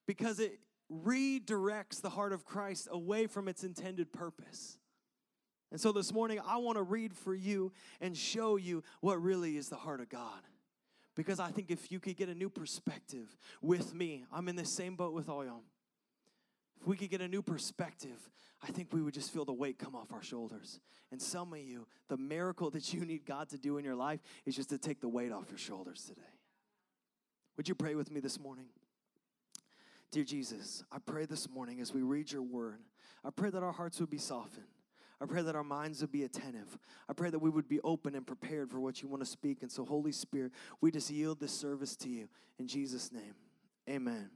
because 0.04 0.40
it 0.40 0.58
redirects 0.92 2.02
the 2.02 2.10
heart 2.10 2.32
of 2.32 2.44
Christ 2.44 2.88
away 2.90 3.28
from 3.28 3.46
its 3.46 3.62
intended 3.62 4.12
purpose. 4.12 4.78
And 5.70 5.80
so 5.80 5.92
this 5.92 6.12
morning, 6.12 6.40
I 6.44 6.56
want 6.56 6.76
to 6.76 6.82
read 6.82 7.14
for 7.14 7.36
you 7.36 7.70
and 8.00 8.16
show 8.16 8.56
you 8.56 8.82
what 9.00 9.22
really 9.22 9.56
is 9.56 9.68
the 9.68 9.76
heart 9.76 10.00
of 10.00 10.08
God. 10.08 10.40
Because 11.14 11.38
I 11.38 11.52
think 11.52 11.70
if 11.70 11.92
you 11.92 12.00
could 12.00 12.16
get 12.16 12.28
a 12.28 12.34
new 12.34 12.50
perspective 12.50 13.36
with 13.60 13.94
me, 13.94 14.24
I'm 14.32 14.48
in 14.48 14.56
the 14.56 14.64
same 14.64 14.96
boat 14.96 15.12
with 15.12 15.28
all 15.28 15.44
y'all. 15.44 15.62
If 16.82 16.88
we 16.88 16.96
could 16.96 17.10
get 17.10 17.20
a 17.20 17.28
new 17.28 17.42
perspective, 17.42 18.28
I 18.60 18.72
think 18.72 18.88
we 18.92 19.02
would 19.02 19.14
just 19.14 19.32
feel 19.32 19.44
the 19.44 19.52
weight 19.52 19.78
come 19.78 19.94
off 19.94 20.12
our 20.12 20.22
shoulders. 20.22 20.80
And 21.12 21.22
some 21.22 21.52
of 21.52 21.60
you, 21.60 21.86
the 22.08 22.16
miracle 22.16 22.70
that 22.70 22.92
you 22.92 23.04
need 23.04 23.24
God 23.24 23.48
to 23.50 23.58
do 23.58 23.78
in 23.78 23.84
your 23.84 23.94
life 23.94 24.20
is 24.46 24.56
just 24.56 24.70
to 24.70 24.78
take 24.78 25.00
the 25.00 25.08
weight 25.08 25.30
off 25.30 25.44
your 25.48 25.58
shoulders 25.58 26.02
today. 26.08 26.22
Would 27.56 27.68
you 27.68 27.76
pray 27.76 27.94
with 27.94 28.10
me 28.10 28.18
this 28.18 28.40
morning? 28.40 28.64
Dear 30.10 30.24
Jesus, 30.24 30.82
I 30.90 30.98
pray 30.98 31.24
this 31.24 31.48
morning 31.48 31.80
as 31.80 31.94
we 31.94 32.02
read 32.02 32.32
your 32.32 32.42
word, 32.42 32.80
I 33.24 33.30
pray 33.30 33.50
that 33.50 33.62
our 33.62 33.72
hearts 33.72 34.00
would 34.00 34.10
be 34.10 34.18
softened. 34.18 34.66
I 35.20 35.26
pray 35.26 35.42
that 35.42 35.54
our 35.54 35.62
minds 35.62 36.00
would 36.00 36.10
be 36.10 36.24
attentive. 36.24 36.76
I 37.08 37.12
pray 37.12 37.30
that 37.30 37.38
we 37.38 37.48
would 37.48 37.68
be 37.68 37.78
open 37.82 38.16
and 38.16 38.26
prepared 38.26 38.72
for 38.72 38.80
what 38.80 39.02
you 39.02 39.08
want 39.08 39.22
to 39.22 39.30
speak. 39.30 39.62
And 39.62 39.70
so, 39.70 39.84
Holy 39.84 40.10
Spirit, 40.10 40.50
we 40.80 40.90
just 40.90 41.10
yield 41.10 41.38
this 41.38 41.52
service 41.52 41.94
to 41.98 42.08
you. 42.08 42.28
In 42.58 42.66
Jesus' 42.66 43.12
name, 43.12 43.34
amen. 43.88 44.30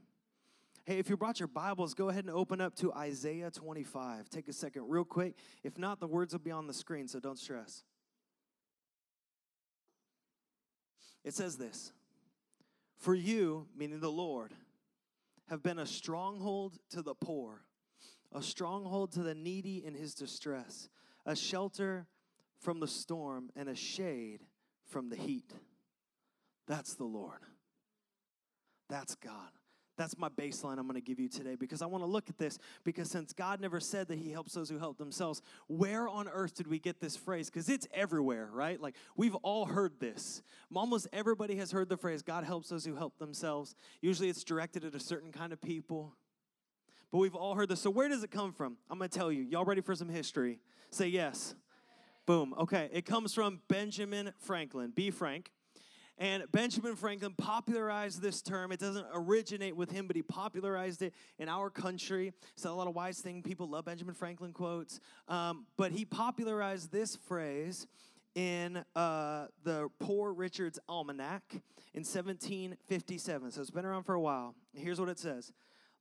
Hey, 0.86 1.00
if 1.00 1.10
you 1.10 1.16
brought 1.16 1.40
your 1.40 1.48
Bibles, 1.48 1.94
go 1.94 2.10
ahead 2.10 2.22
and 2.26 2.32
open 2.32 2.60
up 2.60 2.76
to 2.76 2.92
Isaiah 2.92 3.50
25. 3.50 4.30
Take 4.30 4.46
a 4.46 4.52
second, 4.52 4.84
real 4.86 5.04
quick. 5.04 5.34
If 5.64 5.78
not, 5.78 5.98
the 5.98 6.06
words 6.06 6.32
will 6.32 6.38
be 6.38 6.52
on 6.52 6.68
the 6.68 6.72
screen, 6.72 7.08
so 7.08 7.18
don't 7.18 7.40
stress. 7.40 7.82
It 11.24 11.34
says 11.34 11.56
this 11.56 11.90
For 12.98 13.16
you, 13.16 13.66
meaning 13.76 13.98
the 13.98 14.12
Lord, 14.12 14.54
have 15.48 15.60
been 15.60 15.80
a 15.80 15.86
stronghold 15.86 16.78
to 16.90 17.02
the 17.02 17.16
poor, 17.16 17.62
a 18.32 18.40
stronghold 18.40 19.10
to 19.14 19.24
the 19.24 19.34
needy 19.34 19.84
in 19.84 19.92
his 19.92 20.14
distress, 20.14 20.88
a 21.24 21.34
shelter 21.34 22.06
from 22.60 22.78
the 22.78 22.86
storm, 22.86 23.50
and 23.56 23.68
a 23.68 23.74
shade 23.74 24.44
from 24.86 25.08
the 25.08 25.16
heat. 25.16 25.52
That's 26.68 26.94
the 26.94 27.02
Lord. 27.02 27.40
That's 28.88 29.16
God. 29.16 29.50
That's 29.96 30.18
my 30.18 30.28
baseline 30.28 30.78
I'm 30.78 30.86
going 30.86 30.94
to 30.94 31.00
give 31.00 31.18
you 31.18 31.28
today 31.28 31.54
because 31.54 31.82
I 31.82 31.86
want 31.86 32.02
to 32.02 32.08
look 32.08 32.28
at 32.28 32.38
this 32.38 32.58
because 32.84 33.10
since 33.10 33.32
God 33.32 33.60
never 33.60 33.80
said 33.80 34.08
that 34.08 34.18
he 34.18 34.30
helps 34.30 34.52
those 34.52 34.68
who 34.68 34.78
help 34.78 34.98
themselves, 34.98 35.42
where 35.68 36.08
on 36.08 36.28
earth 36.28 36.54
did 36.54 36.66
we 36.66 36.78
get 36.78 37.00
this 37.00 37.16
phrase? 37.16 37.48
Because 37.50 37.68
it's 37.68 37.86
everywhere, 37.92 38.48
right? 38.52 38.80
Like 38.80 38.94
we've 39.16 39.34
all 39.36 39.66
heard 39.66 39.98
this. 39.98 40.42
Almost 40.74 41.08
everybody 41.12 41.56
has 41.56 41.72
heard 41.72 41.88
the 41.88 41.96
phrase, 41.96 42.22
God 42.22 42.44
helps 42.44 42.68
those 42.68 42.84
who 42.84 42.94
help 42.94 43.18
themselves. 43.18 43.74
Usually 44.00 44.28
it's 44.28 44.44
directed 44.44 44.84
at 44.84 44.94
a 44.94 45.00
certain 45.00 45.32
kind 45.32 45.52
of 45.52 45.60
people. 45.60 46.14
But 47.10 47.18
we've 47.18 47.34
all 47.34 47.54
heard 47.54 47.68
this. 47.68 47.80
So 47.80 47.90
where 47.90 48.08
does 48.08 48.22
it 48.24 48.30
come 48.30 48.52
from? 48.52 48.76
I'm 48.90 48.98
going 48.98 49.08
to 49.08 49.18
tell 49.18 49.30
you. 49.30 49.42
Y'all 49.42 49.64
ready 49.64 49.80
for 49.80 49.94
some 49.94 50.08
history? 50.08 50.58
Say 50.90 51.08
yes. 51.08 51.54
Boom. 52.26 52.54
Okay. 52.58 52.90
It 52.92 53.06
comes 53.06 53.32
from 53.32 53.60
Benjamin 53.68 54.32
Franklin. 54.38 54.92
B. 54.94 55.10
Frank. 55.10 55.52
And 56.18 56.44
Benjamin 56.50 56.96
Franklin 56.96 57.34
popularized 57.36 58.22
this 58.22 58.40
term. 58.40 58.72
It 58.72 58.80
doesn't 58.80 59.06
originate 59.12 59.76
with 59.76 59.90
him, 59.90 60.06
but 60.06 60.16
he 60.16 60.22
popularized 60.22 61.02
it 61.02 61.12
in 61.38 61.48
our 61.48 61.68
country. 61.68 62.32
Said 62.54 62.70
a 62.70 62.74
lot 62.74 62.88
of 62.88 62.94
wise 62.94 63.18
things. 63.18 63.42
People 63.46 63.68
love 63.68 63.84
Benjamin 63.84 64.14
Franklin 64.14 64.52
quotes. 64.52 64.98
Um, 65.28 65.66
but 65.76 65.92
he 65.92 66.06
popularized 66.06 66.90
this 66.90 67.16
phrase 67.16 67.86
in 68.34 68.82
uh, 68.94 69.46
the 69.64 69.88
Poor 69.98 70.32
Richard's 70.32 70.78
Almanac 70.88 71.42
in 71.94 72.02
1757. 72.02 73.50
So 73.50 73.60
it's 73.60 73.70
been 73.70 73.84
around 73.84 74.04
for 74.04 74.14
a 74.14 74.20
while. 74.20 74.54
Here's 74.74 74.98
what 74.98 75.10
it 75.10 75.18
says 75.18 75.52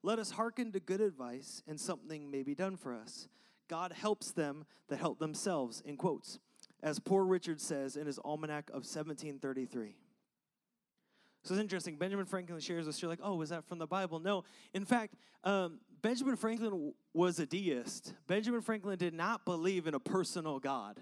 Let 0.02 0.20
us 0.20 0.32
hearken 0.32 0.72
to 0.74 0.80
good 0.80 1.02
advice, 1.02 1.62
and 1.68 1.80
something 1.80 2.32
may 2.32 2.44
be 2.44 2.56
done 2.56 2.78
for 2.78 2.94
us. 2.94 3.28
God 3.68 3.92
helps 3.92 4.32
them 4.32 4.66
that 4.90 4.98
help 4.98 5.20
themselves, 5.20 5.82
in 5.86 5.98
quotes, 5.98 6.40
as 6.84 7.00
Poor 7.00 7.26
Richard 7.26 7.60
says 7.60 7.98
in 7.98 8.06
his 8.06 8.20
Almanac 8.20 8.70
of 8.70 8.86
1733. 8.86 9.96
So 11.46 11.54
it's 11.54 11.62
interesting. 11.62 11.96
Benjamin 11.96 12.26
Franklin 12.26 12.60
shares 12.60 12.88
this. 12.88 13.00
You're 13.02 13.10
like, 13.10 13.20
oh, 13.22 13.40
is 13.44 13.50
that 13.50 13.66
from 13.66 13.78
the 13.78 13.86
Bible? 13.86 14.20
No. 14.20 14.44
In 14.74 14.84
fact, 14.84 15.14
um, 15.44 15.80
Benjamin 16.02 16.36
Franklin 16.38 16.92
was 17.14 17.40
a 17.40 17.46
deist. 17.46 18.14
Benjamin 18.26 18.62
Franklin 18.62 18.98
did 18.98 19.14
not 19.14 19.46
believe 19.46 19.86
in 19.86 19.94
a 19.94 20.00
personal 20.00 20.58
God. 20.58 21.00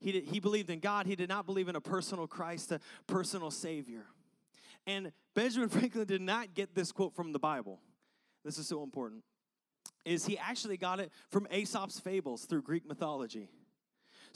He, 0.00 0.12
did, 0.12 0.24
he 0.24 0.38
believed 0.38 0.68
in 0.68 0.80
God. 0.80 1.06
He 1.06 1.16
did 1.16 1.30
not 1.30 1.46
believe 1.46 1.68
in 1.68 1.76
a 1.76 1.80
personal 1.80 2.26
Christ, 2.26 2.72
a 2.72 2.80
personal 3.06 3.50
Savior. 3.50 4.04
And 4.86 5.12
Benjamin 5.34 5.68
Franklin 5.70 6.06
did 6.06 6.20
not 6.20 6.52
get 6.52 6.74
this 6.74 6.92
quote 6.92 7.14
from 7.14 7.32
the 7.32 7.38
Bible. 7.38 7.80
This 8.44 8.58
is 8.58 8.68
so 8.68 8.82
important. 8.82 9.22
Is 10.04 10.26
he 10.26 10.36
actually 10.36 10.76
got 10.76 11.00
it 11.00 11.10
from 11.30 11.48
Aesop's 11.50 11.98
fables 11.98 12.44
through 12.44 12.60
Greek 12.62 12.86
mythology. 12.86 13.48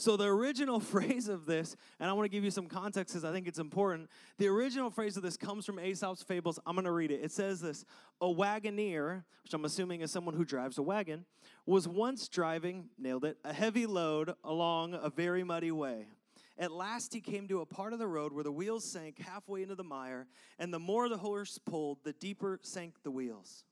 So, 0.01 0.17
the 0.17 0.27
original 0.27 0.79
phrase 0.95 1.29
of 1.29 1.45
this, 1.45 1.75
and 1.99 2.09
I 2.09 2.13
want 2.13 2.25
to 2.25 2.29
give 2.29 2.45
you 2.45 2.53
some 2.53 2.69
context 2.69 3.15
because 3.15 3.25
I 3.25 3.33
think 3.33 3.49
it's 3.49 3.59
important. 3.59 4.09
The 4.39 4.47
original 4.47 4.91
phrase 4.91 5.17
of 5.17 5.25
this 5.25 5.37
comes 5.37 5.67
from 5.67 5.81
Aesop's 5.81 6.23
Fables. 6.23 6.61
I'm 6.65 6.77
going 6.77 6.85
to 6.85 6.93
read 6.93 7.11
it. 7.11 7.21
It 7.21 7.33
says 7.33 7.61
this 7.61 7.85
A 8.21 8.27
wagoneer, 8.27 9.25
which 9.43 9.53
I'm 9.53 9.65
assuming 9.65 10.01
is 10.03 10.13
someone 10.13 10.37
who 10.37 10.45
drives 10.45 10.79
a 10.79 10.83
wagon, 10.83 11.25
was 11.67 11.89
once 11.89 12.29
driving, 12.29 12.91
nailed 12.97 13.25
it, 13.25 13.39
a 13.45 13.53
heavy 13.53 13.87
load 13.87 14.35
along 14.45 14.95
a 14.95 15.11
very 15.11 15.43
muddy 15.43 15.73
way. 15.73 16.07
At 16.61 16.71
last, 16.71 17.13
he 17.13 17.21
came 17.21 17.49
to 17.49 17.61
a 17.61 17.67
part 17.67 17.93
of 17.93 17.99
the 17.99 18.07
road 18.07 18.33
where 18.33 18.45
the 18.45 18.53
wheels 18.53 18.85
sank 18.85 19.19
halfway 19.19 19.63
into 19.63 19.75
the 19.75 19.85
mire, 19.85 20.29
and 20.61 20.73
the 20.73 20.79
more 20.79 21.09
the 21.09 21.19
horse 21.19 21.59
pulled, 21.59 21.99
the 22.05 22.13
deeper 22.13 22.61
sank 22.63 22.95
the 23.03 23.11
wheels. 23.11 23.65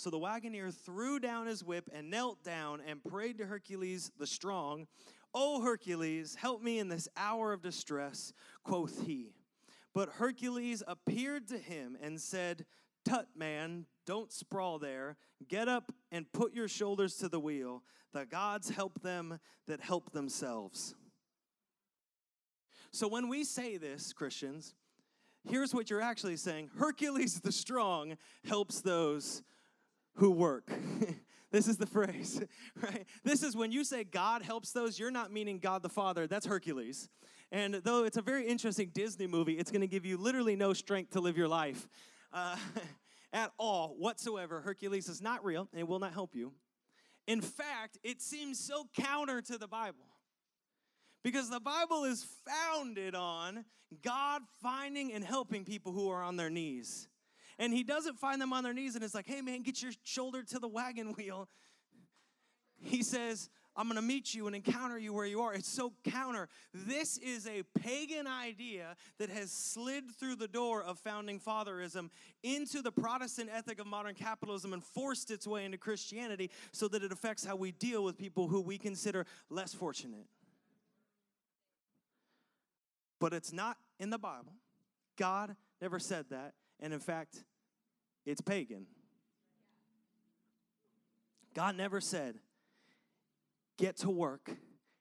So 0.00 0.08
the 0.08 0.18
wagoner 0.18 0.70
threw 0.70 1.18
down 1.18 1.46
his 1.46 1.62
whip 1.62 1.90
and 1.92 2.08
knelt 2.08 2.42
down 2.42 2.80
and 2.86 3.04
prayed 3.04 3.36
to 3.36 3.44
Hercules 3.44 4.10
the 4.18 4.26
strong, 4.26 4.86
O 5.32 5.62
Hercules, 5.62 6.34
help 6.34 6.62
me 6.62 6.78
in 6.78 6.88
this 6.88 7.08
hour 7.16 7.52
of 7.52 7.62
distress, 7.62 8.32
quoth 8.64 9.06
he. 9.06 9.34
But 9.94 10.10
Hercules 10.14 10.82
appeared 10.86 11.48
to 11.48 11.58
him 11.58 11.96
and 12.00 12.20
said, 12.20 12.66
Tut, 13.04 13.28
man, 13.34 13.86
don't 14.06 14.32
sprawl 14.32 14.78
there. 14.78 15.16
Get 15.48 15.68
up 15.68 15.92
and 16.12 16.30
put 16.32 16.52
your 16.52 16.68
shoulders 16.68 17.16
to 17.16 17.28
the 17.28 17.40
wheel. 17.40 17.82
The 18.12 18.26
gods 18.26 18.70
help 18.70 19.02
them 19.02 19.38
that 19.66 19.80
help 19.80 20.12
themselves. 20.12 20.94
So 22.92 23.08
when 23.08 23.28
we 23.28 23.44
say 23.44 23.76
this, 23.76 24.12
Christians, 24.12 24.74
here's 25.48 25.72
what 25.72 25.90
you're 25.90 26.02
actually 26.02 26.36
saying 26.36 26.70
Hercules 26.76 27.40
the 27.40 27.52
strong 27.52 28.16
helps 28.44 28.80
those 28.80 29.42
who 30.14 30.30
work. 30.30 30.70
This 31.50 31.66
is 31.66 31.76
the 31.76 31.86
phrase, 31.86 32.40
right? 32.82 33.04
This 33.24 33.42
is 33.42 33.56
when 33.56 33.72
you 33.72 33.82
say 33.84 34.04
God 34.04 34.42
helps 34.42 34.72
those, 34.72 34.98
you're 34.98 35.10
not 35.10 35.32
meaning 35.32 35.58
God 35.58 35.82
the 35.82 35.88
Father. 35.88 36.26
That's 36.26 36.46
Hercules. 36.46 37.08
And 37.50 37.74
though 37.74 38.04
it's 38.04 38.16
a 38.16 38.22
very 38.22 38.46
interesting 38.46 38.90
Disney 38.94 39.26
movie, 39.26 39.54
it's 39.54 39.70
going 39.70 39.80
to 39.80 39.88
give 39.88 40.06
you 40.06 40.16
literally 40.16 40.54
no 40.54 40.72
strength 40.72 41.12
to 41.12 41.20
live 41.20 41.36
your 41.36 41.48
life 41.48 41.88
uh, 42.32 42.56
at 43.32 43.50
all 43.58 43.96
whatsoever. 43.98 44.60
Hercules 44.60 45.08
is 45.08 45.20
not 45.20 45.44
real 45.44 45.68
and 45.72 45.80
it 45.80 45.88
will 45.88 45.98
not 45.98 46.12
help 46.12 46.36
you. 46.36 46.52
In 47.26 47.40
fact, 47.40 47.98
it 48.04 48.22
seems 48.22 48.58
so 48.58 48.86
counter 48.94 49.42
to 49.42 49.58
the 49.58 49.68
Bible 49.68 50.06
because 51.22 51.50
the 51.50 51.60
Bible 51.60 52.04
is 52.04 52.24
founded 52.46 53.14
on 53.14 53.64
God 54.02 54.42
finding 54.62 55.12
and 55.12 55.24
helping 55.24 55.64
people 55.64 55.92
who 55.92 56.08
are 56.10 56.22
on 56.22 56.36
their 56.36 56.50
knees 56.50 57.08
and 57.60 57.74
he 57.74 57.84
doesn't 57.84 58.18
find 58.18 58.40
them 58.40 58.52
on 58.54 58.64
their 58.64 58.72
knees 58.72 58.96
and 58.96 59.04
it's 59.04 59.14
like, 59.14 59.28
hey 59.28 59.42
man, 59.42 59.62
get 59.62 59.80
your 59.82 59.92
shoulder 60.02 60.42
to 60.42 60.58
the 60.58 60.66
wagon 60.66 61.12
wheel. 61.12 61.46
He 62.82 63.02
says, 63.02 63.50
I'm 63.76 63.86
going 63.86 63.96
to 63.96 64.02
meet 64.02 64.34
you 64.34 64.46
and 64.46 64.56
encounter 64.56 64.98
you 64.98 65.12
where 65.12 65.26
you 65.26 65.42
are. 65.42 65.52
It's 65.52 65.68
so 65.68 65.92
counter. 66.02 66.48
This 66.72 67.18
is 67.18 67.46
a 67.46 67.62
pagan 67.78 68.26
idea 68.26 68.96
that 69.18 69.28
has 69.28 69.52
slid 69.52 70.10
through 70.10 70.36
the 70.36 70.48
door 70.48 70.82
of 70.82 70.98
founding 70.98 71.38
fatherism 71.38 72.10
into 72.42 72.80
the 72.80 72.90
Protestant 72.90 73.50
ethic 73.54 73.78
of 73.78 73.86
modern 73.86 74.14
capitalism 74.14 74.72
and 74.72 74.82
forced 74.82 75.30
its 75.30 75.46
way 75.46 75.66
into 75.66 75.76
Christianity 75.76 76.50
so 76.72 76.88
that 76.88 77.02
it 77.02 77.12
affects 77.12 77.44
how 77.44 77.56
we 77.56 77.72
deal 77.72 78.02
with 78.02 78.16
people 78.16 78.48
who 78.48 78.62
we 78.62 78.78
consider 78.78 79.26
less 79.50 79.74
fortunate. 79.74 80.26
But 83.20 83.34
it's 83.34 83.52
not 83.52 83.76
in 83.98 84.08
the 84.08 84.18
Bible. 84.18 84.54
God 85.18 85.54
never 85.82 85.98
said 85.98 86.24
that. 86.30 86.54
And 86.80 86.94
in 86.94 87.00
fact, 87.00 87.44
it's 88.26 88.40
pagan. 88.40 88.86
God 91.54 91.76
never 91.76 92.00
said, 92.00 92.36
get 93.76 93.96
to 93.98 94.10
work, 94.10 94.50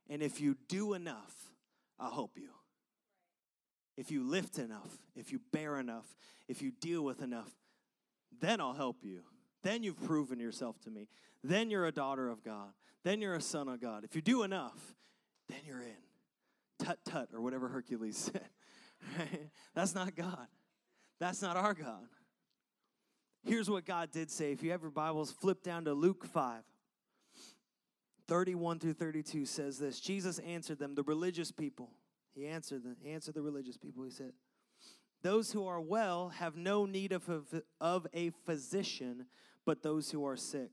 and 0.10 0.24
if 0.24 0.42
you 0.42 0.58
do 0.68 0.94
enough, 0.94 1.34
I'll 2.00 2.14
help 2.14 2.38
you. 2.38 2.50
If 3.98 4.12
you 4.12 4.24
lift 4.24 4.58
enough, 4.58 4.98
if 5.16 5.32
you 5.32 5.42
bear 5.52 5.78
enough, 5.78 6.06
if 6.48 6.62
you 6.62 6.72
deal 6.72 7.04
with 7.04 7.22
enough, 7.22 7.52
then 8.40 8.62
I'll 8.62 8.74
help 8.74 9.04
you. 9.04 9.22
Then 9.62 9.84
you've 9.84 10.02
proven 10.06 10.40
yourself 10.40 10.80
to 10.82 10.90
me. 10.90 11.10
Then 11.44 11.70
you're 11.70 11.86
a 11.86 11.92
daughter 11.92 12.30
of 12.30 12.44
God. 12.44 12.70
Then 13.04 13.22
you're 13.22 13.36
a 13.36 13.42
son 13.42 13.68
of 13.68 13.82
God. 13.82 14.04
If 14.04 14.16
you 14.16 14.22
do 14.22 14.44
enough, 14.44 14.96
then 15.50 15.60
you're 15.66 15.82
in. 15.82 16.86
Tut 16.86 17.00
tut, 17.06 17.30
or 17.34 17.42
whatever 17.42 17.68
Hercules 17.68 18.18
said. 18.34 18.48
That's 19.76 19.94
not 19.94 20.16
God. 20.16 20.48
That's 21.20 21.42
not 21.42 21.58
our 21.58 21.74
God. 21.74 22.08
Here's 23.44 23.70
what 23.70 23.86
God 23.86 24.12
did 24.12 24.30
say. 24.30 24.52
If 24.52 24.64
you 24.64 24.72
have 24.72 24.82
your 24.82 24.92
Bibles, 24.92 25.32
flip 25.32 25.64
down 25.64 25.86
to 25.86 25.94
Luke 25.94 26.26
5. 26.26 26.62
31 28.28 28.78
through 28.78 28.94
32 28.94 29.46
says 29.46 29.80
this 29.80 30.00
Jesus 30.00 30.38
answered 30.40 30.78
them, 30.78 30.94
the 30.94 31.04
religious 31.04 31.52
people. 31.52 31.90
He 32.36 32.46
answered 32.46 32.84
them, 32.84 32.96
he 33.02 33.12
answered 33.12 33.34
the 33.34 33.42
religious 33.42 33.76
people. 33.76 34.04
He 34.04 34.12
said, 34.12 34.34
Those 35.24 35.52
who 35.52 35.66
are 35.66 35.82
well 35.82 36.30
have 36.30 36.56
no 36.56 36.86
need 36.86 37.12
of 37.12 37.28
a, 37.28 37.42
of 37.82 38.06
a 38.14 38.30
physician, 38.46 39.26
but 39.66 39.82
those 39.82 40.12
who 40.12 40.26
are 40.26 40.38
sick. 40.38 40.72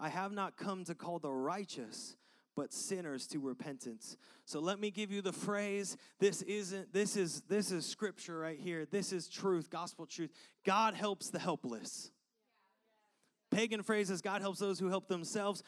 I 0.00 0.08
have 0.08 0.32
not 0.32 0.56
come 0.56 0.84
to 0.84 0.94
call 0.94 1.20
the 1.20 1.30
righteous, 1.30 2.16
but 2.58 2.72
sinners 2.72 3.28
to 3.28 3.38
repentance. 3.38 4.16
So 4.44 4.58
let 4.58 4.80
me 4.80 4.90
give 4.90 5.12
you 5.12 5.22
the 5.22 5.32
phrase 5.32 5.96
this 6.18 6.42
isn't 6.42 6.92
this 6.92 7.16
is 7.16 7.42
this 7.48 7.70
is 7.70 7.86
scripture 7.86 8.36
right 8.36 8.58
here. 8.58 8.84
This 8.84 9.12
is 9.12 9.28
truth, 9.28 9.70
gospel 9.70 10.06
truth. 10.06 10.32
God 10.66 10.94
helps 10.94 11.30
the 11.30 11.38
helpless. 11.38 12.10
Pagan 13.52 13.84
phrases 13.84 14.20
God 14.22 14.42
helps 14.42 14.58
those 14.58 14.80
who 14.80 14.88
help 14.88 15.06
themselves. 15.06 15.62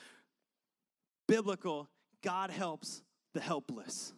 Biblical, 1.29 1.89
God 2.25 2.51
helps 2.51 3.03
the 3.35 3.41
helpless. 3.41 4.13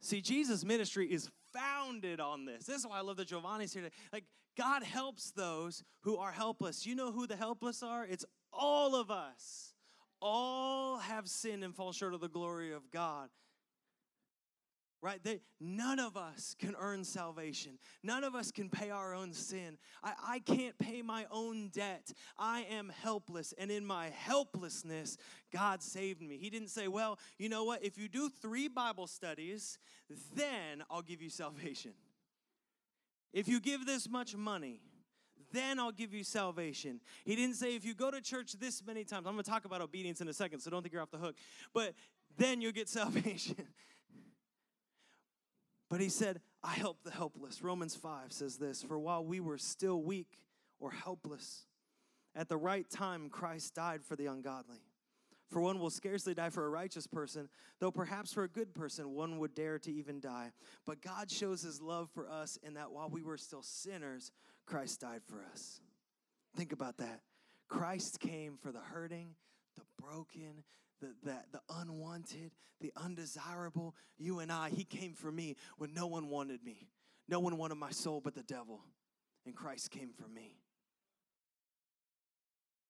See, 0.00 0.20
Jesus' 0.20 0.64
ministry 0.64 1.06
is 1.06 1.30
founded 1.52 2.18
on 2.18 2.46
this. 2.46 2.64
This 2.64 2.78
is 2.78 2.86
why 2.86 2.98
I 2.98 3.02
love 3.02 3.16
that 3.18 3.28
Giovanni's 3.28 3.72
here 3.72 3.84
today. 3.84 3.94
Like, 4.12 4.24
God 4.58 4.82
helps 4.82 5.30
those 5.30 5.84
who 6.00 6.16
are 6.16 6.32
helpless. 6.32 6.84
You 6.84 6.96
know 6.96 7.12
who 7.12 7.28
the 7.28 7.36
helpless 7.36 7.80
are? 7.80 8.04
It's 8.04 8.24
all 8.52 8.96
of 8.96 9.12
us 9.12 9.73
all 10.20 10.98
have 10.98 11.28
sinned 11.28 11.64
and 11.64 11.74
fall 11.74 11.92
short 11.92 12.14
of 12.14 12.20
the 12.20 12.28
glory 12.28 12.72
of 12.72 12.90
God. 12.90 13.28
Right? 15.02 15.22
They, 15.22 15.40
none 15.60 15.98
of 15.98 16.16
us 16.16 16.56
can 16.58 16.74
earn 16.78 17.04
salvation. 17.04 17.78
None 18.02 18.24
of 18.24 18.34
us 18.34 18.50
can 18.50 18.70
pay 18.70 18.88
our 18.88 19.14
own 19.14 19.34
sin. 19.34 19.76
I, 20.02 20.12
I 20.26 20.38
can't 20.38 20.78
pay 20.78 21.02
my 21.02 21.26
own 21.30 21.68
debt. 21.68 22.10
I 22.38 22.62
am 22.70 22.90
helpless. 23.02 23.52
And 23.58 23.70
in 23.70 23.84
my 23.84 24.08
helplessness, 24.16 25.18
God 25.52 25.82
saved 25.82 26.22
me. 26.22 26.38
He 26.38 26.48
didn't 26.48 26.70
say, 26.70 26.88
well, 26.88 27.18
you 27.36 27.50
know 27.50 27.64
what? 27.64 27.84
If 27.84 27.98
you 27.98 28.08
do 28.08 28.30
three 28.30 28.66
Bible 28.66 29.06
studies, 29.06 29.78
then 30.34 30.82
I'll 30.90 31.02
give 31.02 31.20
you 31.20 31.28
salvation. 31.28 31.92
If 33.34 33.46
you 33.46 33.60
give 33.60 33.84
this 33.84 34.08
much 34.08 34.34
money, 34.34 34.80
then 35.54 35.78
I'll 35.78 35.92
give 35.92 36.12
you 36.12 36.24
salvation. 36.24 37.00
He 37.24 37.36
didn't 37.36 37.56
say, 37.56 37.76
if 37.76 37.84
you 37.84 37.94
go 37.94 38.10
to 38.10 38.20
church 38.20 38.52
this 38.54 38.82
many 38.86 39.04
times, 39.04 39.26
I'm 39.26 39.34
going 39.34 39.44
to 39.44 39.50
talk 39.50 39.64
about 39.64 39.80
obedience 39.80 40.20
in 40.20 40.28
a 40.28 40.32
second, 40.32 40.60
so 40.60 40.70
don't 40.70 40.82
think 40.82 40.92
you're 40.92 41.02
off 41.02 41.10
the 41.10 41.18
hook, 41.18 41.36
but 41.72 41.94
then 42.36 42.60
you'll 42.60 42.72
get 42.72 42.88
salvation. 43.00 43.56
but 45.88 46.00
he 46.00 46.08
said, 46.08 46.40
I 46.62 46.74
help 46.74 47.02
the 47.04 47.10
helpless. 47.10 47.62
Romans 47.62 47.94
5 47.94 48.32
says 48.32 48.56
this 48.56 48.82
For 48.82 48.98
while 48.98 49.24
we 49.24 49.40
were 49.40 49.58
still 49.58 50.02
weak 50.02 50.38
or 50.80 50.90
helpless, 50.90 51.66
at 52.34 52.48
the 52.48 52.56
right 52.56 52.88
time 52.90 53.28
Christ 53.28 53.74
died 53.74 54.02
for 54.02 54.16
the 54.16 54.26
ungodly. 54.26 54.80
For 55.50 55.60
one 55.60 55.78
will 55.78 55.90
scarcely 55.90 56.34
die 56.34 56.50
for 56.50 56.66
a 56.66 56.70
righteous 56.70 57.06
person, 57.06 57.48
though 57.78 57.92
perhaps 57.92 58.32
for 58.32 58.42
a 58.44 58.48
good 58.48 58.74
person 58.74 59.14
one 59.14 59.38
would 59.38 59.54
dare 59.54 59.78
to 59.80 59.92
even 59.92 60.18
die. 60.18 60.50
But 60.84 61.00
God 61.02 61.30
shows 61.30 61.62
his 61.62 61.80
love 61.80 62.10
for 62.12 62.28
us 62.28 62.58
in 62.62 62.74
that 62.74 62.90
while 62.90 63.08
we 63.08 63.22
were 63.22 63.36
still 63.36 63.62
sinners, 63.62 64.32
Christ 64.66 65.00
died 65.00 65.22
for 65.26 65.42
us. 65.52 65.80
Think 66.56 66.72
about 66.72 66.98
that. 66.98 67.20
Christ 67.68 68.20
came 68.20 68.56
for 68.60 68.72
the 68.72 68.80
hurting, 68.80 69.34
the 69.76 69.82
broken, 70.00 70.64
the, 71.00 71.14
the, 71.22 71.36
the 71.52 71.60
unwanted, 71.80 72.52
the 72.80 72.92
undesirable. 72.96 73.94
You 74.18 74.40
and 74.40 74.52
I, 74.52 74.70
he 74.70 74.84
came 74.84 75.14
for 75.14 75.30
me 75.30 75.56
when 75.78 75.92
no 75.94 76.06
one 76.06 76.28
wanted 76.28 76.62
me. 76.64 76.88
No 77.28 77.40
one 77.40 77.56
wanted 77.56 77.76
my 77.76 77.90
soul 77.90 78.20
but 78.20 78.34
the 78.34 78.42
devil. 78.42 78.80
And 79.46 79.54
Christ 79.54 79.90
came 79.90 80.10
for 80.10 80.28
me. 80.28 80.58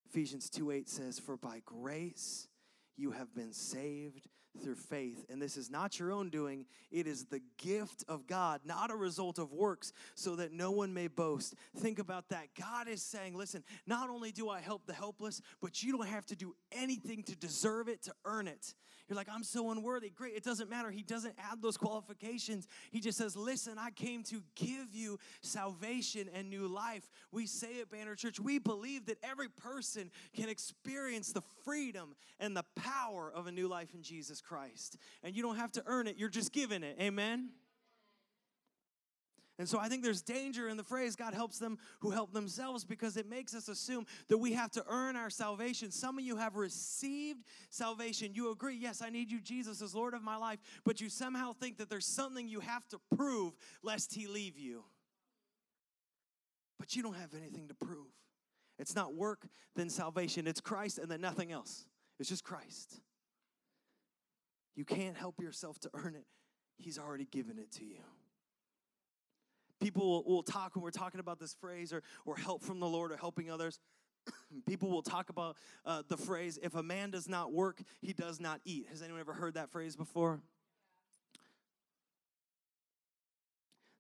Ephesians 0.08 0.48
2 0.50 0.70
8 0.70 0.88
says, 0.88 1.18
For 1.18 1.36
by 1.36 1.60
grace 1.64 2.48
you 2.96 3.12
have 3.12 3.34
been 3.34 3.52
saved 3.52 4.28
through 4.62 4.76
faith. 4.76 5.24
And 5.28 5.40
this 5.40 5.56
is 5.56 5.70
not 5.70 5.98
your 5.98 6.12
own 6.12 6.30
doing, 6.30 6.66
it 6.90 7.06
is 7.06 7.26
the 7.26 7.40
gift 7.58 8.04
of 8.08 8.26
God, 8.26 8.60
not 8.64 8.90
a 8.90 8.96
result 8.96 9.38
of 9.38 9.52
works, 9.52 9.92
so 10.14 10.36
that 10.36 10.52
no 10.52 10.70
one 10.70 10.94
may 10.94 11.08
boast. 11.08 11.54
Think 11.76 11.98
about 11.98 12.28
that. 12.30 12.48
God 12.58 12.88
is 12.88 13.02
saying, 13.02 13.36
listen, 13.36 13.64
not 13.86 14.10
only 14.10 14.32
do 14.32 14.48
I 14.48 14.60
help 14.60 14.86
the 14.86 14.92
helpless, 14.92 15.40
but 15.60 15.82
you 15.82 15.96
don't 15.96 16.08
have 16.08 16.26
to 16.26 16.36
do 16.36 16.54
anything 16.72 17.22
to 17.24 17.36
deserve 17.36 17.88
it, 17.88 18.02
to 18.02 18.14
earn 18.24 18.48
it. 18.48 18.74
You're 19.08 19.16
like, 19.16 19.28
I'm 19.30 19.44
so 19.44 19.70
unworthy. 19.70 20.10
Great. 20.10 20.34
It 20.34 20.44
doesn't 20.44 20.70
matter. 20.70 20.90
He 20.90 21.02
doesn't 21.02 21.34
add 21.38 21.60
those 21.60 21.76
qualifications. 21.76 22.66
He 22.90 23.00
just 23.00 23.18
says, 23.18 23.36
Listen, 23.36 23.78
I 23.78 23.90
came 23.90 24.22
to 24.24 24.42
give 24.54 24.94
you 24.94 25.18
salvation 25.42 26.28
and 26.32 26.48
new 26.48 26.66
life. 26.66 27.10
We 27.30 27.46
say 27.46 27.80
at 27.80 27.90
Banner 27.90 28.14
Church, 28.14 28.40
we 28.40 28.58
believe 28.58 29.06
that 29.06 29.18
every 29.22 29.48
person 29.48 30.10
can 30.34 30.48
experience 30.48 31.32
the 31.32 31.42
freedom 31.64 32.14
and 32.40 32.56
the 32.56 32.64
power 32.76 33.30
of 33.34 33.46
a 33.46 33.52
new 33.52 33.68
life 33.68 33.94
in 33.94 34.02
Jesus 34.02 34.40
Christ. 34.40 34.96
And 35.22 35.36
you 35.36 35.42
don't 35.42 35.56
have 35.56 35.72
to 35.72 35.82
earn 35.86 36.06
it, 36.06 36.16
you're 36.16 36.28
just 36.28 36.52
given 36.52 36.82
it. 36.82 36.96
Amen. 37.00 37.50
And 39.58 39.68
so 39.68 39.78
I 39.78 39.88
think 39.88 40.02
there's 40.02 40.22
danger 40.22 40.68
in 40.68 40.76
the 40.76 40.82
phrase 40.82 41.14
God 41.14 41.32
helps 41.32 41.58
them 41.58 41.78
who 42.00 42.10
help 42.10 42.32
themselves 42.32 42.84
because 42.84 43.16
it 43.16 43.28
makes 43.28 43.54
us 43.54 43.68
assume 43.68 44.04
that 44.28 44.38
we 44.38 44.52
have 44.54 44.72
to 44.72 44.84
earn 44.88 45.14
our 45.14 45.30
salvation. 45.30 45.92
Some 45.92 46.18
of 46.18 46.24
you 46.24 46.36
have 46.36 46.56
received 46.56 47.44
salvation. 47.70 48.34
You 48.34 48.50
agree, 48.50 48.74
yes, 48.74 49.00
I 49.00 49.10
need 49.10 49.30
you, 49.30 49.40
Jesus, 49.40 49.80
as 49.80 49.94
Lord 49.94 50.14
of 50.14 50.22
my 50.22 50.36
life, 50.36 50.58
but 50.84 51.00
you 51.00 51.08
somehow 51.08 51.52
think 51.52 51.78
that 51.78 51.88
there's 51.88 52.06
something 52.06 52.48
you 52.48 52.60
have 52.60 52.86
to 52.88 52.98
prove 53.16 53.52
lest 53.82 54.12
He 54.12 54.26
leave 54.26 54.58
you. 54.58 54.82
But 56.80 56.96
you 56.96 57.04
don't 57.04 57.16
have 57.16 57.34
anything 57.34 57.68
to 57.68 57.74
prove. 57.74 58.10
It's 58.80 58.96
not 58.96 59.14
work, 59.14 59.46
then 59.76 59.88
salvation. 59.88 60.48
It's 60.48 60.60
Christ 60.60 60.98
and 60.98 61.08
then 61.08 61.20
nothing 61.20 61.52
else. 61.52 61.86
It's 62.18 62.28
just 62.28 62.42
Christ. 62.42 63.00
You 64.74 64.84
can't 64.84 65.16
help 65.16 65.40
yourself 65.40 65.78
to 65.80 65.90
earn 65.94 66.16
it, 66.16 66.26
He's 66.76 66.98
already 66.98 67.26
given 67.26 67.56
it 67.56 67.70
to 67.74 67.84
you. 67.84 68.00
People 69.80 70.08
will, 70.08 70.24
will 70.24 70.42
talk 70.42 70.74
when 70.74 70.82
we're 70.82 70.90
talking 70.90 71.20
about 71.20 71.38
this 71.38 71.54
phrase 71.54 71.92
or, 71.92 72.02
or 72.24 72.36
help 72.36 72.62
from 72.62 72.80
the 72.80 72.86
Lord 72.86 73.12
or 73.12 73.16
helping 73.16 73.50
others. 73.50 73.80
People 74.66 74.90
will 74.90 75.02
talk 75.02 75.28
about 75.28 75.56
uh, 75.84 76.02
the 76.08 76.16
phrase, 76.16 76.58
if 76.62 76.74
a 76.74 76.82
man 76.82 77.10
does 77.10 77.28
not 77.28 77.52
work, 77.52 77.82
he 78.00 78.12
does 78.12 78.40
not 78.40 78.60
eat. 78.64 78.86
Has 78.90 79.02
anyone 79.02 79.20
ever 79.20 79.34
heard 79.34 79.54
that 79.54 79.70
phrase 79.70 79.96
before? 79.96 80.40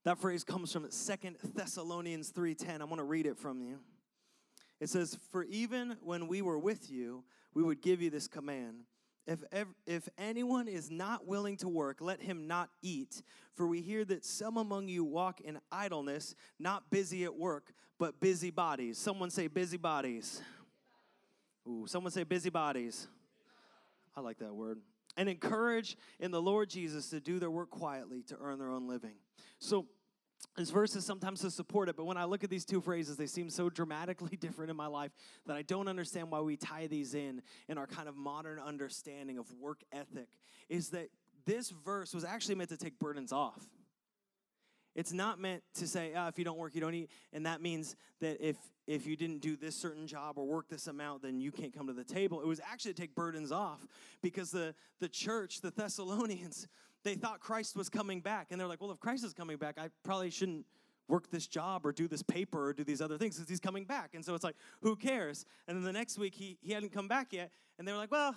That 0.04 0.18
phrase 0.18 0.44
comes 0.44 0.70
from 0.70 0.90
Second 0.90 1.36
Thessalonians 1.42 2.30
3:10. 2.30 2.82
I 2.82 2.84
want 2.84 2.98
to 2.98 3.04
read 3.04 3.26
it 3.26 3.38
from 3.38 3.62
you. 3.62 3.80
It 4.78 4.90
says, 4.90 5.16
"For 5.30 5.44
even 5.44 5.96
when 6.02 6.28
we 6.28 6.42
were 6.42 6.58
with 6.58 6.90
you, 6.90 7.24
we 7.54 7.62
would 7.62 7.80
give 7.80 8.02
you 8.02 8.10
this 8.10 8.28
command: 8.28 8.84
if, 9.26 9.66
if 9.86 10.08
anyone 10.18 10.68
is 10.68 10.90
not 10.90 11.26
willing 11.26 11.56
to 11.58 11.68
work, 11.68 12.00
let 12.00 12.20
him 12.20 12.46
not 12.46 12.70
eat. 12.82 13.22
For 13.54 13.66
we 13.66 13.80
hear 13.80 14.04
that 14.04 14.24
some 14.24 14.56
among 14.56 14.88
you 14.88 15.04
walk 15.04 15.40
in 15.40 15.58
idleness, 15.72 16.34
not 16.58 16.90
busy 16.90 17.24
at 17.24 17.34
work, 17.34 17.72
but 17.98 18.20
busy 18.20 18.50
bodies. 18.50 18.98
Someone 18.98 19.30
say 19.30 19.46
busy 19.46 19.76
bodies. 19.76 20.42
Ooh, 21.66 21.86
someone 21.86 22.12
say 22.12 22.24
busy 22.24 22.50
bodies. 22.50 23.08
I 24.14 24.20
like 24.20 24.38
that 24.38 24.54
word. 24.54 24.78
And 25.16 25.28
encourage 25.28 25.96
in 26.20 26.30
the 26.30 26.42
Lord 26.42 26.68
Jesus 26.68 27.08
to 27.10 27.20
do 27.20 27.38
their 27.38 27.50
work 27.50 27.70
quietly 27.70 28.22
to 28.24 28.36
earn 28.40 28.58
their 28.58 28.70
own 28.70 28.88
living. 28.88 29.14
So, 29.58 29.86
this 30.56 30.70
verse 30.70 30.94
is 30.94 31.04
sometimes 31.04 31.40
to 31.40 31.50
support 31.50 31.88
it, 31.88 31.96
but 31.96 32.04
when 32.04 32.16
I 32.16 32.24
look 32.24 32.44
at 32.44 32.50
these 32.50 32.64
two 32.64 32.80
phrases, 32.80 33.16
they 33.16 33.26
seem 33.26 33.50
so 33.50 33.68
dramatically 33.68 34.36
different 34.40 34.70
in 34.70 34.76
my 34.76 34.86
life 34.86 35.10
that 35.46 35.56
I 35.56 35.62
don't 35.62 35.88
understand 35.88 36.30
why 36.30 36.40
we 36.40 36.56
tie 36.56 36.86
these 36.86 37.14
in 37.14 37.42
in 37.68 37.78
our 37.78 37.86
kind 37.86 38.08
of 38.08 38.16
modern 38.16 38.58
understanding 38.60 39.38
of 39.38 39.50
work 39.60 39.82
ethic. 39.92 40.28
Is 40.68 40.90
that 40.90 41.08
this 41.44 41.70
verse 41.70 42.14
was 42.14 42.24
actually 42.24 42.54
meant 42.54 42.70
to 42.70 42.76
take 42.76 42.98
burdens 42.98 43.32
off. 43.32 43.62
It's 44.94 45.12
not 45.12 45.40
meant 45.40 45.64
to 45.74 45.88
say, 45.88 46.12
oh, 46.16 46.28
if 46.28 46.38
you 46.38 46.44
don't 46.44 46.56
work, 46.56 46.74
you 46.74 46.80
don't 46.80 46.94
eat. 46.94 47.10
And 47.32 47.46
that 47.46 47.60
means 47.60 47.96
that 48.20 48.38
if 48.40 48.56
if 48.86 49.06
you 49.06 49.16
didn't 49.16 49.38
do 49.38 49.56
this 49.56 49.74
certain 49.74 50.06
job 50.06 50.36
or 50.36 50.46
work 50.46 50.68
this 50.68 50.86
amount, 50.86 51.22
then 51.22 51.40
you 51.40 51.50
can't 51.50 51.72
come 51.72 51.86
to 51.86 51.92
the 51.92 52.04
table. 52.04 52.40
It 52.42 52.46
was 52.46 52.60
actually 52.60 52.92
to 52.92 53.00
take 53.00 53.14
burdens 53.14 53.50
off 53.50 53.86
because 54.20 54.50
the, 54.50 54.74
the 55.00 55.08
church, 55.08 55.62
the 55.62 55.70
Thessalonians, 55.70 56.68
they 57.04 57.14
thought 57.14 57.40
Christ 57.40 57.76
was 57.76 57.88
coming 57.88 58.20
back. 58.20 58.48
And 58.50 58.60
they're 58.60 58.66
like, 58.66 58.80
well, 58.80 58.90
if 58.90 58.98
Christ 58.98 59.24
is 59.24 59.32
coming 59.32 59.56
back, 59.56 59.78
I 59.78 59.90
probably 60.02 60.30
shouldn't 60.30 60.66
work 61.06 61.30
this 61.30 61.46
job 61.46 61.84
or 61.84 61.92
do 61.92 62.08
this 62.08 62.22
paper 62.22 62.68
or 62.68 62.72
do 62.72 62.82
these 62.82 63.00
other 63.00 63.18
things 63.18 63.36
because 63.36 63.48
he's 63.48 63.60
coming 63.60 63.84
back. 63.84 64.14
And 64.14 64.24
so 64.24 64.34
it's 64.34 64.44
like, 64.44 64.56
who 64.80 64.96
cares? 64.96 65.44
And 65.68 65.76
then 65.76 65.84
the 65.84 65.92
next 65.92 66.18
week, 66.18 66.34
he, 66.34 66.58
he 66.62 66.72
hadn't 66.72 66.92
come 66.92 67.08
back 67.08 67.32
yet. 67.32 67.50
And 67.78 67.86
they 67.86 67.92
were 67.92 67.98
like, 67.98 68.10
well, 68.10 68.34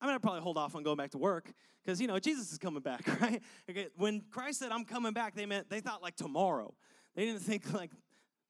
I'm 0.00 0.08
gonna 0.08 0.20
probably 0.20 0.40
hold 0.40 0.56
off 0.56 0.74
on 0.74 0.82
going 0.82 0.96
back 0.96 1.10
to 1.10 1.18
work 1.18 1.52
because 1.84 2.00
you 2.00 2.06
know 2.06 2.18
Jesus 2.18 2.52
is 2.52 2.58
coming 2.58 2.80
back, 2.80 3.06
right? 3.20 3.42
Okay, 3.68 3.88
when 3.96 4.22
Christ 4.30 4.60
said 4.60 4.72
I'm 4.72 4.84
coming 4.84 5.12
back, 5.12 5.34
they 5.34 5.44
meant 5.44 5.68
they 5.68 5.80
thought 5.80 6.02
like 6.02 6.16
tomorrow. 6.16 6.74
They 7.14 7.26
didn't 7.26 7.42
think 7.42 7.70
like 7.74 7.90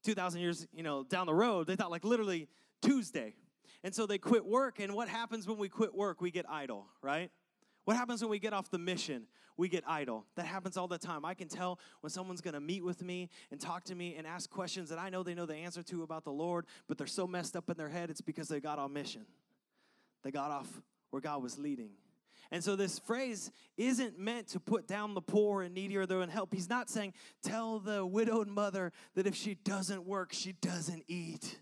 2,000 0.03 0.39
years, 0.39 0.67
you 0.71 0.83
know, 0.83 1.03
down 1.03 1.25
the 1.25 1.33
road. 1.33 1.67
They 1.67 1.75
thought 1.75 1.91
like 1.91 2.05
literally 2.05 2.47
Tuesday. 2.81 3.33
And 3.83 3.93
so 3.93 4.05
they 4.05 4.17
quit 4.17 4.45
work. 4.45 4.79
And 4.79 4.93
what 4.93 5.07
happens 5.07 5.47
when 5.47 5.57
we 5.57 5.67
quit 5.67 5.93
work? 5.93 6.21
We 6.21 6.31
get 6.31 6.45
idle, 6.49 6.87
right? 7.01 7.31
What 7.85 7.97
happens 7.97 8.21
when 8.21 8.29
we 8.29 8.39
get 8.39 8.53
off 8.53 8.69
the 8.69 8.77
mission? 8.77 9.27
We 9.57 9.67
get 9.67 9.83
idle. 9.87 10.25
That 10.35 10.45
happens 10.45 10.77
all 10.77 10.87
the 10.87 10.97
time. 10.97 11.25
I 11.25 11.33
can 11.33 11.47
tell 11.47 11.79
when 12.01 12.09
someone's 12.09 12.41
going 12.41 12.53
to 12.53 12.59
meet 12.59 12.83
with 12.83 13.03
me 13.03 13.29
and 13.51 13.59
talk 13.59 13.83
to 13.85 13.95
me 13.95 14.15
and 14.15 14.25
ask 14.25 14.49
questions 14.49 14.89
that 14.89 14.99
I 14.99 15.09
know 15.09 15.23
they 15.23 15.33
know 15.33 15.45
the 15.45 15.55
answer 15.55 15.83
to 15.83 16.03
about 16.03 16.23
the 16.23 16.31
Lord, 16.31 16.65
but 16.87 16.97
they're 16.97 17.07
so 17.07 17.27
messed 17.27 17.55
up 17.55 17.69
in 17.69 17.77
their 17.77 17.89
head, 17.89 18.09
it's 18.09 18.21
because 18.21 18.47
they 18.47 18.59
got 18.59 18.79
on 18.79 18.93
mission. 18.93 19.25
They 20.23 20.31
got 20.31 20.51
off 20.51 20.81
where 21.09 21.21
God 21.21 21.41
was 21.41 21.57
leading. 21.57 21.91
And 22.51 22.63
so 22.63 22.75
this 22.75 22.99
phrase 22.99 23.49
isn't 23.77 24.19
meant 24.19 24.49
to 24.49 24.59
put 24.59 24.87
down 24.87 25.13
the 25.13 25.21
poor 25.21 25.61
and 25.61 25.73
needy 25.73 25.95
or 25.95 26.05
those 26.05 26.23
in 26.23 26.29
help. 26.29 26.53
He's 26.53 26.69
not 26.69 26.89
saying, 26.89 27.13
tell 27.41 27.79
the 27.79 28.05
widowed 28.05 28.47
mother 28.47 28.91
that 29.15 29.25
if 29.25 29.35
she 29.35 29.55
doesn't 29.55 30.05
work, 30.05 30.33
she 30.33 30.51
doesn't 30.51 31.03
eat. 31.07 31.59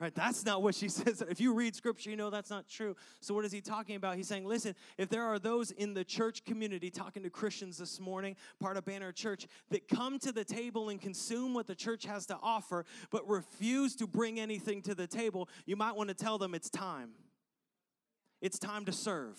Right? 0.00 0.14
That's 0.14 0.46
not 0.46 0.62
what 0.62 0.74
she 0.74 0.88
says. 0.88 1.22
If 1.28 1.40
you 1.40 1.52
read 1.52 1.76
scripture, 1.76 2.08
you 2.08 2.16
know 2.16 2.30
that's 2.30 2.48
not 2.48 2.66
true. 2.66 2.96
So, 3.20 3.34
what 3.34 3.44
is 3.44 3.52
he 3.52 3.60
talking 3.60 3.96
about? 3.96 4.16
He's 4.16 4.26
saying, 4.26 4.46
listen, 4.46 4.74
if 4.96 5.10
there 5.10 5.24
are 5.24 5.38
those 5.38 5.70
in 5.72 5.92
the 5.92 6.04
church 6.04 6.44
community 6.44 6.88
talking 6.88 7.22
to 7.22 7.30
Christians 7.30 7.76
this 7.76 8.00
morning, 8.00 8.34
part 8.60 8.78
of 8.78 8.86
Banner 8.86 9.12
Church, 9.12 9.46
that 9.68 9.88
come 9.88 10.18
to 10.20 10.32
the 10.32 10.44
table 10.44 10.88
and 10.88 11.00
consume 11.00 11.52
what 11.52 11.66
the 11.66 11.74
church 11.74 12.06
has 12.06 12.24
to 12.26 12.38
offer, 12.42 12.86
but 13.10 13.28
refuse 13.28 13.94
to 13.96 14.06
bring 14.06 14.40
anything 14.40 14.80
to 14.82 14.94
the 14.94 15.06
table, 15.06 15.48
you 15.66 15.76
might 15.76 15.94
want 15.94 16.08
to 16.08 16.14
tell 16.14 16.38
them 16.38 16.54
it's 16.54 16.70
time. 16.70 17.10
It's 18.40 18.58
time 18.58 18.86
to 18.86 18.92
serve. 18.92 19.38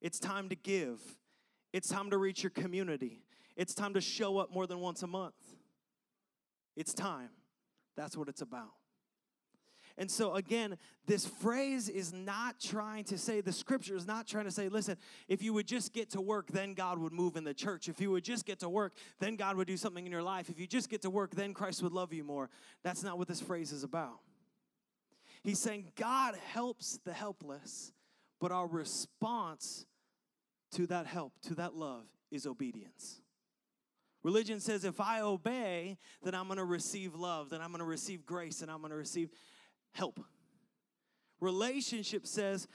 It's 0.00 0.18
time 0.18 0.48
to 0.48 0.54
give. 0.54 1.00
It's 1.74 1.88
time 1.88 2.10
to 2.10 2.16
reach 2.16 2.42
your 2.42 2.50
community. 2.50 3.20
It's 3.54 3.74
time 3.74 3.92
to 3.94 4.00
show 4.00 4.38
up 4.38 4.50
more 4.50 4.66
than 4.66 4.78
once 4.78 5.02
a 5.02 5.06
month. 5.06 5.34
It's 6.74 6.94
time. 6.94 7.30
That's 7.96 8.16
what 8.16 8.28
it's 8.28 8.40
about. 8.40 8.70
And 9.98 10.08
so, 10.08 10.34
again, 10.34 10.78
this 11.06 11.26
phrase 11.26 11.88
is 11.88 12.12
not 12.12 12.60
trying 12.60 13.02
to 13.04 13.18
say, 13.18 13.40
the 13.40 13.52
scripture 13.52 13.96
is 13.96 14.06
not 14.06 14.28
trying 14.28 14.44
to 14.44 14.50
say, 14.52 14.68
listen, 14.68 14.96
if 15.26 15.42
you 15.42 15.52
would 15.52 15.66
just 15.66 15.92
get 15.92 16.10
to 16.10 16.20
work, 16.20 16.52
then 16.52 16.72
God 16.72 17.00
would 17.00 17.12
move 17.12 17.36
in 17.36 17.42
the 17.42 17.52
church. 17.52 17.88
If 17.88 18.00
you 18.00 18.12
would 18.12 18.22
just 18.22 18.46
get 18.46 18.60
to 18.60 18.68
work, 18.68 18.94
then 19.18 19.34
God 19.34 19.56
would 19.56 19.66
do 19.66 19.76
something 19.76 20.06
in 20.06 20.12
your 20.12 20.22
life. 20.22 20.48
If 20.48 20.60
you 20.60 20.68
just 20.68 20.88
get 20.88 21.02
to 21.02 21.10
work, 21.10 21.34
then 21.34 21.52
Christ 21.52 21.82
would 21.82 21.92
love 21.92 22.12
you 22.12 22.22
more. 22.22 22.48
That's 22.84 23.02
not 23.02 23.18
what 23.18 23.26
this 23.26 23.40
phrase 23.40 23.72
is 23.72 23.82
about. 23.82 24.20
He's 25.42 25.58
saying 25.58 25.90
God 25.96 26.36
helps 26.52 27.00
the 27.04 27.12
helpless, 27.12 27.92
but 28.40 28.52
our 28.52 28.68
response 28.68 29.84
to 30.72 30.86
that 30.86 31.06
help, 31.06 31.32
to 31.42 31.56
that 31.56 31.74
love, 31.74 32.04
is 32.30 32.46
obedience. 32.46 33.20
Religion 34.22 34.60
says 34.60 34.84
if 34.84 35.00
I 35.00 35.20
obey, 35.20 35.96
then 36.22 36.34
I'm 36.34 36.46
going 36.46 36.58
to 36.58 36.64
receive 36.64 37.14
love, 37.14 37.50
then 37.50 37.60
I'm 37.60 37.68
going 37.68 37.80
to 37.80 37.84
receive 37.84 38.26
grace, 38.26 38.62
and 38.62 38.70
I'm 38.70 38.78
going 38.78 38.90
to 38.90 38.96
receive 38.96 39.30
help. 39.92 40.20
Relationship 41.40 42.26
says, 42.26 42.66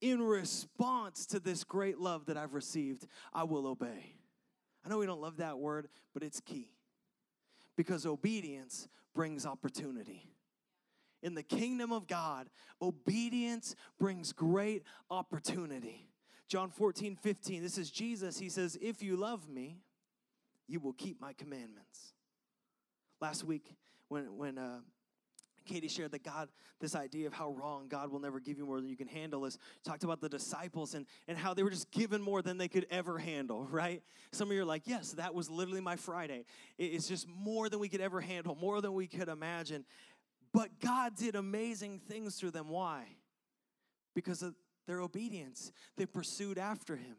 in 0.00 0.22
response 0.22 1.26
to 1.26 1.40
this 1.40 1.64
great 1.64 1.98
love 1.98 2.26
that 2.26 2.36
I've 2.36 2.54
received, 2.54 3.06
I 3.32 3.44
will 3.44 3.66
obey. 3.66 4.14
I 4.84 4.88
know 4.88 4.98
we 4.98 5.06
don't 5.06 5.20
love 5.20 5.38
that 5.38 5.58
word, 5.58 5.88
but 6.14 6.22
it's 6.22 6.40
key 6.40 6.70
because 7.76 8.06
obedience 8.06 8.88
brings 9.14 9.44
opportunity. 9.44 10.30
In 11.22 11.34
the 11.34 11.42
kingdom 11.42 11.92
of 11.92 12.06
God, 12.06 12.48
obedience 12.80 13.74
brings 13.98 14.32
great 14.32 14.84
opportunity. 15.10 16.08
John 16.48 16.70
14, 16.70 17.16
15, 17.16 17.62
this 17.62 17.76
is 17.76 17.90
Jesus. 17.90 18.38
He 18.38 18.48
says, 18.48 18.78
If 18.80 19.02
you 19.02 19.16
love 19.16 19.48
me, 19.48 19.80
you 20.68 20.80
will 20.80 20.92
keep 20.92 21.20
my 21.20 21.32
commandments. 21.32 22.14
Last 23.20 23.42
week, 23.42 23.74
when, 24.08 24.36
when 24.36 24.58
uh, 24.58 24.78
Katie 25.68 25.88
shared 25.88 26.12
that 26.12 26.24
God, 26.24 26.48
this 26.80 26.94
idea 26.94 27.26
of 27.26 27.32
how 27.32 27.50
wrong 27.50 27.86
God 27.88 28.10
will 28.10 28.18
never 28.18 28.40
give 28.40 28.58
you 28.58 28.66
more 28.66 28.80
than 28.80 28.88
you 28.88 28.96
can 28.96 29.06
handle 29.06 29.44
is 29.44 29.58
talked 29.84 30.04
about 30.04 30.20
the 30.20 30.28
disciples 30.28 30.94
and, 30.94 31.06
and 31.28 31.38
how 31.38 31.54
they 31.54 31.62
were 31.62 31.70
just 31.70 31.90
given 31.90 32.20
more 32.20 32.42
than 32.42 32.58
they 32.58 32.68
could 32.68 32.86
ever 32.90 33.18
handle, 33.18 33.64
right? 33.70 34.02
Some 34.32 34.48
of 34.48 34.54
you 34.54 34.62
are 34.62 34.66
like, 34.66 34.82
yes, 34.86 35.12
that 35.12 35.34
was 35.34 35.50
literally 35.50 35.80
my 35.80 35.96
Friday. 35.96 36.44
It's 36.78 37.06
just 37.06 37.28
more 37.28 37.68
than 37.68 37.78
we 37.78 37.88
could 37.88 38.00
ever 38.00 38.20
handle, 38.20 38.56
more 38.56 38.80
than 38.80 38.94
we 38.94 39.06
could 39.06 39.28
imagine. 39.28 39.84
But 40.52 40.80
God 40.80 41.14
did 41.16 41.36
amazing 41.36 42.00
things 42.00 42.36
through 42.36 42.52
them. 42.52 42.68
Why? 42.68 43.04
Because 44.14 44.42
of 44.42 44.54
their 44.86 45.00
obedience. 45.00 45.70
They 45.96 46.06
pursued 46.06 46.58
after 46.58 46.96
him. 46.96 47.16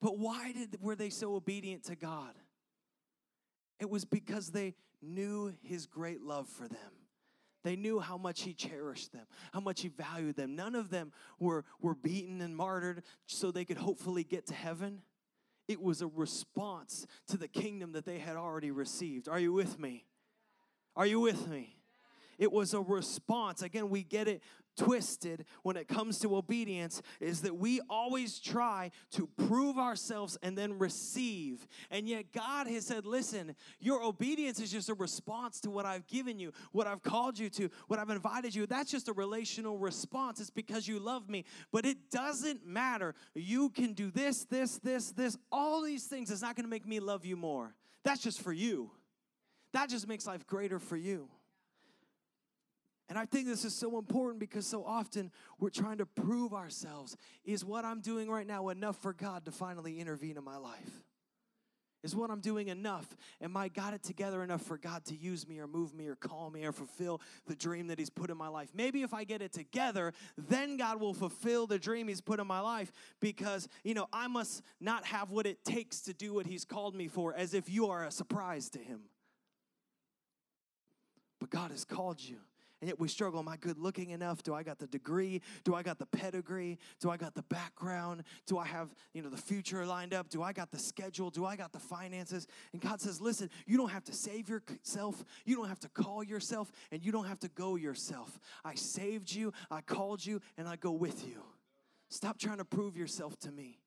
But 0.00 0.18
why 0.18 0.52
did 0.52 0.80
were 0.80 0.96
they 0.96 1.10
so 1.10 1.34
obedient 1.34 1.84
to 1.84 1.96
God? 1.96 2.32
It 3.78 3.90
was 3.90 4.04
because 4.04 4.50
they 4.50 4.74
knew 5.02 5.54
his 5.62 5.86
great 5.86 6.22
love 6.22 6.48
for 6.48 6.66
them. 6.66 6.97
They 7.64 7.76
knew 7.76 7.98
how 7.98 8.16
much 8.16 8.42
he 8.42 8.54
cherished 8.54 9.12
them, 9.12 9.26
how 9.52 9.60
much 9.60 9.80
he 9.80 9.88
valued 9.88 10.36
them. 10.36 10.54
None 10.54 10.74
of 10.74 10.90
them 10.90 11.12
were, 11.38 11.64
were 11.80 11.94
beaten 11.94 12.40
and 12.40 12.56
martyred 12.56 13.02
so 13.26 13.50
they 13.50 13.64
could 13.64 13.78
hopefully 13.78 14.24
get 14.24 14.46
to 14.46 14.54
heaven. 14.54 15.02
It 15.66 15.82
was 15.82 16.00
a 16.00 16.06
response 16.06 17.06
to 17.26 17.36
the 17.36 17.48
kingdom 17.48 17.92
that 17.92 18.06
they 18.06 18.18
had 18.18 18.36
already 18.36 18.70
received. 18.70 19.28
Are 19.28 19.40
you 19.40 19.52
with 19.52 19.78
me? 19.78 20.06
Are 20.96 21.06
you 21.06 21.20
with 21.20 21.48
me? 21.48 21.76
It 22.38 22.52
was 22.52 22.72
a 22.72 22.80
response. 22.80 23.62
Again, 23.62 23.90
we 23.90 24.04
get 24.04 24.28
it 24.28 24.42
twisted 24.78 25.44
when 25.62 25.76
it 25.76 25.88
comes 25.88 26.18
to 26.20 26.36
obedience 26.36 27.02
is 27.20 27.42
that 27.42 27.56
we 27.56 27.80
always 27.90 28.38
try 28.38 28.90
to 29.10 29.28
prove 29.48 29.76
ourselves 29.76 30.38
and 30.42 30.56
then 30.56 30.78
receive. 30.78 31.66
And 31.90 32.08
yet 32.08 32.32
God 32.32 32.66
has 32.68 32.86
said, 32.86 33.04
listen, 33.04 33.54
your 33.80 34.02
obedience 34.02 34.60
is 34.60 34.70
just 34.70 34.88
a 34.88 34.94
response 34.94 35.60
to 35.60 35.70
what 35.70 35.84
I've 35.84 36.06
given 36.06 36.38
you, 36.38 36.52
what 36.72 36.86
I've 36.86 37.02
called 37.02 37.38
you 37.38 37.50
to, 37.50 37.68
what 37.88 37.98
I've 37.98 38.10
invited 38.10 38.54
you. 38.54 38.66
That's 38.66 38.90
just 38.90 39.08
a 39.08 39.12
relational 39.12 39.76
response. 39.76 40.40
It's 40.40 40.50
because 40.50 40.86
you 40.86 40.98
love 40.98 41.28
me. 41.28 41.44
But 41.72 41.84
it 41.84 42.10
doesn't 42.10 42.64
matter. 42.64 43.14
You 43.34 43.70
can 43.70 43.92
do 43.92 44.10
this, 44.10 44.44
this, 44.44 44.78
this, 44.78 45.10
this, 45.10 45.36
all 45.50 45.82
these 45.82 46.04
things. 46.04 46.30
It's 46.30 46.42
not 46.42 46.56
going 46.56 46.64
to 46.64 46.70
make 46.70 46.86
me 46.86 47.00
love 47.00 47.26
you 47.26 47.36
more. 47.36 47.74
That's 48.04 48.22
just 48.22 48.40
for 48.40 48.52
you. 48.52 48.92
That 49.72 49.90
just 49.90 50.08
makes 50.08 50.26
life 50.26 50.46
greater 50.46 50.78
for 50.78 50.96
you. 50.96 51.28
And 53.08 53.18
I 53.18 53.24
think 53.24 53.46
this 53.46 53.64
is 53.64 53.74
so 53.74 53.98
important 53.98 54.38
because 54.38 54.66
so 54.66 54.84
often 54.84 55.30
we're 55.58 55.70
trying 55.70 55.98
to 55.98 56.06
prove 56.06 56.52
ourselves. 56.52 57.16
Is 57.44 57.64
what 57.64 57.84
I'm 57.84 58.00
doing 58.00 58.30
right 58.30 58.46
now 58.46 58.68
enough 58.68 59.00
for 59.00 59.14
God 59.14 59.46
to 59.46 59.50
finally 59.50 59.98
intervene 59.98 60.36
in 60.36 60.44
my 60.44 60.58
life? 60.58 61.04
Is 62.04 62.14
what 62.14 62.30
I'm 62.30 62.40
doing 62.40 62.68
enough? 62.68 63.16
Am 63.40 63.56
I 63.56 63.68
got 63.68 63.92
it 63.92 64.04
together 64.04 64.44
enough 64.44 64.62
for 64.62 64.78
God 64.78 65.04
to 65.06 65.16
use 65.16 65.48
me 65.48 65.58
or 65.58 65.66
move 65.66 65.94
me 65.94 66.06
or 66.06 66.14
call 66.14 66.48
me 66.48 66.64
or 66.64 66.70
fulfill 66.70 67.20
the 67.46 67.56
dream 67.56 67.88
that 67.88 67.98
He's 67.98 68.10
put 68.10 68.30
in 68.30 68.36
my 68.36 68.46
life? 68.46 68.68
Maybe 68.72 69.02
if 69.02 69.12
I 69.12 69.24
get 69.24 69.42
it 69.42 69.52
together, 69.52 70.12
then 70.36 70.76
God 70.76 71.00
will 71.00 71.14
fulfill 71.14 71.66
the 71.66 71.78
dream 71.78 72.06
He's 72.06 72.20
put 72.20 72.38
in 72.38 72.46
my 72.46 72.60
life 72.60 72.92
because, 73.20 73.68
you 73.82 73.94
know, 73.94 74.06
I 74.12 74.28
must 74.28 74.62
not 74.80 75.06
have 75.06 75.30
what 75.30 75.46
it 75.46 75.64
takes 75.64 76.02
to 76.02 76.12
do 76.12 76.34
what 76.34 76.46
He's 76.46 76.64
called 76.64 76.94
me 76.94 77.08
for, 77.08 77.34
as 77.34 77.52
if 77.52 77.68
you 77.68 77.88
are 77.88 78.04
a 78.04 78.12
surprise 78.12 78.68
to 78.70 78.78
Him. 78.78 79.00
But 81.40 81.50
God 81.50 81.72
has 81.72 81.84
called 81.84 82.20
you 82.20 82.38
and 82.80 82.88
yet 82.88 82.98
we 82.98 83.08
struggle. 83.08 83.40
Am 83.40 83.48
I 83.48 83.56
good 83.56 83.78
looking 83.78 84.10
enough? 84.10 84.42
Do 84.42 84.54
I 84.54 84.62
got 84.62 84.78
the 84.78 84.86
degree? 84.86 85.42
Do 85.64 85.74
I 85.74 85.82
got 85.82 85.98
the 85.98 86.06
pedigree? 86.06 86.78
Do 87.00 87.10
I 87.10 87.16
got 87.16 87.34
the 87.34 87.42
background? 87.42 88.24
Do 88.46 88.58
I 88.58 88.66
have, 88.66 88.88
you 89.12 89.22
know, 89.22 89.30
the 89.30 89.36
future 89.36 89.84
lined 89.84 90.14
up? 90.14 90.28
Do 90.28 90.42
I 90.42 90.52
got 90.52 90.70
the 90.70 90.78
schedule? 90.78 91.30
Do 91.30 91.44
I 91.44 91.56
got 91.56 91.72
the 91.72 91.78
finances? 91.78 92.46
And 92.72 92.80
God 92.80 93.00
says, 93.00 93.20
listen, 93.20 93.50
you 93.66 93.76
don't 93.76 93.90
have 93.90 94.04
to 94.04 94.12
save 94.12 94.48
yourself. 94.48 95.24
You 95.44 95.56
don't 95.56 95.68
have 95.68 95.80
to 95.80 95.88
call 95.88 96.22
yourself, 96.22 96.70
and 96.92 97.04
you 97.04 97.12
don't 97.12 97.26
have 97.26 97.40
to 97.40 97.48
go 97.48 97.76
yourself. 97.76 98.38
I 98.64 98.74
saved 98.74 99.32
you, 99.32 99.52
I 99.70 99.80
called 99.80 100.24
you, 100.24 100.40
and 100.56 100.68
I 100.68 100.76
go 100.76 100.92
with 100.92 101.26
you. 101.26 101.42
Stop 102.10 102.38
trying 102.38 102.58
to 102.58 102.64
prove 102.64 102.96
yourself 102.96 103.38
to 103.40 103.52
me. 103.52 103.80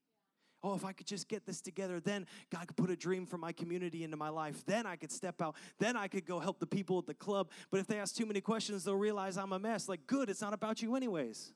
Oh, 0.63 0.76
if 0.76 0.86
I 0.86 0.93
could 0.93 1.08
just 1.08 1.28
get 1.28 1.45
this 1.45 1.60
together, 1.60 2.00
then 2.00 2.28
God 2.52 2.67
could 2.67 2.78
put 2.78 2.91
a 2.91 2.95
dream 2.95 3.26
for 3.26 3.38
my 3.38 3.52
community 3.52 4.04
into 4.04 4.17
my 4.17 4.30
life. 4.30 4.63
Then 4.65 4.86
I 4.86 4.95
could 4.95 5.12
step 5.12 5.41
out. 5.41 5.56
Then 5.80 5.97
I 5.97 6.08
could 6.08 6.26
go 6.26 6.39
help 6.39 6.60
the 6.60 6.67
people 6.67 7.00
at 7.00 7.08
the 7.08 7.15
club. 7.15 7.50
But 7.71 7.80
if 7.80 7.88
they 7.88 7.97
ask 7.97 8.15
too 8.15 8.28
many 8.28 8.41
questions, 8.41 8.84
they'll 8.84 8.95
realize 8.95 9.38
I'm 9.38 9.54
a 9.54 9.60
mess. 9.60 9.89
Like, 9.89 10.06
good, 10.06 10.30
it's 10.30 10.41
not 10.41 10.54
about 10.54 10.82
you, 10.82 10.95
anyways. 10.95 11.54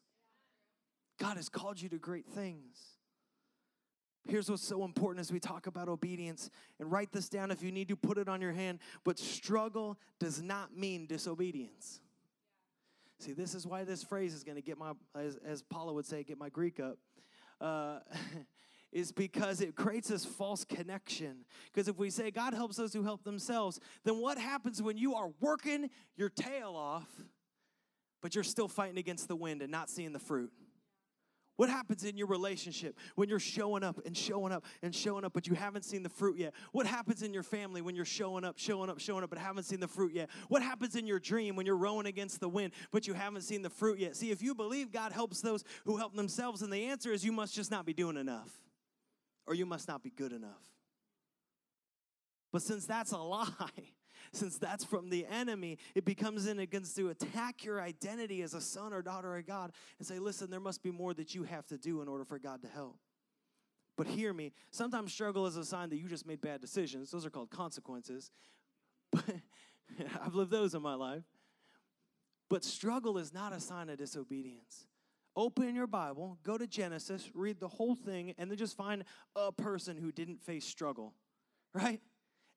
God 1.19 1.37
has 1.37 1.49
called 1.49 1.79
you 1.79 1.89
to 1.89 1.97
great 1.97 2.27
things. 2.27 2.77
Here's 4.27 4.49
what's 4.49 4.67
so 4.67 4.83
important 4.83 5.19
as 5.19 5.31
we 5.31 5.39
talk 5.39 5.67
about 5.67 5.87
obedience, 5.87 6.49
and 6.79 6.91
write 6.91 7.11
this 7.11 7.29
down 7.29 7.51
if 7.51 7.61
you 7.61 7.71
need 7.71 7.89
to 7.89 7.95
put 7.95 8.17
it 8.17 8.27
on 8.27 8.41
your 8.41 8.53
hand. 8.53 8.79
But 9.03 9.19
struggle 9.19 9.99
does 10.19 10.41
not 10.41 10.75
mean 10.75 11.05
disobedience. 11.05 12.01
See, 13.19 13.33
this 13.33 13.53
is 13.53 13.67
why 13.67 13.83
this 13.83 14.03
phrase 14.03 14.33
is 14.33 14.43
going 14.43 14.55
to 14.55 14.63
get 14.63 14.77
my, 14.77 14.93
as, 15.15 15.37
as 15.45 15.61
Paula 15.61 15.93
would 15.93 16.07
say, 16.07 16.23
get 16.23 16.39
my 16.39 16.49
Greek 16.49 16.79
up. 16.79 16.97
Uh, 17.61 17.99
is 18.95 19.11
because 19.11 19.59
it 19.59 19.75
creates 19.75 20.07
this 20.07 20.23
false 20.23 20.63
connection. 20.63 21.43
Because 21.71 21.89
if 21.89 21.97
we 21.97 22.09
say 22.09 22.31
God 22.31 22.53
helps 22.53 22.77
those 22.77 22.93
who 22.93 23.03
help 23.03 23.25
themselves, 23.25 23.77
then 24.05 24.21
what 24.21 24.37
happens 24.37 24.81
when 24.81 24.97
you 24.97 25.15
are 25.15 25.31
working 25.41 25.89
your 26.15 26.29
tail 26.29 26.75
off, 26.77 27.09
but 28.21 28.33
you're 28.33 28.43
still 28.43 28.69
fighting 28.69 28.97
against 28.97 29.27
the 29.27 29.35
wind 29.35 29.61
and 29.61 29.69
not 29.69 29.89
seeing 29.89 30.13
the 30.13 30.19
fruit? 30.19 30.49
What 31.57 31.69
happens 31.69 32.05
in 32.05 32.17
your 32.17 32.27
relationship 32.27 32.97
when 33.15 33.27
you're 33.27 33.37
showing 33.37 33.83
up 33.83 33.99
and 34.05 34.15
showing 34.15 34.53
up 34.53 34.63
and 34.81 34.95
showing 34.95 35.25
up, 35.25 35.33
but 35.33 35.45
you 35.45 35.55
haven't 35.55 35.83
seen 35.83 36.01
the 36.01 36.09
fruit 36.09 36.37
yet? 36.37 36.53
What 36.71 36.85
happens 36.85 37.21
in 37.21 37.33
your 37.33 37.43
family 37.43 37.81
when 37.81 37.97
you're 37.97 38.05
showing 38.05 38.45
up, 38.45 38.57
showing 38.57 38.89
up, 38.89 39.01
showing 39.01 39.25
up, 39.25 39.29
but 39.29 39.39
haven't 39.39 39.63
seen 39.63 39.81
the 39.81 39.89
fruit 39.89 40.13
yet? 40.13 40.29
What 40.47 40.61
happens 40.61 40.95
in 40.95 41.05
your 41.05 41.19
dream 41.19 41.57
when 41.57 41.65
you're 41.65 41.75
rowing 41.75 42.05
against 42.05 42.39
the 42.39 42.49
wind, 42.49 42.71
but 42.91 43.07
you 43.07 43.13
haven't 43.13 43.41
seen 43.41 43.61
the 43.61 43.69
fruit 43.69 43.99
yet? 43.99 44.15
See, 44.15 44.31
if 44.31 44.41
you 44.41 44.55
believe 44.55 44.93
God 44.93 45.11
helps 45.11 45.41
those 45.41 45.65
who 45.83 45.97
help 45.97 46.15
themselves, 46.15 46.61
and 46.61 46.71
the 46.71 46.85
answer 46.85 47.11
is 47.11 47.25
you 47.25 47.33
must 47.33 47.53
just 47.53 47.71
not 47.71 47.85
be 47.85 47.93
doing 47.93 48.15
enough 48.15 48.64
or 49.47 49.53
you 49.53 49.65
must 49.65 49.87
not 49.87 50.03
be 50.03 50.09
good 50.09 50.31
enough. 50.31 50.63
But 52.51 52.61
since 52.61 52.85
that's 52.85 53.11
a 53.11 53.17
lie, 53.19 53.49
since 54.31 54.57
that's 54.57 54.83
from 54.83 55.09
the 55.09 55.25
enemy, 55.25 55.77
it 55.93 56.05
becomes 56.05 56.47
in 56.47 56.59
against 56.59 56.95
to 56.97 57.09
attack 57.09 57.63
your 57.63 57.81
identity 57.81 58.41
as 58.41 58.53
a 58.53 58.61
son 58.61 58.93
or 58.93 59.01
daughter 59.01 59.35
of 59.35 59.45
God 59.45 59.71
and 59.99 60.07
say, 60.07 60.19
listen, 60.19 60.49
there 60.49 60.59
must 60.59 60.83
be 60.83 60.91
more 60.91 61.13
that 61.13 61.35
you 61.35 61.43
have 61.43 61.65
to 61.67 61.77
do 61.77 62.01
in 62.01 62.07
order 62.07 62.25
for 62.25 62.39
God 62.39 62.61
to 62.61 62.67
help. 62.67 62.97
But 63.97 64.07
hear 64.07 64.33
me, 64.33 64.51
sometimes 64.71 65.13
struggle 65.13 65.45
is 65.47 65.55
a 65.55 65.63
sign 65.63 65.89
that 65.89 65.97
you 65.97 66.09
just 66.09 66.27
made 66.27 66.41
bad 66.41 66.59
decisions. 66.59 67.11
Those 67.11 67.25
are 67.25 67.29
called 67.29 67.49
consequences. 67.49 68.31
But 69.97 70.03
I've 70.25 70.33
lived 70.33 70.49
those 70.49 70.73
in 70.73 70.81
my 70.81 70.95
life. 70.95 71.23
But 72.49 72.63
struggle 72.63 73.19
is 73.19 73.31
not 73.31 73.53
a 73.53 73.59
sign 73.59 73.87
of 73.89 73.97
disobedience 73.97 74.87
open 75.35 75.75
your 75.75 75.87
Bible, 75.87 76.37
go 76.43 76.57
to 76.57 76.67
Genesis, 76.67 77.29
read 77.33 77.59
the 77.59 77.67
whole 77.67 77.95
thing, 77.95 78.33
and 78.37 78.49
then 78.49 78.57
just 78.57 78.77
find 78.77 79.03
a 79.35 79.51
person 79.51 79.97
who 79.97 80.11
didn't 80.11 80.41
face 80.41 80.65
struggle, 80.65 81.13
right? 81.73 82.01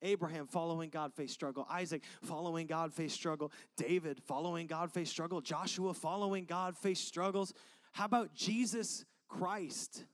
Abraham 0.03 0.47
following 0.47 0.91
God 0.91 1.13
faced 1.13 1.35
struggle. 1.35 1.67
Isaac 1.71 2.03
following 2.23 2.67
God 2.67 2.93
faced 2.95 3.15
struggle. 3.15 3.53
David 3.77 4.21
following 4.27 4.67
God 4.67 4.93
faced 4.93 5.11
struggle. 5.11 5.41
Joshua 5.41 5.93
following 5.93 6.45
God 6.45 6.77
faced 6.77 7.07
struggles. 7.07 7.53
How 7.93 8.05
about 8.05 8.35
Jesus 8.35 9.05
Christ 9.29 10.05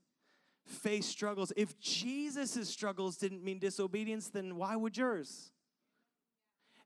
faced 0.64 1.10
struggles? 1.10 1.52
If 1.56 1.78
Jesus' 1.78 2.68
struggles 2.68 3.18
didn't 3.18 3.44
mean 3.44 3.58
disobedience, 3.58 4.28
then 4.28 4.56
why 4.56 4.74
would 4.74 4.96
yours? 4.96 5.52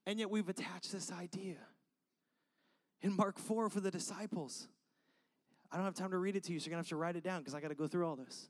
And 0.07 0.19
yet 0.19 0.31
we've 0.31 0.49
attached 0.49 0.91
this 0.91 1.13
idea. 1.13 1.57
In 3.01 3.15
Mark 3.15 3.39
4 3.39 3.69
for 3.69 3.79
the 3.79 3.93
disciples, 3.93 4.67
I 5.71 5.77
don't 5.77 5.85
have 5.85 5.95
time 5.95 6.11
to 6.11 6.19
read 6.19 6.37
it 6.37 6.45
to 6.45 6.53
you, 6.53 6.61
so 6.61 6.67
you're 6.67 6.71
going 6.71 6.83
to 6.83 6.87
have 6.87 6.91
to 6.91 6.97
write 6.97 7.17
it 7.17 7.25
down 7.25 7.41
because 7.41 7.55
I 7.55 7.61
got 7.61 7.69
to 7.69 7.75
go 7.75 7.87
through 7.87 8.07
all 8.07 8.17
this. 8.17 8.49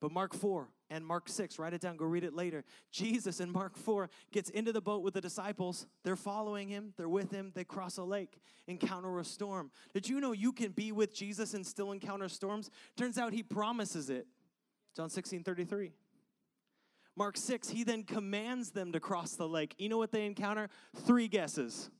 But 0.00 0.12
Mark 0.12 0.34
4 0.34 0.68
and 0.90 1.06
Mark 1.06 1.28
6, 1.28 1.58
write 1.58 1.72
it 1.72 1.80
down, 1.80 1.96
go 1.96 2.04
read 2.04 2.24
it 2.24 2.34
later. 2.34 2.64
Jesus 2.92 3.40
in 3.40 3.50
Mark 3.50 3.76
4 3.76 4.10
gets 4.30 4.50
into 4.50 4.72
the 4.72 4.80
boat 4.80 5.02
with 5.02 5.14
the 5.14 5.20
disciples. 5.20 5.86
They're 6.04 6.16
following 6.16 6.68
him, 6.68 6.92
they're 6.96 7.08
with 7.08 7.30
him, 7.30 7.52
they 7.54 7.64
cross 7.64 7.96
a 7.96 8.04
lake, 8.04 8.38
encounter 8.66 9.18
a 9.18 9.24
storm. 9.24 9.70
Did 9.94 10.08
you 10.08 10.20
know 10.20 10.32
you 10.32 10.52
can 10.52 10.72
be 10.72 10.92
with 10.92 11.14
Jesus 11.14 11.54
and 11.54 11.66
still 11.66 11.92
encounter 11.92 12.28
storms? 12.28 12.70
Turns 12.96 13.16
out 13.16 13.32
he 13.32 13.42
promises 13.42 14.10
it. 14.10 14.26
John 14.94 15.08
16 15.08 15.44
33. 15.44 15.92
Mark 17.16 17.38
6, 17.38 17.70
he 17.70 17.82
then 17.82 18.02
commands 18.02 18.70
them 18.70 18.92
to 18.92 19.00
cross 19.00 19.32
the 19.32 19.48
lake. 19.48 19.74
You 19.78 19.88
know 19.88 19.96
what 19.96 20.12
they 20.12 20.26
encounter? 20.26 20.68
Three 20.94 21.28
guesses. 21.28 21.90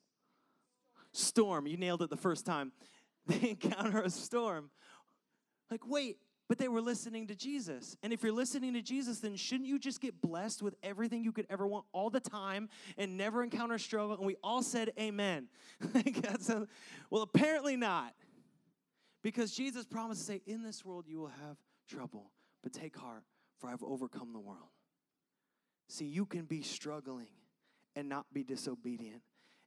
Storm. 1.12 1.66
You 1.66 1.78
nailed 1.78 2.02
it 2.02 2.10
the 2.10 2.16
first 2.18 2.44
time. 2.44 2.72
they 3.40 3.50
encounter 3.50 4.00
a 4.00 4.10
storm. 4.10 4.70
Like, 5.70 5.86
wait, 5.86 6.18
but 6.48 6.58
they 6.58 6.68
were 6.68 6.80
listening 6.80 7.26
to 7.26 7.34
Jesus. 7.34 7.96
And 8.02 8.12
if 8.12 8.22
you're 8.22 8.32
listening 8.32 8.74
to 8.74 8.82
Jesus, 8.82 9.18
then 9.18 9.36
shouldn't 9.36 9.68
you 9.68 9.78
just 9.78 10.00
get 10.00 10.20
blessed 10.20 10.62
with 10.62 10.76
everything 10.82 11.24
you 11.24 11.32
could 11.32 11.46
ever 11.50 11.66
want 11.66 11.86
all 11.92 12.08
the 12.08 12.20
time 12.20 12.68
and 12.96 13.16
never 13.16 13.42
encounter 13.42 13.78
struggle? 13.78 14.16
And 14.16 14.26
we 14.26 14.36
all 14.44 14.62
said 14.62 14.92
amen. 14.98 15.48
well, 17.10 17.22
apparently 17.22 17.76
not. 17.76 18.14
Because 19.22 19.52
Jesus 19.52 19.86
promised 19.86 20.20
to 20.20 20.26
say, 20.26 20.42
In 20.46 20.62
this 20.62 20.84
world 20.84 21.06
you 21.08 21.18
will 21.18 21.32
have 21.46 21.56
trouble, 21.88 22.30
but 22.62 22.72
take 22.72 22.96
heart, 22.96 23.24
for 23.58 23.68
I've 23.68 23.82
overcome 23.82 24.32
the 24.32 24.40
world. 24.40 24.70
See, 25.88 26.04
you 26.04 26.26
can 26.26 26.44
be 26.44 26.62
struggling 26.62 27.26
and 27.96 28.08
not 28.08 28.26
be 28.32 28.44
disobedient. 28.44 29.22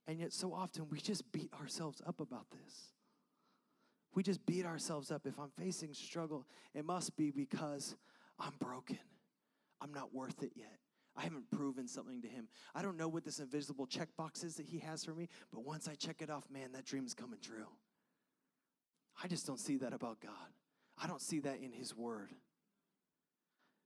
And 0.08 0.20
yet, 0.20 0.34
so 0.34 0.54
often, 0.54 0.88
we 0.90 1.00
just 1.00 1.30
beat 1.32 1.52
ourselves 1.62 2.02
up 2.06 2.20
about 2.20 2.48
this. 2.52 2.94
We 4.16 4.24
just 4.24 4.46
beat 4.46 4.66
ourselves 4.66 5.12
up. 5.12 5.26
If 5.26 5.40
I'm 5.40 5.52
facing 5.58 5.94
struggle, 5.94 6.46
it 6.74 6.86
must 6.86 7.16
be 7.16 7.32
because 7.32 7.96
I'm 8.40 8.54
broken. 8.60 9.00
I'm 9.82 9.94
not 9.94 10.14
worth 10.14 10.44
it 10.44 10.52
yet. 10.56 10.78
I 11.16 11.24
haven't 11.24 11.52
proven 11.52 11.88
something 11.88 12.22
to 12.22 12.28
him. 12.28 12.48
I 12.74 12.82
don't 12.82 12.98
know 12.98 13.08
what 13.08 13.26
this 13.26 13.40
invisible 13.40 13.88
checkbox 13.88 14.44
is 14.44 14.56
that 14.56 14.66
he 14.66 14.80
has 14.80 15.04
for 15.04 15.14
me, 15.14 15.28
but 15.52 15.66
once 15.66 15.88
I 15.88 15.96
check 15.96 16.22
it 16.22 16.30
off, 16.30 16.46
man, 16.50 16.72
that 16.74 16.86
dream's 16.86 17.14
coming 17.14 17.40
true. 17.42 17.68
I 19.22 19.28
just 19.28 19.46
don't 19.46 19.60
see 19.60 19.78
that 19.78 19.94
about 19.94 20.22
God. 20.22 20.32
I 21.02 21.08
don't 21.08 21.22
see 21.22 21.40
that 21.42 21.60
in 21.60 21.72
his 21.72 21.96
word. 21.96 22.32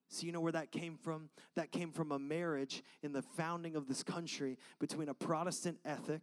So, 0.10 0.28
you 0.28 0.32
know 0.32 0.42
where 0.42 0.52
that 0.52 0.72
came 0.72 0.96
from? 0.96 1.30
That 1.56 1.72
came 1.72 1.92
from 1.92 2.12
a 2.12 2.20
marriage 2.20 2.84
in 3.02 3.14
the 3.14 3.24
founding 3.24 3.76
of 3.76 3.88
this 3.88 4.04
country 4.04 4.60
between 4.80 5.10
a 5.10 5.14
Protestant 5.16 5.80
ethic, 5.86 6.22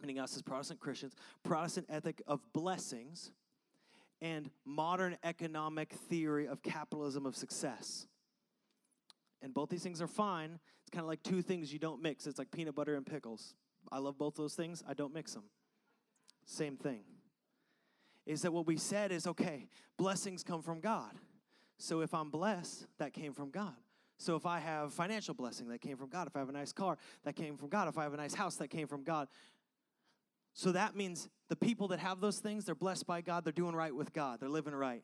meaning 0.00 0.18
us 0.18 0.36
as 0.36 0.42
Protestant 0.42 0.80
Christians, 0.80 1.14
Protestant 1.42 1.86
ethic 1.88 2.22
of 2.26 2.40
blessings, 2.52 3.32
and 4.20 4.50
modern 4.64 5.16
economic 5.24 5.92
theory 5.92 6.46
of 6.46 6.62
capitalism 6.62 7.26
of 7.26 7.36
success. 7.36 8.06
And 9.42 9.52
both 9.52 9.68
these 9.68 9.82
things 9.82 10.00
are 10.00 10.06
fine. 10.06 10.58
It's 10.82 10.90
kind 10.90 11.02
of 11.02 11.08
like 11.08 11.22
two 11.22 11.42
things 11.42 11.72
you 11.72 11.78
don't 11.78 12.00
mix. 12.00 12.26
It's 12.26 12.38
like 12.38 12.50
peanut 12.50 12.74
butter 12.74 12.94
and 12.94 13.04
pickles. 13.04 13.54
I 13.92 13.98
love 13.98 14.16
both 14.16 14.34
those 14.34 14.54
things, 14.54 14.82
I 14.88 14.94
don't 14.94 15.12
mix 15.12 15.34
them. 15.34 15.44
Same 16.46 16.76
thing. 16.76 17.04
Is 18.26 18.42
that 18.42 18.52
what 18.52 18.66
we 18.66 18.76
said 18.76 19.12
is 19.12 19.26
okay, 19.26 19.68
blessings 19.98 20.42
come 20.42 20.62
from 20.62 20.80
God. 20.80 21.12
So 21.76 22.00
if 22.00 22.14
I'm 22.14 22.30
blessed, 22.30 22.86
that 22.98 23.12
came 23.12 23.32
from 23.32 23.50
God. 23.50 23.74
So 24.16 24.36
if 24.36 24.46
I 24.46 24.60
have 24.60 24.92
financial 24.92 25.34
blessing, 25.34 25.68
that 25.68 25.80
came 25.80 25.96
from 25.96 26.08
God. 26.08 26.28
If 26.28 26.36
I 26.36 26.38
have 26.38 26.48
a 26.48 26.52
nice 26.52 26.72
car, 26.72 26.96
that 27.24 27.34
came 27.34 27.56
from 27.56 27.68
God. 27.68 27.88
If 27.88 27.98
I 27.98 28.04
have 28.04 28.14
a 28.14 28.16
nice 28.16 28.32
house, 28.32 28.56
that 28.56 28.68
came 28.68 28.86
from 28.86 29.02
God. 29.02 29.28
So 30.54 30.70
that 30.72 30.94
means 30.94 31.28
the 31.48 31.56
people 31.56 31.88
that 31.88 31.98
have 31.98 32.20
those 32.20 32.38
things, 32.38 32.64
they're 32.64 32.74
blessed 32.74 33.06
by 33.06 33.20
God, 33.20 33.44
they're 33.44 33.52
doing 33.52 33.74
right 33.74 33.94
with 33.94 34.12
God, 34.12 34.40
they're 34.40 34.48
living 34.48 34.74
right. 34.74 35.02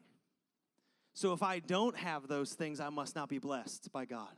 So 1.12 1.32
if 1.32 1.42
I 1.42 1.58
don't 1.58 1.96
have 1.96 2.28
those 2.28 2.54
things, 2.54 2.78
I 2.80 2.88
must 2.88 3.16
not 3.16 3.28
be 3.28 3.38
blessed 3.38 3.90
by 3.92 4.04
God. 4.04 4.32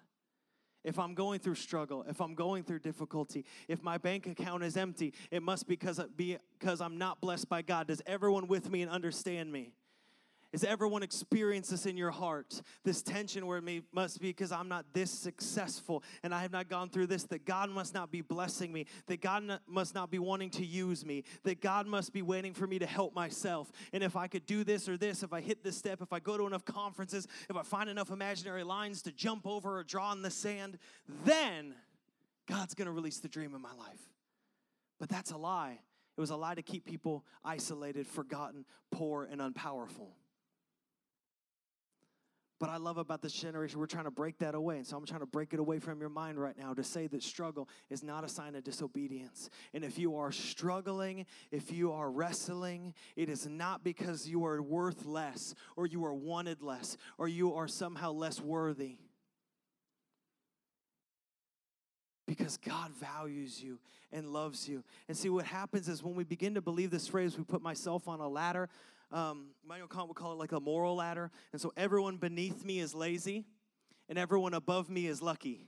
If 0.85 0.99
I'm 0.99 1.15
going 1.15 1.39
through 1.39 1.55
struggle, 1.57 2.05
if 2.09 2.21
I'm 2.21 2.35
going 2.35 2.65
through 2.65 2.81
difficulty, 2.81 3.45
if 3.69 3.83
my 3.83 3.99
bank 3.99 4.27
account 4.27 4.65
is 4.65 4.77
empty, 4.77 5.13
it 5.31 5.43
must 5.43 5.69
be 5.69 5.75
because, 5.75 6.01
because 6.17 6.81
I'm 6.81 6.99
not 6.99 7.21
blessed 7.21 7.49
by 7.49 7.63
God. 7.63 7.87
Does 7.87 8.03
everyone 8.07 8.49
with 8.49 8.69
me 8.69 8.83
and 8.83 8.91
understand 8.91 9.53
me? 9.53 9.75
Is 10.53 10.65
everyone 10.65 11.03
experience 11.03 11.71
this 11.71 11.87
in 11.87 11.97
your 11.97 12.11
heart? 12.11 12.61
This 12.85 13.01
tension 13.01 13.47
where 13.47 13.57
it 13.57 13.65
may, 13.65 13.81
must 13.91 14.21
be 14.21 14.29
because 14.29 14.53
I'm 14.53 14.69
not 14.69 14.85
this 14.93 15.11
successful 15.11 16.03
and 16.23 16.35
I 16.35 16.43
have 16.43 16.53
not 16.53 16.69
gone 16.69 16.91
through 16.91 17.07
this, 17.07 17.25
that 17.25 17.47
God 17.47 17.71
must 17.71 17.95
not 17.95 18.13
be 18.13 18.21
blessing 18.21 18.71
me, 18.71 18.85
that 19.07 19.23
God 19.23 19.45
not, 19.45 19.63
must 19.67 19.95
not 19.95 20.11
be 20.11 20.19
wanting 20.19 20.51
to 20.51 20.67
use 20.67 21.07
me, 21.07 21.25
that 21.45 21.63
God 21.63 21.87
must 21.87 22.13
be 22.13 22.21
waiting 22.21 22.53
for 22.53 22.67
me 22.67 22.79
to 22.79 22.87
help 22.87 23.15
myself. 23.15 23.73
And 23.95 24.03
if 24.03 24.15
I 24.15 24.27
could 24.27 24.45
do 24.45 24.63
this 24.63 24.91
or 24.91 24.99
this, 24.99 25.23
if 25.23 25.33
I 25.33 25.41
hit 25.41 25.65
this 25.65 25.79
step, 25.79 26.03
if 26.03 26.13
I 26.13 26.21
go 26.21 26.37
to 26.37 26.47
enough 26.47 26.67
conferences, 26.67 27.27
if 27.49 27.57
I 27.57 27.63
find 27.63 27.89
enough 27.89 28.11
imaginary 28.11 28.63
lines 28.63 29.01
to 29.03 29.13
jump 29.13 29.47
over 29.47 29.79
or 29.79 29.85
draw 29.85 30.13
in 30.13 30.21
the 30.21 30.31
sand, 30.31 30.79
then 31.25 31.75
God's 32.47 32.75
gonna 32.75 32.93
release 32.93 33.21
the 33.21 33.29
dream 33.29 33.55
in 33.55 33.63
my 33.63 33.73
life. 33.73 34.01
But 35.01 35.09
that's 35.09 35.31
a 35.31 35.39
lie. 35.39 35.79
It 36.15 36.21
was 36.21 36.29
a 36.29 36.37
lie 36.37 36.55
to 36.55 36.63
keep 36.63 36.85
people 36.85 37.25
isolated, 37.43 38.07
forgotten, 38.07 38.67
poor, 38.91 39.25
and 39.25 39.41
unpowerful. 39.41 40.11
But 42.63 42.71
I 42.71 42.77
love 42.77 42.97
about 42.97 43.23
this 43.23 43.33
generation, 43.33 43.81
we're 43.81 43.87
trying 43.87 44.05
to 44.05 44.13
break 44.13 44.39
that 44.39 44.55
away. 44.55 44.77
And 44.77 44.87
so 44.87 44.97
I'm 44.97 45.05
trying 45.05 45.19
to 45.19 45.27
break 45.27 45.53
it 45.53 45.59
away 45.59 45.81
from 45.81 45.99
your 45.99 46.09
mind 46.09 46.41
right 46.41 46.57
now 46.57 46.73
to 46.75 46.85
say 46.85 47.09
that 47.09 47.21
struggle 47.21 47.69
is 47.91 48.05
not 48.05 48.23
a 48.23 48.29
sign 48.29 48.55
of 48.55 48.63
disobedience. 48.63 49.51
And 49.75 49.83
if 49.85 49.99
you 49.99 50.15
are 50.15 50.31
struggling, 50.31 51.27
if 51.51 51.73
you 51.73 51.91
are 51.91 52.09
wrestling, 52.09 52.95
it 53.17 53.29
is 53.29 53.49
not 53.49 53.83
because 53.83 54.29
you 54.29 54.47
are 54.47 54.63
worth 54.63 55.05
less 55.05 55.57
or 55.75 55.89
you 55.89 56.05
are 56.05 56.15
wanted 56.15 56.63
less 56.63 56.97
or 57.19 57.27
you 57.27 57.53
are 57.53 57.67
somehow 57.67 58.13
less 58.13 58.41
worthy. 58.41 58.99
Because 62.29 62.59
God 62.59 62.93
values 62.93 63.61
you 63.61 63.81
and 64.13 64.33
loves 64.33 64.69
you. 64.69 64.85
And 65.09 65.17
see, 65.17 65.31
what 65.31 65.47
happens 65.47 65.89
is 65.89 66.05
when 66.05 66.15
we 66.15 66.23
begin 66.23 66.55
to 66.55 66.61
believe 66.61 66.93
this 66.93 67.09
phrase, 67.09 67.37
we 67.37 67.43
put 67.43 67.61
myself 67.61 68.07
on 68.07 68.21
a 68.21 68.29
ladder, 68.29 68.69
um, 69.13 69.49
Immanuel 69.65 69.89
Kant 69.89 70.09
would 70.09 70.17
call 70.17 70.33
it 70.33 70.39
like 70.39 70.53
a 70.53 70.61
moral 70.61 70.97
ladder. 70.97 71.31
And 71.53 71.61
so 71.61 71.73
everyone 71.77 72.17
beneath 72.17 72.65
me 72.65 72.81
is 72.81 72.95
lazy, 72.95 73.45
and 74.09 74.19
everyone 74.19 74.55
above 74.55 74.91
me 74.91 75.07
is 75.07 75.23
lucky. 75.23 75.67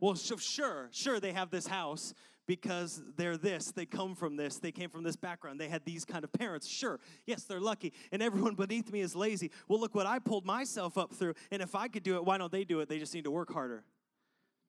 Well, 0.00 0.14
sure, 0.14 0.88
sure, 0.92 1.20
they 1.20 1.32
have 1.32 1.50
this 1.50 1.66
house 1.66 2.14
because 2.46 3.02
they're 3.16 3.36
this, 3.36 3.70
they 3.70 3.86
come 3.86 4.14
from 4.14 4.36
this, 4.36 4.56
they 4.56 4.72
came 4.72 4.88
from 4.90 5.04
this 5.04 5.14
background, 5.14 5.60
they 5.60 5.68
had 5.68 5.84
these 5.84 6.04
kind 6.04 6.24
of 6.24 6.32
parents. 6.32 6.66
Sure, 6.66 6.98
yes, 7.26 7.44
they're 7.44 7.60
lucky, 7.60 7.92
and 8.10 8.22
everyone 8.22 8.54
beneath 8.56 8.90
me 8.90 9.00
is 9.00 9.14
lazy. 9.14 9.50
Well, 9.68 9.78
look 9.78 9.94
what 9.94 10.06
I 10.06 10.18
pulled 10.18 10.46
myself 10.46 10.96
up 10.96 11.14
through, 11.14 11.34
and 11.50 11.60
if 11.60 11.74
I 11.74 11.86
could 11.86 12.02
do 12.02 12.16
it, 12.16 12.24
why 12.24 12.38
don't 12.38 12.50
they 12.50 12.64
do 12.64 12.80
it? 12.80 12.88
They 12.88 12.98
just 12.98 13.14
need 13.14 13.24
to 13.24 13.30
work 13.30 13.52
harder. 13.52 13.84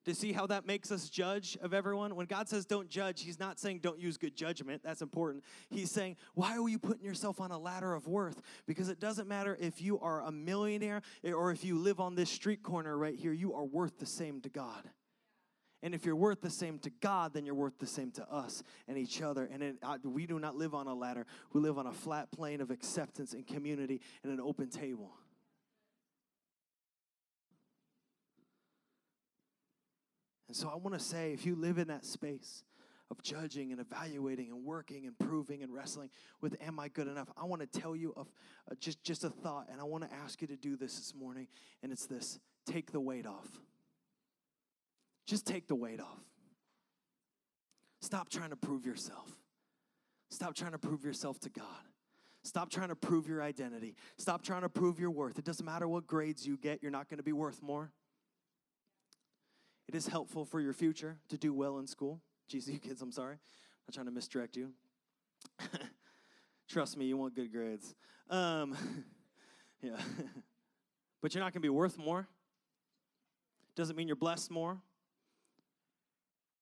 To 0.04 0.14
see 0.14 0.32
how 0.32 0.46
that 0.48 0.66
makes 0.66 0.90
us 0.90 1.08
judge 1.08 1.56
of 1.62 1.72
everyone? 1.72 2.16
When 2.16 2.26
God 2.26 2.48
says 2.48 2.64
don't 2.66 2.88
judge, 2.88 3.22
He's 3.22 3.38
not 3.38 3.60
saying 3.60 3.80
don't 3.80 4.00
use 4.00 4.16
good 4.16 4.34
judgment. 4.34 4.82
That's 4.82 5.02
important. 5.02 5.44
He's 5.70 5.90
saying, 5.90 6.16
why 6.34 6.58
are 6.58 6.68
you 6.68 6.78
putting 6.78 7.04
yourself 7.04 7.40
on 7.40 7.52
a 7.52 7.58
ladder 7.58 7.94
of 7.94 8.08
worth? 8.08 8.42
Because 8.66 8.88
it 8.88 8.98
doesn't 8.98 9.28
matter 9.28 9.56
if 9.60 9.80
you 9.80 10.00
are 10.00 10.22
a 10.22 10.32
millionaire 10.32 11.02
or 11.24 11.52
if 11.52 11.64
you 11.64 11.78
live 11.78 12.00
on 12.00 12.14
this 12.16 12.30
street 12.30 12.62
corner 12.62 12.96
right 12.96 13.16
here, 13.16 13.32
you 13.32 13.54
are 13.54 13.64
worth 13.64 13.98
the 13.98 14.06
same 14.06 14.40
to 14.40 14.48
God. 14.48 14.90
And 15.82 15.94
if 15.94 16.04
you're 16.04 16.16
worth 16.16 16.40
the 16.40 16.50
same 16.50 16.78
to 16.80 16.90
God, 16.90 17.34
then 17.34 17.44
you're 17.44 17.56
worth 17.56 17.78
the 17.78 17.88
same 17.88 18.12
to 18.12 18.28
us 18.30 18.62
and 18.86 18.96
each 18.96 19.20
other. 19.20 19.48
And 19.52 19.62
it, 19.62 19.76
uh, 19.82 19.98
we 20.04 20.26
do 20.26 20.38
not 20.38 20.54
live 20.54 20.74
on 20.74 20.86
a 20.86 20.94
ladder, 20.94 21.26
we 21.52 21.60
live 21.60 21.78
on 21.78 21.86
a 21.86 21.92
flat 21.92 22.30
plane 22.30 22.60
of 22.60 22.70
acceptance 22.70 23.32
and 23.32 23.46
community 23.46 24.00
and 24.22 24.32
an 24.32 24.40
open 24.40 24.68
table. 24.68 25.12
And 30.52 30.56
so 30.58 30.68
I 30.68 30.76
want 30.76 30.92
to 30.92 31.02
say 31.02 31.32
if 31.32 31.46
you 31.46 31.54
live 31.54 31.78
in 31.78 31.88
that 31.88 32.04
space 32.04 32.62
of 33.10 33.22
judging 33.22 33.72
and 33.72 33.80
evaluating 33.80 34.50
and 34.50 34.62
working 34.62 35.06
and 35.06 35.18
proving 35.18 35.62
and 35.62 35.72
wrestling 35.72 36.10
with 36.42 36.58
am 36.60 36.78
I 36.78 36.88
good 36.88 37.08
enough, 37.08 37.30
I 37.40 37.46
want 37.46 37.62
to 37.62 37.80
tell 37.80 37.96
you 37.96 38.12
of 38.18 38.30
uh, 38.70 38.74
just, 38.78 39.02
just 39.02 39.24
a 39.24 39.30
thought, 39.30 39.68
and 39.72 39.80
I 39.80 39.84
want 39.84 40.04
to 40.04 40.14
ask 40.14 40.42
you 40.42 40.48
to 40.48 40.56
do 40.56 40.76
this 40.76 40.96
this 40.96 41.14
morning, 41.14 41.46
and 41.82 41.90
it's 41.90 42.04
this 42.04 42.38
take 42.66 42.92
the 42.92 43.00
weight 43.00 43.26
off. 43.26 43.48
Just 45.26 45.46
take 45.46 45.68
the 45.68 45.74
weight 45.74 46.00
off. 46.00 46.20
Stop 48.02 48.28
trying 48.28 48.50
to 48.50 48.56
prove 48.56 48.84
yourself. 48.84 49.34
Stop 50.28 50.54
trying 50.54 50.72
to 50.72 50.78
prove 50.78 51.02
yourself 51.02 51.40
to 51.40 51.48
God. 51.48 51.64
Stop 52.42 52.68
trying 52.68 52.88
to 52.88 52.96
prove 52.96 53.26
your 53.26 53.42
identity. 53.42 53.96
Stop 54.18 54.42
trying 54.42 54.62
to 54.62 54.68
prove 54.68 55.00
your 55.00 55.10
worth. 55.10 55.38
It 55.38 55.46
doesn't 55.46 55.64
matter 55.64 55.88
what 55.88 56.06
grades 56.06 56.46
you 56.46 56.58
get, 56.58 56.82
you're 56.82 56.92
not 56.92 57.08
going 57.08 57.16
to 57.16 57.24
be 57.24 57.32
worth 57.32 57.62
more. 57.62 57.90
It 59.92 59.96
is 59.96 60.06
helpful 60.06 60.46
for 60.46 60.58
your 60.58 60.72
future 60.72 61.18
to 61.28 61.36
do 61.36 61.52
well 61.52 61.78
in 61.78 61.86
school. 61.86 62.22
GCU 62.50 62.80
kids, 62.82 63.02
I'm 63.02 63.12
sorry. 63.12 63.34
I'm 63.34 63.38
not 63.88 63.94
trying 63.94 64.06
to 64.06 64.12
misdirect 64.12 64.56
you. 64.56 64.72
Trust 66.68 66.96
me, 66.96 67.04
you 67.04 67.18
want 67.18 67.34
good 67.34 67.52
grades. 67.52 67.94
Um, 68.30 68.74
yeah. 69.82 69.98
but 71.20 71.34
you're 71.34 71.44
not 71.44 71.52
going 71.52 71.60
to 71.60 71.66
be 71.66 71.68
worth 71.68 71.98
more. 71.98 72.26
Doesn't 73.76 73.94
mean 73.94 74.06
you're 74.06 74.16
blessed 74.16 74.50
more. 74.50 74.78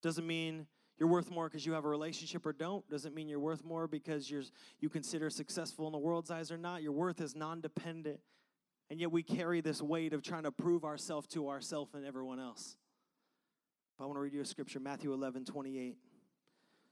Doesn't 0.03 0.27
mean 0.27 0.67
you're 0.99 1.09
worth 1.09 1.31
more 1.31 1.49
because 1.49 1.65
you 1.65 1.73
have 1.75 1.85
a 1.85 1.89
relationship 1.89 2.45
or 2.45 2.53
don't. 2.53 2.89
Doesn't 2.91 3.15
mean 3.15 3.29
you're 3.29 3.39
worth 3.39 3.65
more 3.65 3.87
because 3.87 4.29
you're 4.29 4.43
you 4.81 4.89
consider 4.89 5.31
successful 5.31 5.87
in 5.87 5.93
the 5.93 5.99
world's 5.99 6.33
eyes 6.33 6.51
or 6.51 6.59
not. 6.59 6.83
Your 6.83 6.93
worth 6.93 7.21
is 7.21 7.37
non-dependent. 7.37 8.19
And 8.91 8.99
yet 8.99 9.13
we 9.13 9.23
carry 9.23 9.61
this 9.61 9.81
weight 9.81 10.15
of 10.15 10.23
trying 10.23 10.43
to 10.43 10.51
prove 10.51 10.85
ourselves 10.85 11.29
to 11.29 11.49
ourselves 11.49 11.95
and 11.95 12.05
everyone 12.05 12.41
else. 12.41 12.77
But 14.01 14.05
I 14.05 14.07
want 14.07 14.17
to 14.17 14.23
read 14.23 14.33
you 14.33 14.41
a 14.41 14.47
scripture, 14.47 14.81
Matthew 14.81 15.13
11, 15.13 15.45
28. 15.45 15.89
It 15.91 15.97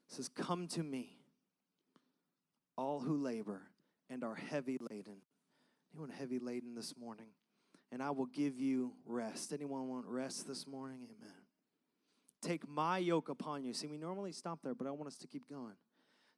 says, 0.08 0.28
Come 0.28 0.68
to 0.68 0.82
me, 0.82 1.16
all 2.76 3.00
who 3.00 3.16
labor 3.16 3.62
and 4.10 4.22
are 4.22 4.34
heavy 4.34 4.76
laden. 4.90 5.22
Anyone 5.94 6.10
heavy 6.10 6.38
laden 6.38 6.74
this 6.74 6.98
morning? 6.98 7.28
And 7.90 8.02
I 8.02 8.10
will 8.10 8.26
give 8.26 8.58
you 8.58 8.92
rest. 9.06 9.54
Anyone 9.54 9.88
want 9.88 10.04
rest 10.04 10.46
this 10.46 10.66
morning? 10.66 10.98
Amen. 11.04 11.34
Take 12.42 12.68
my 12.68 12.98
yoke 12.98 13.30
upon 13.30 13.64
you. 13.64 13.72
See, 13.72 13.86
we 13.86 13.96
normally 13.96 14.32
stop 14.32 14.58
there, 14.62 14.74
but 14.74 14.86
I 14.86 14.90
want 14.90 15.06
us 15.06 15.16
to 15.16 15.26
keep 15.26 15.48
going. 15.48 15.76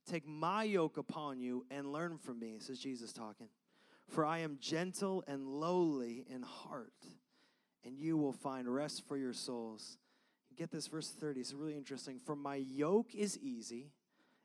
Take 0.09 0.25
my 0.25 0.62
yoke 0.62 0.99
upon 0.99 1.41
you 1.41 1.66
and 1.73 1.93
learn 1.93 2.16
from 2.16 2.39
me, 2.39 2.59
says 2.61 2.79
Jesus 2.79 3.12
talking. 3.12 3.49
For 4.07 4.25
I 4.25 4.39
am 4.39 4.57
gentle 4.61 5.25
and 5.27 5.49
lowly 5.49 6.27
in 6.33 6.43
heart, 6.43 6.93
and 7.85 7.99
you 7.99 8.16
will 8.16 8.33
find 8.33 8.73
rest 8.73 9.03
for 9.09 9.16
your 9.16 9.33
souls. 9.33 9.99
Get 10.61 10.70
this, 10.70 10.88
verse 10.88 11.08
30. 11.08 11.40
It's 11.40 11.54
really 11.54 11.74
interesting. 11.74 12.20
For 12.22 12.36
my 12.36 12.56
yoke 12.56 13.14
is 13.14 13.38
easy 13.38 13.92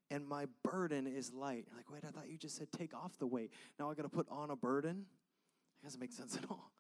and 0.10 0.26
my 0.26 0.46
burden 0.64 1.08
is 1.08 1.34
light. 1.34 1.66
You're 1.68 1.76
like, 1.76 1.92
wait, 1.92 2.06
I 2.08 2.12
thought 2.12 2.30
you 2.30 2.38
just 2.38 2.56
said 2.56 2.72
take 2.72 2.94
off 2.96 3.20
the 3.20 3.28
weight. 3.28 3.52
Now 3.78 3.92
I 3.92 3.96
got 3.96 4.04
to 4.04 4.10
put 4.10 4.26
on 4.32 4.50
a 4.50 4.56
burden? 4.56 5.08
It 5.82 5.86
doesn't 5.86 6.00
make 6.00 6.14
sense 6.14 6.38
at 6.38 6.50
all. 6.50 6.72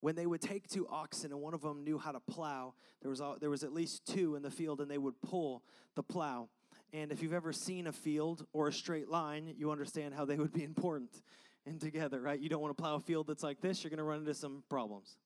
When 0.00 0.14
they 0.14 0.28
would 0.28 0.40
take 0.40 0.68
two 0.68 0.86
oxen 0.86 1.32
and 1.32 1.40
one 1.40 1.54
of 1.54 1.62
them 1.62 1.82
knew 1.82 1.98
how 1.98 2.12
to 2.12 2.20
plow, 2.20 2.74
there 3.02 3.10
was, 3.10 3.20
there 3.40 3.50
was 3.50 3.64
at 3.64 3.72
least 3.72 4.06
two 4.06 4.36
in 4.36 4.42
the 4.42 4.50
field 4.52 4.80
and 4.80 4.88
they 4.88 4.96
would 4.96 5.20
pull 5.20 5.64
the 5.96 6.04
plow. 6.04 6.48
And 6.92 7.10
if 7.10 7.20
you've 7.20 7.32
ever 7.32 7.52
seen 7.52 7.88
a 7.88 7.92
field 7.92 8.46
or 8.52 8.68
a 8.68 8.72
straight 8.72 9.08
line, 9.08 9.52
you 9.56 9.72
understand 9.72 10.14
how 10.14 10.24
they 10.24 10.36
would 10.36 10.52
be 10.52 10.62
important 10.72 11.20
and 11.66 11.80
together, 11.80 12.20
right? 12.20 12.38
You 12.38 12.48
don't 12.48 12.62
want 12.62 12.76
to 12.76 12.80
plow 12.80 12.94
a 12.94 13.00
field 13.00 13.26
that's 13.26 13.42
like 13.42 13.60
this, 13.60 13.82
you're 13.82 13.90
going 13.90 13.98
to 13.98 14.04
run 14.04 14.20
into 14.20 14.34
some 14.34 14.62
problems. 14.68 15.16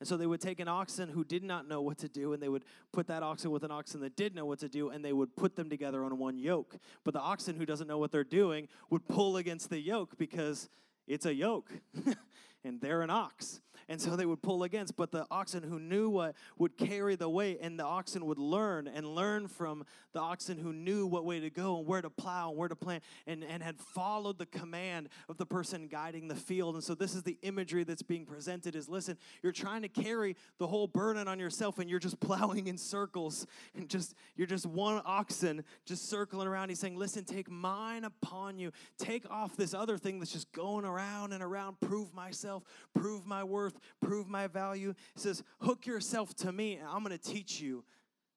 And 0.00 0.08
so 0.08 0.16
they 0.16 0.26
would 0.26 0.40
take 0.40 0.60
an 0.60 0.68
oxen 0.68 1.08
who 1.08 1.24
did 1.24 1.42
not 1.42 1.68
know 1.68 1.82
what 1.82 1.98
to 1.98 2.08
do, 2.08 2.32
and 2.32 2.42
they 2.42 2.48
would 2.48 2.64
put 2.92 3.08
that 3.08 3.22
oxen 3.22 3.50
with 3.50 3.64
an 3.64 3.70
oxen 3.70 4.00
that 4.00 4.16
did 4.16 4.34
know 4.34 4.46
what 4.46 4.60
to 4.60 4.68
do, 4.68 4.90
and 4.90 5.04
they 5.04 5.12
would 5.12 5.34
put 5.34 5.56
them 5.56 5.68
together 5.68 6.04
on 6.04 6.18
one 6.18 6.38
yoke. 6.38 6.76
But 7.04 7.14
the 7.14 7.20
oxen 7.20 7.56
who 7.56 7.66
doesn't 7.66 7.88
know 7.88 7.98
what 7.98 8.12
they're 8.12 8.22
doing 8.22 8.68
would 8.90 9.08
pull 9.08 9.36
against 9.36 9.70
the 9.70 9.80
yoke 9.80 10.16
because 10.16 10.68
it's 11.08 11.26
a 11.26 11.34
yoke, 11.34 11.72
and 12.64 12.80
they're 12.80 13.02
an 13.02 13.10
ox 13.10 13.60
and 13.88 14.00
so 14.00 14.16
they 14.16 14.26
would 14.26 14.42
pull 14.42 14.62
against. 14.62 14.96
But 14.96 15.10
the 15.10 15.26
oxen 15.30 15.62
who 15.62 15.78
knew 15.78 16.10
what 16.10 16.34
would 16.58 16.76
carry 16.76 17.16
the 17.16 17.28
weight, 17.28 17.58
and 17.60 17.78
the 17.78 17.84
oxen 17.84 18.26
would 18.26 18.38
learn 18.38 18.86
and 18.86 19.06
learn 19.06 19.48
from 19.48 19.84
the 20.12 20.20
oxen 20.20 20.58
who 20.58 20.72
knew 20.72 21.06
what 21.06 21.24
way 21.24 21.40
to 21.40 21.50
go 21.50 21.78
and 21.78 21.86
where 21.86 22.02
to 22.02 22.10
plow 22.10 22.50
and 22.50 22.58
where 22.58 22.68
to 22.68 22.76
plant 22.76 23.02
and, 23.26 23.42
and 23.44 23.62
had 23.62 23.78
followed 23.78 24.38
the 24.38 24.46
command 24.46 25.08
of 25.28 25.38
the 25.38 25.46
person 25.46 25.88
guiding 25.88 26.28
the 26.28 26.34
field. 26.34 26.74
And 26.74 26.84
so 26.84 26.94
this 26.94 27.14
is 27.14 27.22
the 27.22 27.38
imagery 27.42 27.84
that's 27.84 28.02
being 28.02 28.26
presented 28.26 28.76
is 28.76 28.88
listen, 28.88 29.16
you're 29.42 29.52
trying 29.52 29.82
to 29.82 29.88
carry 29.88 30.36
the 30.58 30.66
whole 30.66 30.86
burden 30.86 31.28
on 31.28 31.38
yourself 31.38 31.78
and 31.78 31.88
you're 31.88 31.98
just 31.98 32.20
plowing 32.28 32.66
in 32.66 32.76
circles 32.76 33.46
and 33.74 33.88
just 33.88 34.14
you're 34.36 34.46
just 34.46 34.66
one 34.66 35.00
oxen 35.04 35.64
just 35.86 36.08
circling 36.08 36.48
around. 36.48 36.68
He's 36.68 36.80
saying, 36.80 36.96
listen, 36.96 37.24
take 37.24 37.50
mine 37.50 38.04
upon 38.04 38.58
you. 38.58 38.72
Take 38.98 39.28
off 39.30 39.56
this 39.56 39.74
other 39.74 39.96
thing 39.96 40.18
that's 40.18 40.32
just 40.32 40.52
going 40.52 40.84
around 40.84 41.32
and 41.32 41.42
around. 41.42 41.80
Prove 41.80 42.12
myself, 42.14 42.47
prove 42.94 43.26
my 43.26 43.44
worth, 43.44 43.78
prove 44.00 44.28
my 44.28 44.46
value. 44.46 44.94
He 45.14 45.20
says, 45.20 45.42
Hook 45.60 45.86
yourself 45.86 46.34
to 46.36 46.52
me, 46.52 46.74
and 46.74 46.88
I'm 46.88 47.04
going 47.04 47.16
to 47.16 47.22
teach 47.22 47.60
you 47.60 47.84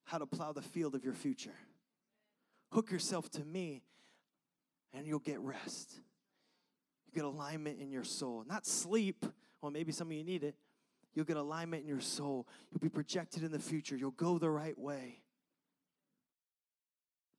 how 0.03 0.17
to 0.17 0.25
plow 0.25 0.51
the 0.51 0.61
field 0.61 0.95
of 0.95 1.03
your 1.03 1.13
future. 1.13 1.55
Hook 2.71 2.91
yourself 2.91 3.29
to 3.31 3.43
me, 3.43 3.83
and 4.93 5.05
you'll 5.05 5.19
get 5.19 5.39
rest. 5.39 5.93
You 7.05 7.13
get 7.13 7.25
alignment 7.25 7.79
in 7.79 7.91
your 7.91 8.03
soul, 8.03 8.43
not 8.47 8.65
sleep. 8.65 9.25
Well, 9.61 9.71
maybe 9.71 9.91
some 9.91 10.07
of 10.07 10.13
you 10.13 10.23
need 10.23 10.43
it. 10.43 10.55
You'll 11.13 11.25
get 11.25 11.37
alignment 11.37 11.83
in 11.83 11.89
your 11.89 12.01
soul. 12.01 12.47
You'll 12.71 12.79
be 12.79 12.89
projected 12.89 13.43
in 13.43 13.51
the 13.51 13.59
future. 13.59 13.95
You'll 13.95 14.11
go 14.11 14.37
the 14.37 14.49
right 14.49 14.77
way. 14.77 15.21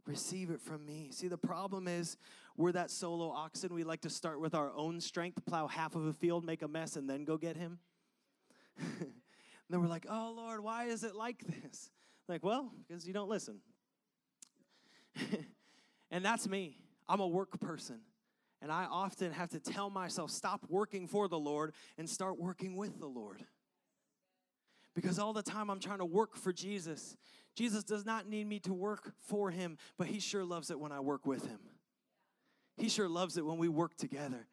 Receive 0.06 0.50
it 0.50 0.60
from 0.60 0.84
me. 0.84 1.08
See, 1.12 1.28
the 1.28 1.38
problem 1.38 1.86
is 1.88 2.16
we're 2.62 2.72
that 2.72 2.92
solo 2.92 3.30
oxen. 3.30 3.74
We 3.74 3.82
like 3.82 4.02
to 4.02 4.10
start 4.10 4.40
with 4.40 4.54
our 4.54 4.70
own 4.76 5.00
strength, 5.00 5.44
plow 5.44 5.66
half 5.66 5.96
of 5.96 6.06
a 6.06 6.12
field, 6.12 6.44
make 6.44 6.62
a 6.62 6.68
mess, 6.68 6.94
and 6.94 7.10
then 7.10 7.24
go 7.24 7.36
get 7.36 7.56
him. 7.56 7.80
and 8.78 9.12
then 9.70 9.80
we're 9.80 9.88
like, 9.88 10.06
oh, 10.08 10.32
Lord, 10.36 10.62
why 10.62 10.84
is 10.84 11.02
it 11.02 11.16
like 11.16 11.42
this? 11.44 11.90
Like, 12.28 12.44
well, 12.44 12.70
because 12.86 13.04
you 13.04 13.12
don't 13.12 13.28
listen. 13.28 13.58
and 16.12 16.24
that's 16.24 16.48
me. 16.48 16.78
I'm 17.08 17.18
a 17.18 17.26
work 17.26 17.58
person. 17.58 17.98
And 18.62 18.70
I 18.70 18.84
often 18.84 19.32
have 19.32 19.50
to 19.50 19.58
tell 19.58 19.90
myself, 19.90 20.30
stop 20.30 20.64
working 20.68 21.08
for 21.08 21.26
the 21.26 21.38
Lord 21.38 21.74
and 21.98 22.08
start 22.08 22.38
working 22.38 22.76
with 22.76 23.00
the 23.00 23.08
Lord. 23.08 23.44
Because 24.94 25.18
all 25.18 25.32
the 25.32 25.42
time 25.42 25.68
I'm 25.68 25.80
trying 25.80 25.98
to 25.98 26.04
work 26.04 26.36
for 26.36 26.52
Jesus. 26.52 27.16
Jesus 27.56 27.82
does 27.82 28.06
not 28.06 28.28
need 28.28 28.46
me 28.46 28.60
to 28.60 28.72
work 28.72 29.14
for 29.18 29.50
him, 29.50 29.78
but 29.98 30.06
he 30.06 30.20
sure 30.20 30.44
loves 30.44 30.70
it 30.70 30.78
when 30.78 30.92
I 30.92 31.00
work 31.00 31.26
with 31.26 31.44
him. 31.46 31.58
He 32.76 32.88
sure 32.88 33.08
loves 33.08 33.36
it 33.36 33.44
when 33.44 33.58
we 33.58 33.68
work 33.68 33.96
together 33.96 34.46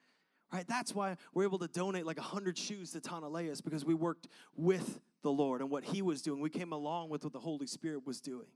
right? 0.52 0.68
That's 0.68 0.94
why 0.94 1.18
we're 1.34 1.44
able 1.44 1.60
to 1.60 1.68
donate 1.68 2.06
like 2.06 2.18
100 2.18 2.58
shoes 2.58 2.92
to 2.92 3.02
Tonalea's 3.02 3.62
because 3.62 3.86
we 3.86 3.94
worked 3.94 4.28
with 4.56 5.00
the 5.22 5.32
Lord 5.32 5.62
and 5.62 5.70
what 5.70 5.84
He 5.84 6.02
was 6.02 6.22
doing. 6.22 6.42
We 6.42 6.50
came 6.50 6.72
along 6.72 7.10
with 7.10 7.24
what 7.24 7.34
the 7.34 7.40
Holy 7.40 7.68
Spirit 7.68 8.06
was 8.06 8.20
doing, 8.20 8.48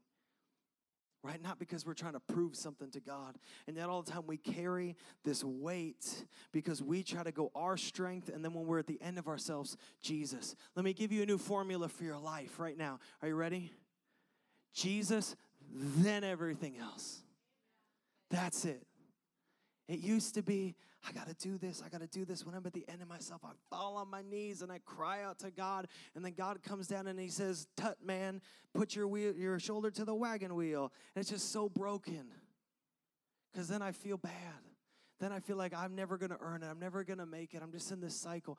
right? 1.23 1.41
Not 1.41 1.59
because 1.59 1.85
we're 1.85 1.93
trying 1.93 2.13
to 2.13 2.19
prove 2.19 2.55
something 2.55 2.89
to 2.91 2.99
God. 2.99 3.37
And 3.67 3.77
yet, 3.77 3.89
all 3.89 4.01
the 4.01 4.11
time, 4.11 4.25
we 4.25 4.37
carry 4.37 4.95
this 5.23 5.43
weight 5.43 6.25
because 6.51 6.81
we 6.81 7.03
try 7.03 7.23
to 7.23 7.31
go 7.31 7.51
our 7.53 7.77
strength, 7.77 8.29
and 8.29 8.43
then 8.43 8.53
when 8.53 8.65
we're 8.65 8.79
at 8.79 8.87
the 8.87 9.01
end 9.01 9.17
of 9.19 9.27
ourselves, 9.27 9.77
Jesus. 10.01 10.55
Let 10.75 10.85
me 10.85 10.93
give 10.93 11.11
you 11.11 11.21
a 11.23 11.25
new 11.25 11.37
formula 11.37 11.89
for 11.89 12.03
your 12.03 12.17
life 12.17 12.59
right 12.59 12.77
now. 12.77 12.99
Are 13.21 13.27
you 13.27 13.35
ready? 13.35 13.71
Jesus, 14.73 15.35
then 15.71 16.23
everything 16.23 16.77
else. 16.77 17.19
That's 18.31 18.65
it. 18.65 18.87
It 19.87 19.99
used 19.99 20.35
to 20.35 20.41
be, 20.41 20.75
I 21.07 21.11
got 21.11 21.27
to 21.27 21.33
do 21.33 21.57
this, 21.57 21.83
I 21.85 21.89
got 21.89 22.01
to 22.01 22.07
do 22.07 22.23
this. 22.23 22.45
When 22.45 22.55
I'm 22.55 22.65
at 22.65 22.73
the 22.73 22.85
end 22.87 23.01
of 23.01 23.09
myself, 23.09 23.41
I 23.43 23.49
fall 23.69 23.97
on 23.97 24.09
my 24.09 24.21
knees 24.21 24.61
and 24.61 24.71
I 24.71 24.79
cry 24.79 25.23
out 25.23 25.39
to 25.39 25.51
God. 25.51 25.87
And 26.15 26.23
then 26.23 26.33
God 26.37 26.63
comes 26.63 26.87
down 26.87 27.07
and 27.07 27.19
He 27.19 27.27
says, 27.27 27.67
Tut, 27.75 27.97
man, 28.03 28.41
put 28.73 28.95
your, 28.95 29.07
wheel, 29.07 29.33
your 29.35 29.59
shoulder 29.59 29.91
to 29.91 30.05
the 30.05 30.15
wagon 30.15 30.55
wheel. 30.55 30.91
And 31.15 31.21
it's 31.21 31.29
just 31.29 31.51
so 31.51 31.67
broken 31.67 32.25
because 33.51 33.67
then 33.67 33.81
I 33.81 33.91
feel 33.91 34.17
bad. 34.17 34.31
Then 35.19 35.31
I 35.31 35.39
feel 35.39 35.57
like 35.57 35.73
I'm 35.73 35.95
never 35.95 36.17
to 36.31 36.37
earn 36.41 36.63
it. 36.63 36.67
I'm 36.67 36.79
never 36.79 37.03
to 37.03 37.25
make 37.25 37.53
it. 37.53 37.61
I'm 37.61 37.71
just 37.71 37.91
in 37.91 38.01
this 38.01 38.15
cycle. 38.15 38.57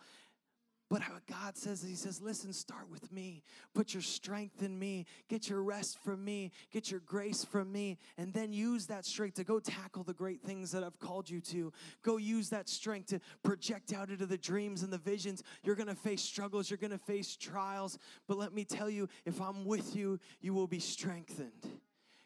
But 0.95 1.03
God 1.28 1.57
says, 1.57 1.82
He 1.82 1.97
says, 1.97 2.22
listen, 2.22 2.53
start 2.53 2.88
with 2.88 3.11
me. 3.11 3.42
Put 3.74 3.95
your 3.95 4.01
strength 4.01 4.62
in 4.62 4.78
me. 4.78 5.07
Get 5.28 5.49
your 5.49 5.61
rest 5.61 5.99
from 6.05 6.24
me. 6.24 6.53
Get 6.70 6.88
your 6.88 7.01
grace 7.01 7.45
from 7.45 7.72
me. 7.72 7.99
And 8.16 8.32
then 8.32 8.53
use 8.53 8.86
that 8.86 9.05
strength 9.05 9.34
to 9.38 9.45
go 9.45 9.59
tackle 9.59 10.05
the 10.05 10.14
great 10.14 10.42
things 10.42 10.70
that 10.70 10.84
I've 10.84 11.01
called 11.01 11.28
you 11.28 11.40
to. 11.40 11.72
Go 12.05 12.16
use 12.16 12.49
that 12.51 12.68
strength 12.68 13.09
to 13.09 13.18
project 13.42 13.92
out 13.92 14.11
into 14.11 14.24
the 14.24 14.38
dreams 14.38 14.84
and 14.84 14.92
the 14.92 14.99
visions. 14.99 15.42
You're 15.64 15.74
going 15.74 15.88
to 15.88 15.97
face 15.97 16.22
struggles, 16.22 16.70
you're 16.70 16.78
going 16.78 16.92
to 16.92 16.99
face 16.99 17.34
trials. 17.34 17.99
But 18.28 18.38
let 18.38 18.55
me 18.55 18.64
tell 18.64 18.88
you, 18.88 19.09
if 19.24 19.40
I'm 19.40 19.64
with 19.64 19.97
you, 19.97 20.20
you 20.40 20.55
will 20.55 20.68
be 20.68 20.78
strengthened. 20.78 21.72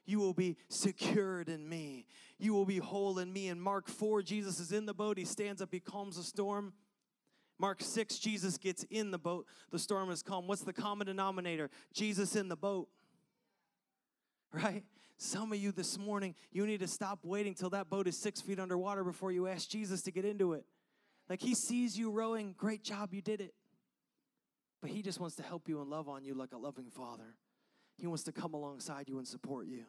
You 0.04 0.18
will 0.18 0.34
be 0.34 0.58
secured 0.68 1.48
in 1.48 1.66
me. 1.66 2.04
You 2.38 2.52
will 2.52 2.66
be 2.66 2.76
whole 2.76 3.18
in 3.18 3.32
me. 3.32 3.48
In 3.48 3.60
Mark 3.60 3.88
4, 3.88 4.20
Jesus 4.20 4.60
is 4.60 4.72
in 4.72 4.84
the 4.84 4.92
boat. 4.92 5.16
He 5.16 5.24
stands 5.24 5.62
up, 5.62 5.70
he 5.72 5.80
calms 5.80 6.16
the 6.16 6.22
storm. 6.22 6.74
Mark 7.59 7.82
6, 7.82 8.18
Jesus 8.18 8.56
gets 8.56 8.84
in 8.84 9.11
the 9.11 9.18
boat. 9.18 9.46
The 9.70 9.78
storm 9.78 10.11
is 10.11 10.22
calm. 10.22 10.46
What's 10.46 10.62
the 10.62 10.72
common 10.72 11.06
denominator? 11.06 11.70
Jesus 11.92 12.36
in 12.36 12.48
the 12.48 12.56
boat. 12.56 12.88
Right? 14.52 14.84
Some 15.16 15.52
of 15.52 15.59
you 15.59 15.72
this 15.72 15.98
morning, 15.98 16.34
you 16.52 16.66
need 16.66 16.80
to 16.80 16.86
stop 16.86 17.18
waiting 17.24 17.54
till 17.54 17.70
that 17.70 17.90
boat 17.90 18.06
is 18.06 18.16
six 18.16 18.40
feet 18.40 18.61
underwater 18.61 19.02
before 19.02 19.32
you 19.32 19.48
ask 19.48 19.68
Jesus 19.68 20.02
to 20.02 20.12
get 20.12 20.24
into 20.24 20.52
it. 20.52 20.64
Like 21.28 21.42
he 21.42 21.54
sees 21.54 21.98
you 21.98 22.11
rowing, 22.11 22.54
great 22.56 22.84
job, 22.84 23.12
you 23.12 23.20
did 23.20 23.40
it. 23.40 23.52
But 24.80 24.90
he 24.90 25.02
just 25.02 25.18
wants 25.18 25.34
to 25.36 25.42
help 25.42 25.68
you 25.68 25.80
and 25.80 25.90
love 25.90 26.09
on 26.09 26.24
you 26.24 26.34
like 26.34 26.52
a 26.52 26.56
loving 26.56 26.88
father. 26.88 27.34
He 27.98 28.06
wants 28.06 28.22
to 28.24 28.32
come 28.32 28.54
alongside 28.54 29.09
you 29.09 29.18
and 29.18 29.26
support 29.26 29.66
you. 29.66 29.84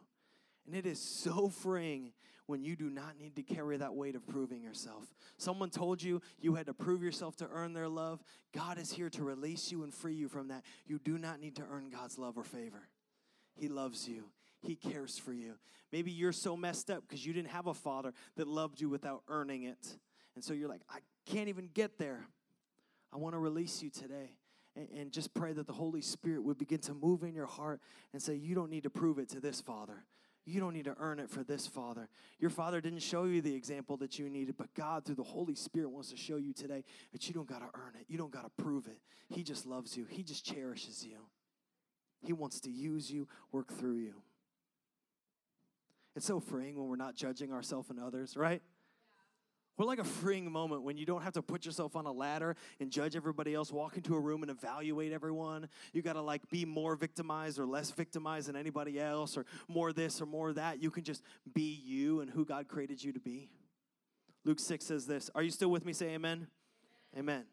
And 0.69 0.77
it 0.77 0.85
is 0.85 1.01
so 1.01 1.49
freeing 1.49 2.11
when 2.45 2.61
you 2.63 2.75
do 2.75 2.91
not 2.91 3.17
need 3.19 3.35
to 3.37 3.41
carry 3.41 3.77
that 3.77 3.95
weight 3.95 4.13
of 4.13 4.27
proving 4.27 4.61
yourself. 4.61 5.03
Someone 5.39 5.71
told 5.71 6.03
you 6.03 6.21
you 6.39 6.53
had 6.53 6.67
to 6.67 6.75
prove 6.75 7.01
yourself 7.01 7.35
to 7.37 7.47
earn 7.51 7.73
their 7.73 7.87
love. 7.87 8.23
God 8.53 8.77
is 8.77 8.91
here 8.91 9.09
to 9.09 9.23
release 9.23 9.71
you 9.71 9.81
and 9.81 9.91
free 9.91 10.13
you 10.13 10.27
from 10.27 10.49
that. 10.49 10.63
You 10.85 10.99
do 10.99 11.17
not 11.17 11.39
need 11.39 11.55
to 11.55 11.63
earn 11.71 11.89
God's 11.89 12.19
love 12.19 12.37
or 12.37 12.43
favor. 12.43 12.87
He 13.55 13.67
loves 13.67 14.07
you, 14.07 14.25
He 14.61 14.75
cares 14.75 15.17
for 15.17 15.33
you. 15.33 15.55
Maybe 15.91 16.11
you're 16.11 16.31
so 16.31 16.55
messed 16.55 16.91
up 16.91 17.01
because 17.01 17.25
you 17.25 17.33
didn't 17.33 17.49
have 17.49 17.65
a 17.65 17.73
father 17.73 18.13
that 18.35 18.47
loved 18.47 18.79
you 18.79 18.89
without 18.89 19.23
earning 19.27 19.63
it. 19.63 19.97
And 20.35 20.43
so 20.43 20.53
you're 20.53 20.69
like, 20.69 20.83
I 20.87 20.99
can't 21.25 21.49
even 21.49 21.67
get 21.73 21.97
there. 21.97 22.27
I 23.11 23.17
want 23.17 23.33
to 23.33 23.39
release 23.39 23.81
you 23.81 23.89
today 23.89 24.35
and, 24.75 25.11
just 25.11 25.33
pray 25.33 25.51
that 25.51 25.67
the 25.67 25.73
Holy 25.73 26.01
Spirit 26.01 26.43
would 26.43 26.57
begin 26.57 26.79
to 26.81 26.93
move 26.93 27.23
in 27.23 27.33
your 27.33 27.47
heart 27.47 27.81
and 28.13 28.21
say, 28.21 28.35
You 28.35 28.55
don't 28.55 28.69
need 28.69 28.83
to 28.83 28.89
prove 28.89 29.17
it 29.17 29.29
to 29.29 29.39
this 29.39 29.61
Father. 29.61 30.05
You 30.45 30.59
don't 30.59 30.73
need 30.73 30.85
to 30.85 30.95
earn 30.99 31.19
it 31.19 31.29
for 31.29 31.43
this 31.43 31.67
father. 31.67 32.09
Your 32.39 32.49
father 32.49 32.81
didn't 32.81 32.99
show 32.99 33.25
you 33.25 33.41
the 33.41 33.53
example 33.53 33.97
that 33.97 34.17
you 34.17 34.29
needed, 34.29 34.55
but 34.57 34.73
God, 34.73 35.05
through 35.05 35.15
the 35.15 35.23
Holy 35.23 35.55
Spirit, 35.55 35.91
wants 35.91 36.09
to 36.09 36.17
show 36.17 36.37
you 36.37 36.53
today 36.53 36.83
that 37.11 37.27
you 37.27 37.33
don't 37.33 37.47
got 37.47 37.59
to 37.59 37.69
earn 37.75 37.93
it. 37.99 38.05
You 38.07 38.17
don't 38.17 38.31
got 38.31 38.43
to 38.43 38.63
prove 38.63 38.87
it. 38.87 38.99
He 39.27 39.43
just 39.43 39.65
loves 39.65 39.95
you, 39.95 40.05
He 40.09 40.23
just 40.23 40.45
cherishes 40.45 41.05
you. 41.05 41.17
He 42.21 42.33
wants 42.33 42.59
to 42.61 42.71
use 42.71 43.09
you, 43.11 43.27
work 43.51 43.71
through 43.71 43.97
you. 43.97 44.15
It's 46.15 46.25
so 46.25 46.39
freeing 46.39 46.77
when 46.77 46.87
we're 46.87 46.97
not 46.97 47.15
judging 47.15 47.53
ourselves 47.53 47.89
and 47.89 47.99
others, 47.99 48.35
right? 48.35 48.61
What 49.79 49.87
like 49.87 49.99
a 49.99 50.03
freeing 50.03 50.51
moment 50.51 50.83
when 50.83 50.97
you 50.97 51.05
don't 51.05 51.21
have 51.21 51.31
to 51.35 51.41
put 51.41 51.65
yourself 51.65 51.95
on 51.95 52.05
a 52.05 52.11
ladder 52.11 52.57
and 52.81 52.91
judge 52.91 53.15
everybody 53.15 53.53
else, 53.53 53.71
walk 53.71 53.95
into 53.95 54.13
a 54.13 54.19
room 54.19 54.41
and 54.41 54.51
evaluate 54.51 55.13
everyone. 55.13 55.69
You 55.93 56.01
got 56.01 56.13
to 56.13 56.21
like 56.21 56.49
be 56.49 56.65
more 56.65 56.97
victimized 56.97 57.57
or 57.57 57.65
less 57.65 57.89
victimized 57.89 58.49
than 58.49 58.57
anybody 58.57 58.99
else 58.99 59.37
or 59.37 59.45
more 59.69 59.93
this 59.93 60.21
or 60.21 60.25
more 60.25 60.51
that. 60.51 60.83
You 60.83 60.91
can 60.91 61.05
just 61.05 61.23
be 61.53 61.81
you 61.85 62.19
and 62.19 62.29
who 62.29 62.43
God 62.43 62.67
created 62.67 63.01
you 63.01 63.13
to 63.13 63.21
be. 63.21 63.51
Luke 64.43 64.59
6 64.59 64.83
says 64.83 65.05
this. 65.05 65.29
Are 65.33 65.43
you 65.43 65.49
still 65.49 65.71
with 65.71 65.85
me? 65.85 65.93
Say 65.93 66.07
amen. 66.07 66.47
Amen. 67.17 67.45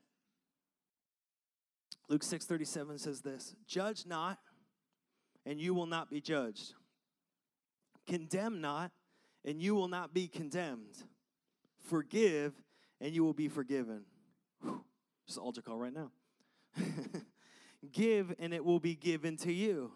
Luke 2.09 2.23
6:37 2.25 2.99
says 2.99 3.21
this, 3.21 3.55
"Judge 3.69 4.05
not, 4.05 4.41
and 5.45 5.61
you 5.61 5.75
will 5.75 5.87
not 5.87 6.11
be 6.11 6.21
judged. 6.21 6.75
Condemn 8.05 8.61
not, 8.61 8.91
and 9.45 9.63
you 9.63 9.77
will 9.77 9.87
not 9.87 10.13
be 10.13 10.27
condemned. 10.27 11.05
Forgive, 11.87 12.53
and 13.01 13.15
you 13.15 13.25
will 13.25 13.35
be 13.35 13.49
forgiven." 13.49 14.05
Whew, 14.63 14.85
just 15.27 15.39
altar 15.39 15.63
call 15.63 15.79
right 15.79 15.93
now. 15.93 16.11
Give, 17.93 18.35
and 18.39 18.53
it 18.53 18.65
will 18.65 18.81
be 18.81 18.95
given 18.95 19.37
to 19.39 19.53
you. 19.53 19.93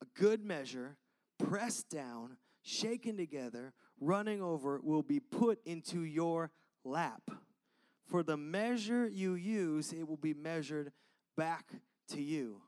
A 0.00 0.06
good 0.18 0.44
measure, 0.44 0.96
pressed 1.38 1.90
down, 1.90 2.36
shaken 2.62 3.16
together, 3.16 3.72
running 4.00 4.42
over, 4.42 4.80
will 4.82 5.02
be 5.02 5.20
put 5.20 5.60
into 5.64 6.02
your 6.02 6.50
lap. 6.84 7.22
For 8.06 8.22
the 8.22 8.36
measure 8.36 9.06
you 9.06 9.34
use, 9.34 9.92
it 9.92 10.08
will 10.08 10.16
be 10.16 10.34
measured 10.34 10.92
back 11.36 11.72
to 12.08 12.22
you. 12.22 12.62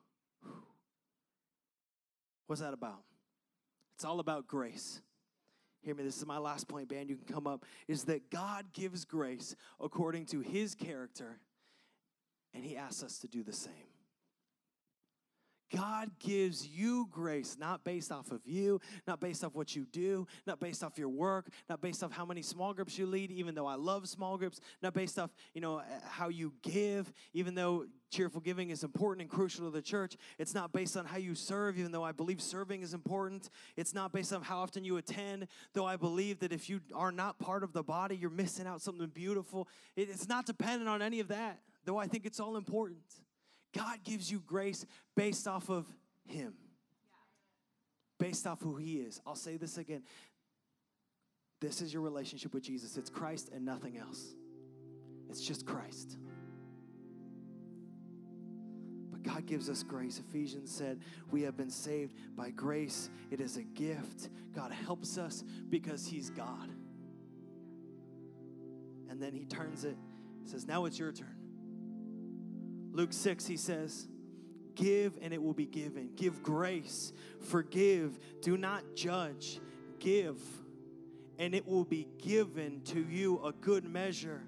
What's 2.46 2.60
that 2.60 2.74
about? 2.74 3.04
It's 3.94 4.04
all 4.04 4.20
about 4.20 4.46
grace. 4.46 5.00
Hear 5.82 5.94
me, 5.94 6.02
this 6.02 6.16
is 6.16 6.26
my 6.26 6.38
last 6.38 6.68
point, 6.68 6.88
band. 6.88 7.08
You 7.08 7.16
can 7.16 7.32
come 7.32 7.46
up. 7.46 7.64
Is 7.88 8.04
that 8.04 8.30
God 8.30 8.72
gives 8.72 9.04
grace 9.04 9.56
according 9.80 10.26
to 10.26 10.40
his 10.40 10.74
character, 10.74 11.40
and 12.54 12.64
he 12.64 12.76
asks 12.76 13.02
us 13.02 13.18
to 13.18 13.28
do 13.28 13.42
the 13.42 13.52
same. 13.52 13.89
God 15.74 16.10
gives 16.18 16.66
you 16.66 17.08
grace, 17.10 17.56
not 17.58 17.84
based 17.84 18.10
off 18.10 18.30
of 18.30 18.40
you, 18.44 18.80
not 19.06 19.20
based 19.20 19.44
off 19.44 19.54
what 19.54 19.76
you 19.76 19.86
do, 19.92 20.26
not 20.46 20.58
based 20.58 20.82
off 20.82 20.98
your 20.98 21.08
work, 21.08 21.48
not 21.68 21.80
based 21.80 22.02
off 22.02 22.12
how 22.12 22.24
many 22.24 22.42
small 22.42 22.74
groups 22.74 22.98
you 22.98 23.06
lead, 23.06 23.30
even 23.30 23.54
though 23.54 23.66
I 23.66 23.76
love 23.76 24.08
small 24.08 24.36
groups, 24.36 24.60
not 24.82 24.94
based 24.94 25.18
off, 25.18 25.30
you 25.54 25.60
know, 25.60 25.82
how 26.08 26.28
you 26.28 26.52
give, 26.62 27.12
even 27.34 27.54
though 27.54 27.86
cheerful 28.10 28.40
giving 28.40 28.70
is 28.70 28.82
important 28.82 29.22
and 29.22 29.30
crucial 29.30 29.64
to 29.64 29.70
the 29.70 29.82
church. 29.82 30.16
It's 30.38 30.54
not 30.54 30.72
based 30.72 30.96
on 30.96 31.04
how 31.04 31.18
you 31.18 31.34
serve, 31.34 31.78
even 31.78 31.92
though 31.92 32.02
I 32.02 32.12
believe 32.12 32.40
serving 32.40 32.82
is 32.82 32.92
important. 32.92 33.50
It's 33.76 33.94
not 33.94 34.12
based 34.12 34.32
on 34.32 34.42
how 34.42 34.58
often 34.58 34.84
you 34.84 34.96
attend, 34.96 35.46
though 35.72 35.86
I 35.86 35.96
believe 35.96 36.40
that 36.40 36.52
if 36.52 36.68
you 36.68 36.80
are 36.94 37.12
not 37.12 37.38
part 37.38 37.62
of 37.62 37.72
the 37.72 37.84
body, 37.84 38.16
you're 38.16 38.30
missing 38.30 38.66
out 38.66 38.82
something 38.82 39.08
beautiful. 39.08 39.68
It's 39.96 40.28
not 40.28 40.46
dependent 40.46 40.88
on 40.88 41.00
any 41.00 41.20
of 41.20 41.28
that, 41.28 41.60
though 41.84 41.98
I 41.98 42.08
think 42.08 42.26
it's 42.26 42.40
all 42.40 42.56
important. 42.56 42.98
God 43.74 43.98
gives 44.04 44.30
you 44.30 44.42
grace 44.46 44.84
based 45.16 45.46
off 45.46 45.68
of 45.68 45.86
Him, 46.26 46.54
based 48.18 48.46
off 48.46 48.60
who 48.60 48.76
He 48.76 48.98
is. 48.98 49.20
I'll 49.26 49.34
say 49.34 49.56
this 49.56 49.78
again. 49.78 50.02
This 51.60 51.82
is 51.82 51.92
your 51.92 52.02
relationship 52.02 52.54
with 52.54 52.62
Jesus. 52.62 52.96
It's 52.96 53.10
Christ 53.10 53.50
and 53.52 53.64
nothing 53.64 53.98
else. 53.98 54.34
It's 55.28 55.40
just 55.40 55.66
Christ. 55.66 56.18
But 59.10 59.22
God 59.22 59.46
gives 59.46 59.68
us 59.68 59.82
grace. 59.82 60.18
Ephesians 60.18 60.70
said, 60.70 61.00
We 61.30 61.42
have 61.42 61.56
been 61.56 61.70
saved 61.70 62.14
by 62.34 62.50
grace. 62.50 63.10
It 63.30 63.40
is 63.40 63.56
a 63.56 63.62
gift. 63.62 64.30
God 64.54 64.72
helps 64.72 65.18
us 65.18 65.44
because 65.68 66.06
He's 66.06 66.30
God. 66.30 66.70
And 69.10 69.22
then 69.22 69.34
He 69.34 69.44
turns 69.44 69.84
it, 69.84 69.96
says, 70.46 70.66
Now 70.66 70.86
it's 70.86 70.98
your 70.98 71.12
turn. 71.12 71.39
Luke 72.92 73.12
6, 73.12 73.46
he 73.46 73.56
says, 73.56 74.06
Give 74.74 75.18
and 75.20 75.32
it 75.32 75.42
will 75.42 75.54
be 75.54 75.66
given. 75.66 76.10
Give 76.16 76.42
grace. 76.42 77.12
Forgive. 77.40 78.18
Do 78.40 78.56
not 78.56 78.82
judge. 78.94 79.60
Give 79.98 80.38
and 81.40 81.54
it 81.54 81.66
will 81.66 81.84
be 81.84 82.06
given 82.22 82.82
to 82.82 83.02
you 83.02 83.42
a 83.42 83.50
good 83.50 83.84
measure 83.84 84.42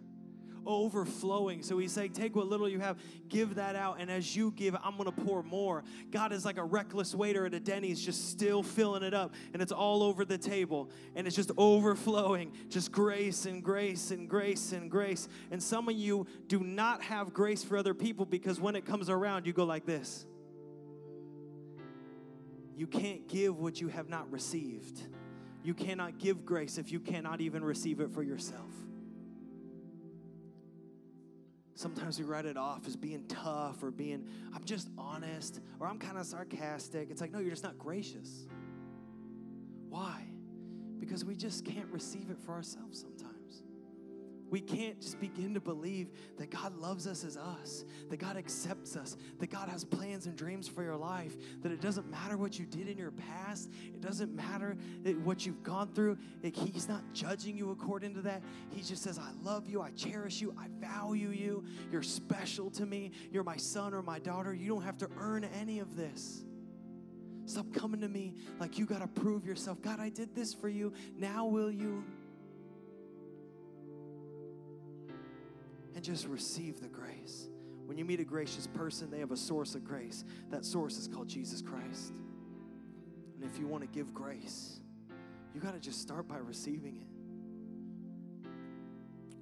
overflowing. 0.67 1.63
So 1.63 1.79
he's 1.79 1.93
saying, 1.93 2.13
Take 2.13 2.37
what 2.37 2.47
little 2.47 2.69
you 2.69 2.81
have, 2.81 2.99
give 3.29 3.57
that 3.57 3.77
out, 3.77 3.97
and 4.01 4.11
as 4.11 4.37
you 4.37 4.53
give, 4.53 4.77
I'm 4.83 4.97
gonna 4.97 5.13
pour 5.13 5.43
more. 5.43 5.85
God 6.11 6.33
is 6.33 6.45
like 6.45 6.59
a 6.59 6.65
reckless 6.65 7.15
waiter 7.15 7.47
at 7.47 7.55
a 7.55 7.61
Denny's, 7.61 8.01
just 8.01 8.31
still 8.31 8.63
filling 8.63 9.03
it 9.03 9.15
up, 9.15 9.35
and 9.53 9.63
it's 9.63 9.73
all 9.73 10.03
over 10.03 10.25
the 10.25 10.39
table, 10.39 10.91
and 11.15 11.27
it's 11.27 11.37
just 11.37 11.51
overflowing, 11.57 12.53
just 12.69 12.93
grace 12.93 13.47
and 13.47 13.63
grace 13.63 14.11
and 14.11 14.29
grace 14.29 14.73
and 14.73 14.91
grace. 14.91 15.29
And 15.51 15.63
some 15.63 15.89
of 15.89 15.95
you 15.95 16.27
do 16.49 16.61
not 16.61 17.03
have 17.03 17.33
grace 17.33 17.63
for 17.65 17.77
other 17.77 17.95
people 17.95 18.27
because 18.27 18.61
when 18.61 18.77
it 18.77 18.85
comes 18.85 19.09
around, 19.09 19.47
you 19.47 19.53
go 19.53 19.65
like 19.65 19.87
this. 19.87 20.27
You 22.77 22.87
can't 22.87 23.29
give 23.29 23.59
what 23.59 23.81
you 23.81 23.89
have 23.89 24.09
not 24.09 24.31
received. 24.33 25.03
You 25.63 25.75
cannot 25.75 26.19
give 26.19 26.45
grace 26.45 26.79
if 26.79 26.91
you 26.91 27.01
cannot 27.01 27.41
even 27.41 27.63
receive 27.65 28.01
it 28.01 28.11
for 28.11 28.23
yourself. 28.23 28.71
Sometimes 31.75 32.19
we 32.19 32.25
write 32.25 32.45
it 32.45 32.57
off 32.57 32.87
as 32.87 32.97
being 32.97 33.25
tough 33.29 33.83
or 33.83 33.91
being, 33.91 34.27
I'm 34.55 34.65
just 34.65 34.89
honest 34.99 35.61
or 35.81 35.87
I'm 35.87 35.99
kind 35.99 36.19
of 36.19 36.27
sarcastic. 36.27 37.11
It's 37.11 37.21
like, 37.21 37.33
no, 37.33 37.39
you're 37.39 37.51
just 37.51 37.63
not 37.63 37.79
gracious. 37.79 38.47
Why? 39.89 40.23
Because 40.99 41.25
we 41.25 41.35
just 41.35 41.65
can't 41.65 41.89
receive 41.89 42.31
it 42.31 42.39
for 42.39 42.53
ourselves 42.53 43.01
sometimes. 43.01 43.32
We 44.53 44.61
can't 44.61 45.01
just 45.01 45.19
begin 45.19 45.55
to 45.55 45.61
believe 45.61 46.11
that 46.37 46.51
God 46.51 46.77
loves 46.77 47.07
us 47.07 47.25
as 47.25 47.39
us, 47.39 47.87
that 48.11 48.19
God 48.19 48.37
accepts 48.37 48.97
us, 48.97 49.17
that 49.39 49.49
God 49.49 49.71
has 49.71 49.83
plans 49.83 50.27
and 50.27 50.37
dreams 50.37 50.69
for 50.69 50.83
your 50.83 50.95
life, 50.95 51.35
that 51.63 51.73
it 51.73 51.81
doesn't 51.81 52.11
matter 52.11 52.37
what 52.37 52.59
you 52.59 52.67
did 52.67 52.87
in 52.87 52.99
your 52.99 53.13
past, 53.13 53.71
it 53.95 54.03
doesn't 54.03 54.35
matter 54.37 54.77
what 55.25 55.47
you've 55.47 55.63
gone 55.63 55.89
through. 55.95 56.19
He's 56.43 56.87
not 56.87 57.01
judging 57.15 57.57
you 57.57 57.71
according 57.71 58.13
to 58.13 58.21
that. 58.21 58.43
He 58.69 58.83
just 58.83 59.03
says, 59.03 59.19
I 59.19 59.31
love 59.43 59.71
you, 59.71 59.81
I 59.81 59.91
cherish 59.93 60.43
you, 60.43 60.55
I 60.61 60.67
value 60.87 61.31
you, 61.31 61.65
you're 61.91 62.03
special 62.03 62.69
to 62.73 62.85
me, 62.85 63.13
you're 63.31 63.45
my 63.45 63.57
son 63.57 63.95
or 63.95 64.03
my 64.03 64.19
daughter. 64.19 64.53
You 64.53 64.69
don't 64.69 64.83
have 64.83 64.99
to 64.99 65.09
earn 65.17 65.45
any 65.59 65.79
of 65.79 65.97
this. 65.97 66.45
Stop 67.47 67.73
coming 67.73 68.03
to 68.03 68.09
me 68.09 68.35
like 68.61 68.79
you 68.79 68.85
got 68.85 69.01
to 69.01 69.09
prove 69.23 69.47
yourself. 69.47 69.81
God, 69.81 69.99
I 69.99 70.11
did 70.11 70.35
this 70.35 70.53
for 70.53 70.69
you. 70.69 70.93
Now 71.17 71.47
will 71.47 71.71
you? 71.71 72.05
And 75.95 76.03
just 76.03 76.27
receive 76.27 76.81
the 76.81 76.89
grace. 76.89 77.49
When 77.87 77.99
you 77.99 78.05
meet 78.05 78.21
a 78.21 78.25
gracious 78.25 78.67
person, 78.67 79.11
they 79.11 79.19
have 79.19 79.33
a 79.33 79.37
source 79.37 79.75
of 79.75 79.85
grace. 79.85 80.25
That 80.51 80.65
source 80.65 80.97
is 80.97 81.09
called 81.09 81.29
Jesus 81.29 81.61
Christ. 81.61 82.13
And 83.35 83.45
if 83.45 83.59
you 83.59 83.67
want 83.67 83.83
to 83.83 83.89
give 83.89 84.15
grace, 84.15 84.81
you 85.55 85.61
got 85.61 85.75
to 85.75 85.81
just 85.81 86.01
start 86.01 86.27
by 86.29 86.39
receiving 86.39 86.97
it. 86.97 87.07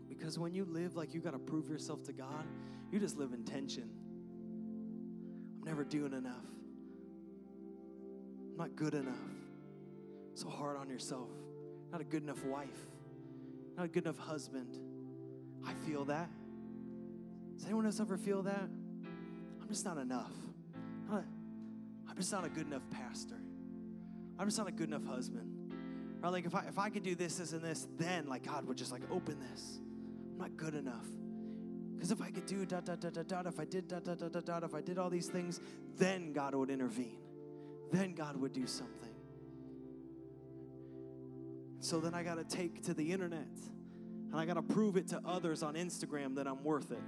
Because 0.09 0.39
when 0.39 0.55
you 0.55 0.65
live 0.65 0.97
like 0.97 1.15
you 1.15 1.21
got 1.21 1.33
to 1.33 1.39
prove 1.39 1.69
yourself 1.69 2.03
to 2.05 2.13
God, 2.13 2.45
you 2.91 2.99
just 2.99 3.17
live 3.17 3.33
in 3.33 3.45
tension. 3.45 3.89
I'm 5.59 5.65
never 5.65 5.85
doing 5.85 6.13
enough. 6.13 6.47
I'm 8.51 8.57
not 8.57 8.75
good 8.75 8.95
enough. 8.95 9.15
So 10.35 10.49
hard 10.49 10.77
on 10.77 10.89
yourself. 10.89 11.29
Not 11.93 12.01
a 12.01 12.05
good 12.05 12.23
enough 12.23 12.45
wife. 12.45 12.87
Not 13.77 13.85
a 13.85 13.89
good 13.89 14.05
enough 14.05 14.19
husband. 14.19 14.79
I 15.65 15.75
feel 15.87 16.05
that. 16.07 16.29
Does 17.61 17.67
anyone 17.67 17.85
else 17.85 18.01
ever 18.01 18.17
feel 18.17 18.43
that? 18.45 18.71
I'm 19.61 19.69
just 19.69 19.85
not 19.85 19.99
enough. 19.99 20.33
I'm 21.13 22.17
just 22.17 22.33
not 22.33 22.47
a 22.47 22.49
good 22.49 22.67
enough 22.67 22.89
pastor. 22.91 23.37
I'm 24.39 24.47
just 24.47 24.57
not 24.57 24.67
a 24.67 24.73
good 24.73 24.89
enough 24.89 25.05
husband. 25.05 25.75
Or 26.23 26.31
like 26.31 26.47
if 26.47 26.55
I 26.55 26.65
if 26.69 26.79
I 26.79 26.89
could 26.89 27.03
do 27.03 27.15
this, 27.15 27.37
this, 27.37 27.53
and 27.53 27.61
this, 27.61 27.87
then 27.99 28.27
like 28.31 28.47
God 28.47 28.67
would 28.67 28.79
just 28.79 28.93
like 28.93 29.03
open 29.11 29.39
this. 29.53 29.79
I'm 30.33 30.39
not 30.39 30.57
good 30.57 30.75
enough. 30.75 31.05
Because 31.95 32.11
if 32.11 32.23
I 32.23 32.31
could 32.31 32.47
do 32.47 32.65
dot 32.65 32.87
dot 32.87 32.99
dot 32.99 33.13
dot 33.13 33.29
dot, 33.29 33.47
if 33.47 33.61
I 33.61 33.67
did 33.67 33.89
dot 33.89 34.05
dot 34.05 34.19
dot 34.19 34.33
dot 34.33 34.47
dot, 34.47 34.65
if 34.65 34.75
I 34.75 34.81
did 34.81 34.97
all 34.97 35.11
these 35.11 35.27
things, 35.27 35.61
then 35.99 36.33
God 36.33 36.55
would 36.55 36.71
intervene. 36.71 37.19
Then 37.93 38.15
God 38.15 38.39
would 38.39 38.55
do 38.55 38.67
something. 38.67 39.13
So 41.81 42.01
then 42.01 42.15
I 42.15 42.23
gotta 42.23 42.45
take 42.45 42.83
to 42.85 42.95
the 42.95 43.13
internet 43.13 43.49
and 44.31 44.41
I 44.41 44.47
gotta 44.47 44.63
prove 44.63 44.97
it 44.97 45.09
to 45.09 45.21
others 45.27 45.63
on 45.63 45.75
Instagram 45.75 46.37
that 46.37 46.47
I'm 46.47 46.65
worth 46.65 46.91
it 46.91 47.03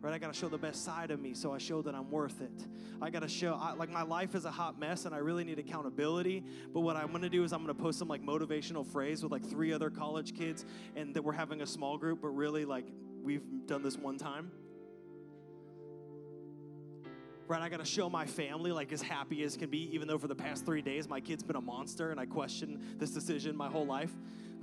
right? 0.00 0.14
I 0.14 0.18
got 0.18 0.32
to 0.32 0.38
show 0.38 0.48
the 0.48 0.58
best 0.58 0.84
side 0.84 1.10
of 1.10 1.20
me 1.20 1.34
so 1.34 1.52
I 1.52 1.58
show 1.58 1.82
that 1.82 1.94
I'm 1.94 2.10
worth 2.10 2.40
it. 2.40 2.66
I 3.02 3.10
got 3.10 3.20
to 3.20 3.28
show, 3.28 3.58
I, 3.60 3.72
like, 3.74 3.90
my 3.90 4.02
life 4.02 4.34
is 4.34 4.44
a 4.44 4.50
hot 4.50 4.78
mess 4.78 5.04
and 5.04 5.14
I 5.14 5.18
really 5.18 5.44
need 5.44 5.58
accountability. 5.58 6.44
But 6.72 6.80
what 6.80 6.96
I'm 6.96 7.08
going 7.08 7.22
to 7.22 7.28
do 7.28 7.44
is 7.44 7.52
I'm 7.52 7.64
going 7.64 7.74
to 7.74 7.82
post 7.82 7.98
some, 7.98 8.08
like, 8.08 8.22
motivational 8.22 8.86
phrase 8.86 9.22
with, 9.22 9.32
like, 9.32 9.44
three 9.44 9.72
other 9.72 9.90
college 9.90 10.36
kids 10.36 10.64
and 10.94 11.14
that 11.14 11.22
we're 11.22 11.32
having 11.32 11.62
a 11.62 11.66
small 11.66 11.98
group, 11.98 12.20
but 12.22 12.28
really, 12.28 12.64
like, 12.64 12.86
we've 13.22 13.42
done 13.66 13.82
this 13.82 13.96
one 13.96 14.18
time. 14.18 14.50
Right, 17.48 17.62
I 17.62 17.70
gotta 17.70 17.86
show 17.86 18.10
my 18.10 18.26
family 18.26 18.72
like 18.72 18.92
as 18.92 19.00
happy 19.00 19.42
as 19.42 19.56
can 19.56 19.70
be, 19.70 19.88
even 19.94 20.06
though 20.06 20.18
for 20.18 20.28
the 20.28 20.34
past 20.34 20.66
three 20.66 20.82
days 20.82 21.08
my 21.08 21.18
kid's 21.18 21.42
been 21.42 21.56
a 21.56 21.62
monster 21.62 22.10
and 22.10 22.20
I 22.20 22.26
question 22.26 22.78
this 22.98 23.08
decision 23.08 23.56
my 23.56 23.70
whole 23.70 23.86
life. 23.86 24.12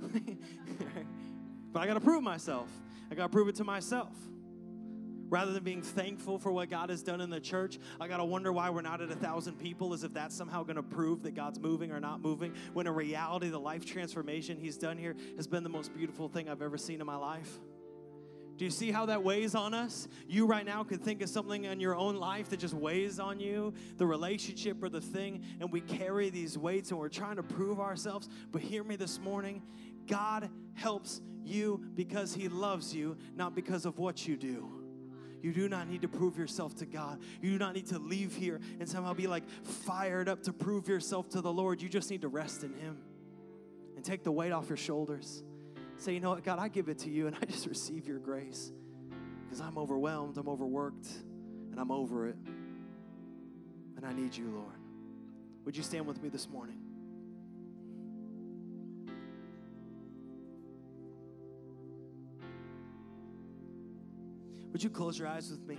but 1.72 1.82
I 1.82 1.86
gotta 1.88 1.98
prove 1.98 2.22
myself. 2.22 2.68
I 3.10 3.16
gotta 3.16 3.28
prove 3.28 3.48
it 3.48 3.56
to 3.56 3.64
myself 3.64 4.12
Rather 5.28 5.52
than 5.52 5.64
being 5.64 5.82
thankful 5.82 6.38
for 6.38 6.52
what 6.52 6.70
God 6.70 6.90
has 6.90 7.02
done 7.02 7.20
in 7.20 7.30
the 7.30 7.40
church, 7.40 7.78
I 8.00 8.06
got 8.06 8.18
to 8.18 8.24
wonder 8.24 8.52
why 8.52 8.70
we're 8.70 8.82
not 8.82 9.00
at 9.00 9.10
a 9.10 9.16
thousand 9.16 9.58
people, 9.58 9.92
as 9.92 10.04
if 10.04 10.14
that's 10.14 10.36
somehow 10.36 10.62
to 10.62 10.82
prove 10.82 11.22
that 11.22 11.34
God's 11.34 11.58
moving 11.58 11.90
or 11.90 12.00
not 12.00 12.20
moving. 12.20 12.54
When 12.72 12.86
in 12.86 12.94
reality, 12.94 13.48
the 13.48 13.58
life 13.58 13.84
transformation 13.84 14.58
He's 14.58 14.76
done 14.76 14.98
here 14.98 15.16
has 15.36 15.46
been 15.46 15.62
the 15.62 15.68
most 15.68 15.94
beautiful 15.94 16.28
thing 16.28 16.48
I've 16.48 16.62
ever 16.62 16.78
seen 16.78 17.00
in 17.00 17.06
my 17.06 17.16
life. 17.16 17.58
Do 18.56 18.64
you 18.64 18.70
see 18.70 18.90
how 18.90 19.06
that 19.06 19.22
weighs 19.22 19.54
on 19.54 19.74
us? 19.74 20.08
You 20.26 20.46
right 20.46 20.64
now 20.64 20.82
could 20.82 21.02
think 21.02 21.20
of 21.20 21.28
something 21.28 21.64
in 21.64 21.78
your 21.78 21.94
own 21.94 22.16
life 22.16 22.48
that 22.50 22.58
just 22.58 22.72
weighs 22.72 23.20
on 23.20 23.38
you, 23.38 23.74
the 23.98 24.06
relationship 24.06 24.82
or 24.82 24.88
the 24.88 25.00
thing, 25.00 25.44
and 25.60 25.70
we 25.70 25.82
carry 25.82 26.30
these 26.30 26.56
weights 26.56 26.90
and 26.90 26.98
we're 26.98 27.10
trying 27.10 27.36
to 27.36 27.42
prove 27.42 27.80
ourselves. 27.80 28.28
But 28.50 28.62
hear 28.62 28.82
me 28.82 28.96
this 28.96 29.18
morning 29.18 29.62
God 30.06 30.48
helps 30.74 31.20
you 31.44 31.82
because 31.94 32.32
He 32.34 32.48
loves 32.48 32.94
you, 32.94 33.16
not 33.34 33.54
because 33.54 33.84
of 33.84 33.98
what 33.98 34.26
you 34.26 34.36
do. 34.36 34.75
You 35.46 35.52
do 35.52 35.68
not 35.68 35.88
need 35.88 36.02
to 36.02 36.08
prove 36.08 36.36
yourself 36.36 36.74
to 36.78 36.86
God. 36.86 37.20
You 37.40 37.52
do 37.52 37.58
not 37.58 37.72
need 37.72 37.86
to 37.86 38.00
leave 38.00 38.34
here 38.34 38.58
and 38.80 38.88
somehow 38.88 39.14
be 39.14 39.28
like 39.28 39.48
fired 39.62 40.28
up 40.28 40.42
to 40.42 40.52
prove 40.52 40.88
yourself 40.88 41.28
to 41.30 41.40
the 41.40 41.52
Lord. 41.52 41.80
You 41.80 41.88
just 41.88 42.10
need 42.10 42.22
to 42.22 42.28
rest 42.28 42.64
in 42.64 42.74
Him 42.74 42.98
and 43.94 44.04
take 44.04 44.24
the 44.24 44.32
weight 44.32 44.50
off 44.50 44.68
your 44.68 44.76
shoulders. 44.76 45.44
Say, 45.98 46.14
you 46.14 46.18
know 46.18 46.30
what, 46.30 46.42
God, 46.42 46.58
I 46.58 46.66
give 46.66 46.88
it 46.88 46.98
to 46.98 47.10
you 47.10 47.28
and 47.28 47.36
I 47.40 47.44
just 47.44 47.66
receive 47.66 48.08
your 48.08 48.18
grace 48.18 48.72
because 49.44 49.60
I'm 49.60 49.78
overwhelmed, 49.78 50.36
I'm 50.36 50.48
overworked, 50.48 51.06
and 51.70 51.78
I'm 51.78 51.92
over 51.92 52.26
it. 52.26 52.36
And 53.96 54.04
I 54.04 54.12
need 54.12 54.36
you, 54.36 54.50
Lord. 54.50 54.80
Would 55.64 55.76
you 55.76 55.84
stand 55.84 56.06
with 56.06 56.20
me 56.20 56.28
this 56.28 56.48
morning? 56.48 56.80
Would 64.76 64.84
you 64.84 64.90
close 64.90 65.18
your 65.18 65.26
eyes 65.26 65.50
with 65.50 65.66
me? 65.66 65.78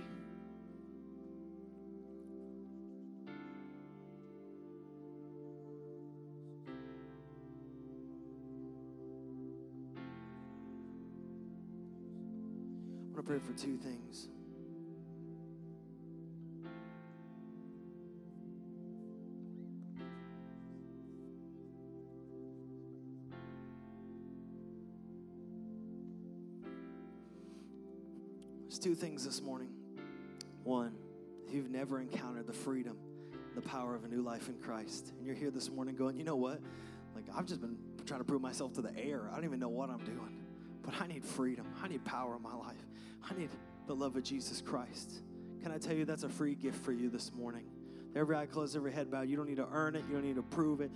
want 13.12 13.16
to 13.18 13.22
pray 13.22 13.38
for 13.38 13.52
two 13.52 13.76
things. 13.76 14.30
Two 28.80 28.94
things 28.94 29.24
this 29.24 29.42
morning. 29.42 29.70
One, 30.62 30.94
if 31.44 31.52
you've 31.52 31.68
never 31.68 32.00
encountered 32.00 32.46
the 32.46 32.52
freedom, 32.52 32.96
the 33.56 33.60
power 33.60 33.96
of 33.96 34.04
a 34.04 34.08
new 34.08 34.22
life 34.22 34.48
in 34.48 34.54
Christ, 34.54 35.12
and 35.16 35.26
you're 35.26 35.34
here 35.34 35.50
this 35.50 35.68
morning 35.68 35.96
going, 35.96 36.16
you 36.16 36.22
know 36.22 36.36
what? 36.36 36.60
Like, 37.12 37.24
I've 37.36 37.46
just 37.46 37.60
been 37.60 37.76
trying 38.06 38.20
to 38.20 38.24
prove 38.24 38.40
myself 38.40 38.74
to 38.74 38.82
the 38.82 38.96
air. 38.96 39.28
I 39.32 39.34
don't 39.34 39.46
even 39.46 39.58
know 39.58 39.68
what 39.68 39.90
I'm 39.90 40.04
doing, 40.04 40.42
but 40.82 40.94
I 41.00 41.08
need 41.08 41.24
freedom. 41.24 41.66
I 41.82 41.88
need 41.88 42.04
power 42.04 42.36
in 42.36 42.42
my 42.42 42.54
life. 42.54 42.86
I 43.28 43.34
need 43.34 43.50
the 43.88 43.96
love 43.96 44.14
of 44.14 44.22
Jesus 44.22 44.60
Christ. 44.60 45.22
Can 45.60 45.72
I 45.72 45.78
tell 45.78 45.96
you 45.96 46.04
that's 46.04 46.22
a 46.22 46.28
free 46.28 46.54
gift 46.54 46.84
for 46.84 46.92
you 46.92 47.10
this 47.10 47.32
morning? 47.32 47.64
Every 48.14 48.36
eye 48.36 48.46
closed, 48.46 48.76
every 48.76 48.92
head 48.92 49.10
bowed. 49.10 49.28
You 49.28 49.36
don't 49.36 49.48
need 49.48 49.56
to 49.56 49.68
earn 49.72 49.96
it, 49.96 50.04
you 50.06 50.14
don't 50.14 50.24
need 50.24 50.36
to 50.36 50.42
prove 50.42 50.80
it. 50.82 50.92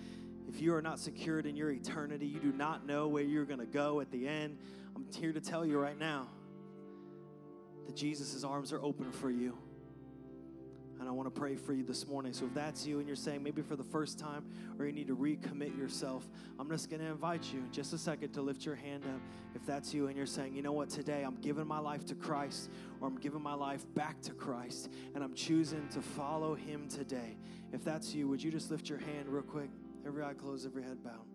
If 0.49 0.63
you 0.63 0.73
are 0.73 0.83
not 0.83 1.01
secured 1.01 1.47
in 1.47 1.57
your 1.57 1.73
eternity, 1.73 2.27
you 2.27 2.39
do 2.39 2.53
not 2.53 2.87
know 2.87 3.09
where 3.09 3.25
you're 3.25 3.45
going 3.45 3.61
to 3.61 3.67
go 3.67 4.01
at 4.01 4.13
the 4.13 4.29
end. 4.29 4.57
I'm 4.95 5.05
here 5.13 5.33
to 5.33 5.41
tell 5.41 5.67
you 5.67 5.81
right 5.81 5.99
now 5.99 6.29
that 7.87 7.97
Jesus' 7.97 8.45
arms 8.45 8.73
are 8.73 8.83
open 8.83 9.11
for 9.13 9.31
you. 9.31 9.57
And 11.03 11.09
I 11.09 11.13
want 11.13 11.35
to 11.35 11.41
pray 11.41 11.57
for 11.57 11.73
you 11.73 11.83
this 11.83 12.07
morning. 12.07 12.33
So 12.33 12.45
if 12.45 12.55
that's 12.55 12.87
you 12.87 13.01
and 13.01 13.09
you're 13.09 13.17
saying 13.17 13.43
maybe 13.43 13.61
for 13.61 13.75
the 13.75 13.83
first 13.83 14.21
time 14.21 14.45
or 14.79 14.87
you 14.87 14.93
need 14.93 15.09
to 15.09 15.17
recommit 15.17 15.77
yourself, 15.77 16.29
I'm 16.61 16.69
just 16.71 16.91
going 16.91 17.01
to 17.01 17.09
invite 17.09 17.53
you 17.53 17.59
in 17.59 17.73
just 17.73 17.93
a 17.93 17.99
second 17.99 18.33
to 18.35 18.41
lift 18.41 18.65
your 18.65 18.77
hand 18.77 19.03
up. 19.07 19.21
If 19.57 19.67
that's 19.67 19.93
you 19.93 20.07
and 20.07 20.17
you're 20.17 20.27
saying, 20.27 20.55
you 20.55 20.63
know 20.63 20.71
what, 20.71 20.91
today 20.91 21.25
I'm 21.25 21.35
giving 21.41 21.67
my 21.67 21.81
life 21.81 22.07
to 22.07 22.15
Christ 22.15 22.71
or 23.01 23.09
I'm 23.09 23.17
giving 23.19 23.43
my 23.43 23.55
life 23.55 23.85
back 23.95 24.21
to 24.23 24.33
Christ 24.33 24.91
and 25.17 25.25
I'm 25.25 25.35
choosing 25.35 25.89
to 25.89 26.01
follow 26.01 26.55
Him 26.55 26.89
today. 26.89 27.37
If 27.73 27.83
that's 27.83 28.15
you, 28.15 28.29
would 28.29 28.41
you 28.41 28.53
just 28.53 28.71
lift 28.71 28.89
your 28.89 29.01
hand 29.01 29.29
real 29.29 29.43
quick? 29.43 29.71
Every 30.07 30.23
eye 30.23 30.35
closed, 30.35 30.67
every 30.67 30.85
head 30.85 31.03
bowed. 31.03 31.32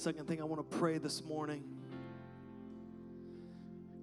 Second 0.00 0.26
thing 0.26 0.40
I 0.40 0.44
want 0.44 0.70
to 0.70 0.78
pray 0.78 0.96
this 0.96 1.22
morning 1.22 1.62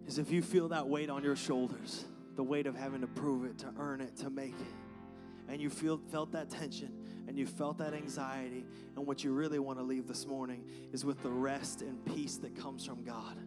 is 0.06 0.20
if 0.20 0.30
you 0.30 0.44
feel 0.44 0.68
that 0.68 0.88
weight 0.88 1.10
on 1.10 1.24
your 1.24 1.36
shoulders, 1.36 2.06
the 2.36 2.44
weight 2.44 2.68
of 2.68 2.76
having 2.76 3.02
to 3.02 3.08
prove 3.08 3.46
it, 3.46 3.58
to 3.58 3.74
earn 3.80 4.02
it, 4.02 4.16
to 4.18 4.30
make 4.30 4.54
it, 4.54 5.52
and 5.52 5.60
you 5.60 5.72
feel 5.72 6.00
felt 6.12 6.34
that 6.34 6.52
tension 6.52 6.92
and 7.28 7.36
you 7.36 7.48
felt 7.48 7.80
that 7.80 7.96
anxiety, 7.96 8.64
and 8.96 9.08
what 9.08 9.24
you 9.24 9.32
really 9.32 9.58
want 9.58 9.80
to 9.80 9.84
leave 9.84 10.08
this 10.08 10.28
morning 10.28 10.64
is 10.94 11.04
with 11.04 11.24
the 11.24 11.32
rest 11.32 11.82
and 11.82 12.06
peace 12.06 12.38
that 12.38 12.56
comes 12.56 12.86
from 12.86 13.04
God. 13.04 13.40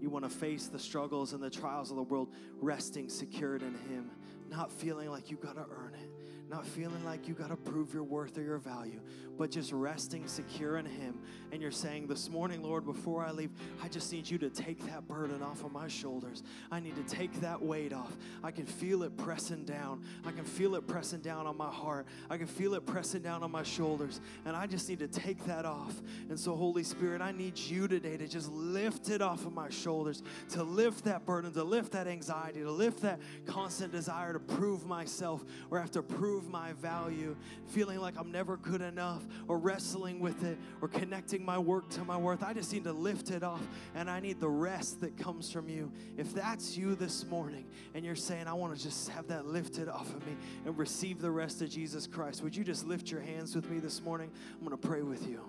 You 0.00 0.08
want 0.08 0.24
to 0.24 0.30
face 0.30 0.68
the 0.68 0.78
struggles 0.78 1.34
and 1.34 1.42
the 1.42 1.50
trials 1.50 1.90
of 1.90 1.96
the 1.98 2.02
world, 2.02 2.32
resting 2.62 3.10
secured 3.10 3.60
in 3.60 3.74
Him, 3.90 4.10
not 4.48 4.72
feeling 4.72 5.10
like 5.10 5.30
you 5.30 5.36
got 5.36 5.56
to 5.56 5.66
earn 5.70 5.92
it, 6.02 6.07
not 6.48 6.66
feeling 6.66 7.04
like 7.04 7.28
you 7.28 7.34
got 7.34 7.48
to 7.48 7.56
prove 7.56 7.92
your 7.92 8.02
worth 8.02 8.38
or 8.38 8.42
your 8.42 8.58
value, 8.58 9.00
but 9.36 9.50
just 9.50 9.70
resting 9.72 10.26
secure 10.26 10.78
in 10.78 10.86
Him. 10.86 11.20
And 11.52 11.60
you're 11.60 11.70
saying, 11.70 12.06
This 12.06 12.30
morning, 12.30 12.62
Lord, 12.62 12.86
before 12.86 13.24
I 13.24 13.32
leave, 13.32 13.50
I 13.82 13.88
just 13.88 14.10
need 14.12 14.28
you 14.28 14.38
to 14.38 14.48
take 14.48 14.84
that 14.86 15.06
burden 15.06 15.42
off 15.42 15.62
of 15.64 15.72
my 15.72 15.88
shoulders. 15.88 16.42
I 16.70 16.80
need 16.80 16.96
to 16.96 17.14
take 17.14 17.40
that 17.40 17.60
weight 17.60 17.92
off. 17.92 18.16
I 18.42 18.50
can 18.50 18.64
feel 18.64 19.02
it 19.02 19.16
pressing 19.16 19.64
down. 19.64 20.02
I 20.24 20.32
can 20.32 20.44
feel 20.44 20.74
it 20.74 20.86
pressing 20.86 21.20
down 21.20 21.46
on 21.46 21.56
my 21.56 21.70
heart. 21.70 22.06
I 22.30 22.38
can 22.38 22.46
feel 22.46 22.74
it 22.74 22.86
pressing 22.86 23.22
down 23.22 23.42
on 23.42 23.50
my 23.50 23.62
shoulders. 23.62 24.20
And 24.46 24.56
I 24.56 24.66
just 24.66 24.88
need 24.88 25.00
to 25.00 25.08
take 25.08 25.44
that 25.44 25.66
off. 25.66 26.00
And 26.30 26.38
so, 26.38 26.56
Holy 26.56 26.82
Spirit, 26.82 27.20
I 27.20 27.32
need 27.32 27.58
you 27.58 27.88
today 27.88 28.16
to 28.16 28.26
just 28.26 28.50
lift 28.50 29.10
it 29.10 29.20
off 29.20 29.44
of 29.44 29.52
my 29.52 29.68
shoulders, 29.68 30.22
to 30.50 30.62
lift 30.62 31.04
that 31.04 31.26
burden, 31.26 31.52
to 31.52 31.64
lift 31.64 31.92
that 31.92 32.06
anxiety, 32.06 32.60
to 32.60 32.70
lift 32.70 33.02
that 33.02 33.20
constant 33.46 33.92
desire 33.92 34.32
to 34.32 34.40
prove 34.40 34.86
myself 34.86 35.44
or 35.70 35.78
have 35.78 35.90
to 35.90 36.02
prove 36.02 36.37
my 36.46 36.72
value, 36.74 37.34
feeling 37.68 37.98
like 37.98 38.18
I'm 38.18 38.30
never 38.30 38.56
good 38.58 38.82
enough, 38.82 39.22
or 39.48 39.58
wrestling 39.58 40.20
with 40.20 40.44
it, 40.44 40.58
or 40.82 40.88
connecting 40.88 41.44
my 41.44 41.58
work 41.58 41.88
to 41.90 42.04
my 42.04 42.16
worth. 42.16 42.42
I 42.42 42.52
just 42.52 42.72
need 42.72 42.84
to 42.84 42.92
lift 42.92 43.30
it 43.30 43.42
off, 43.42 43.66
and 43.94 44.10
I 44.10 44.20
need 44.20 44.40
the 44.40 44.48
rest 44.48 45.00
that 45.00 45.16
comes 45.16 45.50
from 45.50 45.68
you. 45.68 45.90
If 46.16 46.34
that's 46.34 46.76
you 46.76 46.94
this 46.94 47.24
morning, 47.26 47.64
and 47.94 48.04
you're 48.04 48.14
saying, 48.14 48.46
I 48.46 48.52
want 48.52 48.76
to 48.76 48.82
just 48.82 49.08
have 49.08 49.26
that 49.28 49.46
lifted 49.46 49.88
off 49.88 50.14
of 50.14 50.26
me 50.26 50.36
and 50.66 50.76
receive 50.76 51.20
the 51.20 51.30
rest 51.30 51.62
of 51.62 51.70
Jesus 51.70 52.06
Christ, 52.06 52.42
would 52.42 52.54
you 52.54 52.64
just 52.64 52.86
lift 52.86 53.10
your 53.10 53.20
hands 53.20 53.54
with 53.54 53.70
me 53.70 53.78
this 53.78 54.02
morning? 54.02 54.30
I'm 54.52 54.66
going 54.66 54.78
to 54.78 54.88
pray 54.88 55.02
with 55.02 55.26
you. 55.26 55.40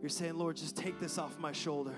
You're 0.00 0.08
saying, 0.08 0.34
Lord, 0.34 0.56
just 0.56 0.76
take 0.76 0.98
this 0.98 1.18
off 1.18 1.38
my 1.38 1.52
shoulder. 1.52 1.94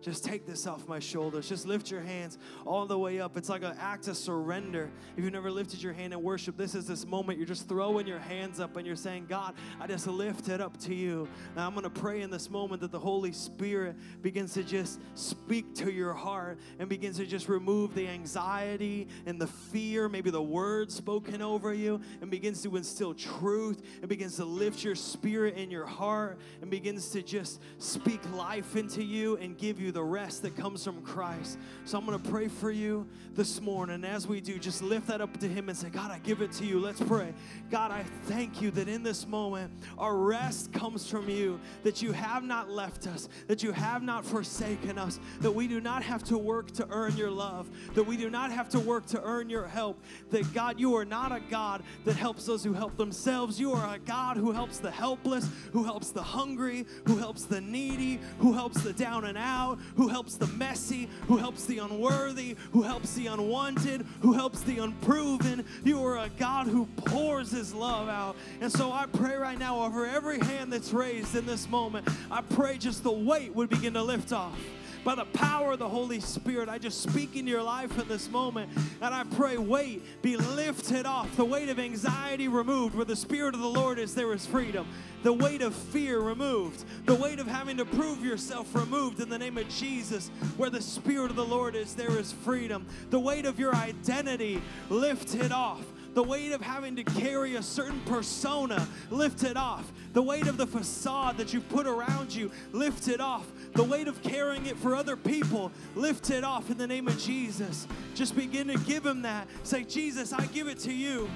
Just 0.00 0.24
take 0.24 0.46
this 0.46 0.66
off 0.66 0.86
my 0.86 1.00
shoulders. 1.00 1.48
Just 1.48 1.66
lift 1.66 1.90
your 1.90 2.00
hands 2.00 2.38
all 2.64 2.86
the 2.86 2.98
way 2.98 3.20
up. 3.20 3.36
It's 3.36 3.48
like 3.48 3.62
an 3.62 3.76
act 3.80 4.06
of 4.08 4.16
surrender. 4.16 4.90
If 5.16 5.24
you've 5.24 5.32
never 5.32 5.50
lifted 5.50 5.82
your 5.82 5.92
hand 5.92 6.12
in 6.12 6.22
worship, 6.22 6.56
this 6.56 6.74
is 6.74 6.86
this 6.86 7.06
moment. 7.06 7.38
You're 7.38 7.48
just 7.48 7.68
throwing 7.68 8.06
your 8.06 8.20
hands 8.20 8.60
up 8.60 8.76
and 8.76 8.86
you're 8.86 8.96
saying, 8.96 9.26
God, 9.28 9.54
I 9.80 9.86
just 9.86 10.06
lift 10.06 10.48
it 10.48 10.60
up 10.60 10.78
to 10.82 10.94
you. 10.94 11.28
Now 11.56 11.66
I'm 11.66 11.74
going 11.74 11.84
to 11.84 11.90
pray 11.90 12.22
in 12.22 12.30
this 12.30 12.48
moment 12.48 12.80
that 12.82 12.92
the 12.92 12.98
Holy 12.98 13.32
Spirit 13.32 13.96
begins 14.22 14.54
to 14.54 14.62
just 14.62 15.00
speak 15.14 15.74
to 15.76 15.90
your 15.90 16.14
heart 16.14 16.58
and 16.78 16.88
begins 16.88 17.16
to 17.16 17.26
just 17.26 17.48
remove 17.48 17.94
the 17.94 18.06
anxiety 18.06 19.08
and 19.26 19.40
the 19.40 19.46
fear, 19.46 20.08
maybe 20.08 20.30
the 20.30 20.42
words 20.42 20.94
spoken 20.94 21.42
over 21.42 21.74
you, 21.74 22.00
and 22.20 22.30
begins 22.30 22.62
to 22.62 22.76
instill 22.76 23.14
truth 23.14 23.82
and 24.00 24.08
begins 24.08 24.36
to 24.36 24.44
lift 24.44 24.84
your 24.84 24.94
spirit 24.94 25.56
in 25.56 25.70
your 25.70 25.86
heart 25.86 26.38
and 26.60 26.70
begins 26.70 27.10
to 27.10 27.22
just 27.22 27.60
speak 27.78 28.20
life 28.32 28.76
into 28.76 29.02
you 29.02 29.36
and 29.38 29.58
give 29.58 29.80
you 29.80 29.87
the 29.90 30.02
rest 30.02 30.42
that 30.42 30.56
comes 30.56 30.84
from 30.84 31.02
Christ. 31.02 31.58
So 31.84 31.98
I'm 31.98 32.06
going 32.06 32.18
to 32.18 32.30
pray 32.30 32.48
for 32.48 32.70
you 32.70 33.06
this 33.34 33.60
morning. 33.60 34.04
As 34.04 34.26
we 34.26 34.40
do, 34.40 34.58
just 34.58 34.82
lift 34.82 35.06
that 35.08 35.20
up 35.20 35.38
to 35.38 35.48
Him 35.48 35.68
and 35.68 35.76
say, 35.76 35.88
God, 35.88 36.10
I 36.10 36.18
give 36.18 36.42
it 36.42 36.52
to 36.52 36.64
you. 36.64 36.80
Let's 36.80 37.00
pray. 37.00 37.32
God, 37.70 37.90
I 37.90 38.04
thank 38.24 38.60
you 38.60 38.70
that 38.72 38.88
in 38.88 39.02
this 39.02 39.26
moment, 39.26 39.72
our 39.96 40.16
rest 40.16 40.72
comes 40.72 41.08
from 41.08 41.28
you, 41.28 41.60
that 41.82 42.02
you 42.02 42.12
have 42.12 42.42
not 42.44 42.70
left 42.70 43.06
us, 43.06 43.28
that 43.46 43.62
you 43.62 43.72
have 43.72 44.02
not 44.02 44.24
forsaken 44.24 44.98
us, 44.98 45.20
that 45.40 45.52
we 45.52 45.68
do 45.68 45.80
not 45.80 46.02
have 46.02 46.22
to 46.24 46.38
work 46.38 46.70
to 46.72 46.86
earn 46.90 47.16
your 47.16 47.30
love, 47.30 47.68
that 47.94 48.04
we 48.04 48.16
do 48.16 48.30
not 48.30 48.50
have 48.50 48.68
to 48.70 48.80
work 48.80 49.06
to 49.06 49.22
earn 49.22 49.48
your 49.48 49.66
help, 49.66 50.02
that 50.30 50.52
God, 50.52 50.78
you 50.78 50.94
are 50.96 51.04
not 51.04 51.32
a 51.32 51.40
God 51.50 51.82
that 52.04 52.16
helps 52.16 52.46
those 52.46 52.64
who 52.64 52.72
help 52.72 52.96
themselves. 52.96 53.58
You 53.58 53.72
are 53.72 53.94
a 53.94 53.98
God 53.98 54.36
who 54.36 54.52
helps 54.52 54.78
the 54.78 54.90
helpless, 54.90 55.48
who 55.72 55.84
helps 55.84 56.10
the 56.10 56.22
hungry, 56.22 56.86
who 57.06 57.16
helps 57.16 57.44
the 57.44 57.60
needy, 57.60 58.20
who 58.38 58.52
helps 58.52 58.82
the 58.82 58.92
down 58.92 59.24
and 59.24 59.38
out, 59.38 59.77
who 59.96 60.08
helps 60.08 60.36
the 60.36 60.46
messy, 60.48 61.08
who 61.26 61.36
helps 61.36 61.64
the 61.66 61.78
unworthy, 61.78 62.56
who 62.72 62.82
helps 62.82 63.14
the 63.14 63.26
unwanted, 63.26 64.06
who 64.20 64.32
helps 64.32 64.62
the 64.62 64.78
unproven. 64.78 65.64
You 65.84 66.04
are 66.04 66.18
a 66.18 66.30
God 66.38 66.66
who 66.66 66.86
pours 66.96 67.50
his 67.50 67.74
love 67.74 68.08
out. 68.08 68.36
And 68.60 68.70
so 68.72 68.92
I 68.92 69.06
pray 69.06 69.36
right 69.36 69.58
now 69.58 69.84
over 69.84 70.06
every 70.06 70.38
hand 70.38 70.72
that's 70.72 70.92
raised 70.92 71.34
in 71.36 71.46
this 71.46 71.68
moment, 71.68 72.08
I 72.30 72.40
pray 72.42 72.78
just 72.78 73.02
the 73.02 73.12
weight 73.12 73.54
would 73.54 73.70
begin 73.70 73.94
to 73.94 74.02
lift 74.02 74.32
off 74.32 74.58
by 75.04 75.14
the 75.14 75.24
power 75.26 75.72
of 75.72 75.78
the 75.78 75.88
Holy 75.88 76.20
Spirit. 76.20 76.68
I 76.68 76.78
just 76.78 77.02
speak 77.02 77.36
into 77.36 77.50
your 77.50 77.62
life 77.62 77.98
in 77.98 78.08
this 78.08 78.30
moment, 78.30 78.70
and 79.00 79.14
I 79.14 79.24
pray 79.24 79.56
weight 79.56 80.02
be 80.22 80.36
lifted 80.36 81.06
off, 81.06 81.34
the 81.36 81.44
weight 81.44 81.68
of 81.68 81.78
anxiety 81.78 82.48
removed. 82.48 82.94
Where 82.94 83.04
the 83.04 83.16
Spirit 83.16 83.54
of 83.54 83.60
the 83.60 83.68
Lord 83.68 83.98
is, 83.98 84.14
there 84.14 84.32
is 84.32 84.46
freedom. 84.46 84.86
The 85.22 85.32
weight 85.32 85.62
of 85.62 85.74
fear 85.74 86.20
removed, 86.20 86.84
the 87.06 87.14
weight 87.14 87.40
of 87.40 87.46
having 87.46 87.76
to 87.78 87.84
prove 87.84 88.24
yourself 88.24 88.74
removed 88.74 89.20
in 89.20 89.28
the 89.28 89.38
name 89.38 89.58
of 89.58 89.68
Jesus. 89.68 90.30
Where 90.56 90.70
the 90.70 90.82
Spirit 90.82 91.30
of 91.30 91.36
the 91.36 91.44
Lord 91.44 91.74
is, 91.74 91.94
there 91.94 92.18
is 92.18 92.32
freedom. 92.32 92.86
The 93.10 93.18
weight 93.18 93.44
of 93.44 93.58
your 93.58 93.74
identity 93.74 94.62
lifted 94.90 95.52
off 95.52 95.84
the 96.18 96.22
weight 96.24 96.50
of 96.50 96.60
having 96.60 96.96
to 96.96 97.04
carry 97.04 97.54
a 97.54 97.62
certain 97.62 98.00
persona 98.00 98.88
lifted 99.08 99.56
off, 99.56 99.92
the 100.14 100.20
weight 100.20 100.48
of 100.48 100.56
the 100.56 100.66
facade 100.66 101.36
that 101.36 101.54
you 101.54 101.60
put 101.60 101.86
around 101.86 102.34
you 102.34 102.50
lifted 102.72 103.20
off, 103.20 103.46
the 103.74 103.84
weight 103.84 104.08
of 104.08 104.20
carrying 104.24 104.66
it 104.66 104.76
for 104.78 104.96
other 104.96 105.16
people 105.16 105.70
lifted 105.94 106.42
off 106.42 106.72
in 106.72 106.76
the 106.76 106.88
name 106.88 107.06
of 107.06 107.16
Jesus. 107.20 107.86
Just 108.16 108.34
begin 108.34 108.66
to 108.66 108.76
give 108.78 109.06
Him 109.06 109.22
that. 109.22 109.46
Say, 109.62 109.84
Jesus, 109.84 110.32
I 110.32 110.46
give 110.46 110.66
it 110.66 110.80
to 110.80 110.92
you. 110.92 111.30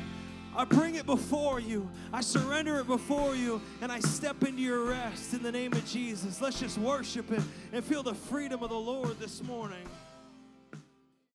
I 0.56 0.64
bring 0.64 0.96
it 0.96 1.06
before 1.06 1.60
you. 1.60 1.88
I 2.12 2.20
surrender 2.20 2.80
it 2.80 2.88
before 2.88 3.36
you, 3.36 3.62
and 3.82 3.92
I 3.92 4.00
step 4.00 4.42
into 4.42 4.62
your 4.62 4.82
rest 4.86 5.32
in 5.32 5.44
the 5.44 5.52
name 5.52 5.74
of 5.74 5.86
Jesus. 5.86 6.40
Let's 6.40 6.58
just 6.58 6.76
worship 6.76 7.30
Him 7.30 7.48
and 7.72 7.84
feel 7.84 8.02
the 8.02 8.14
freedom 8.14 8.64
of 8.64 8.70
the 8.70 8.74
Lord 8.74 9.20
this 9.20 9.44
morning. 9.44 9.86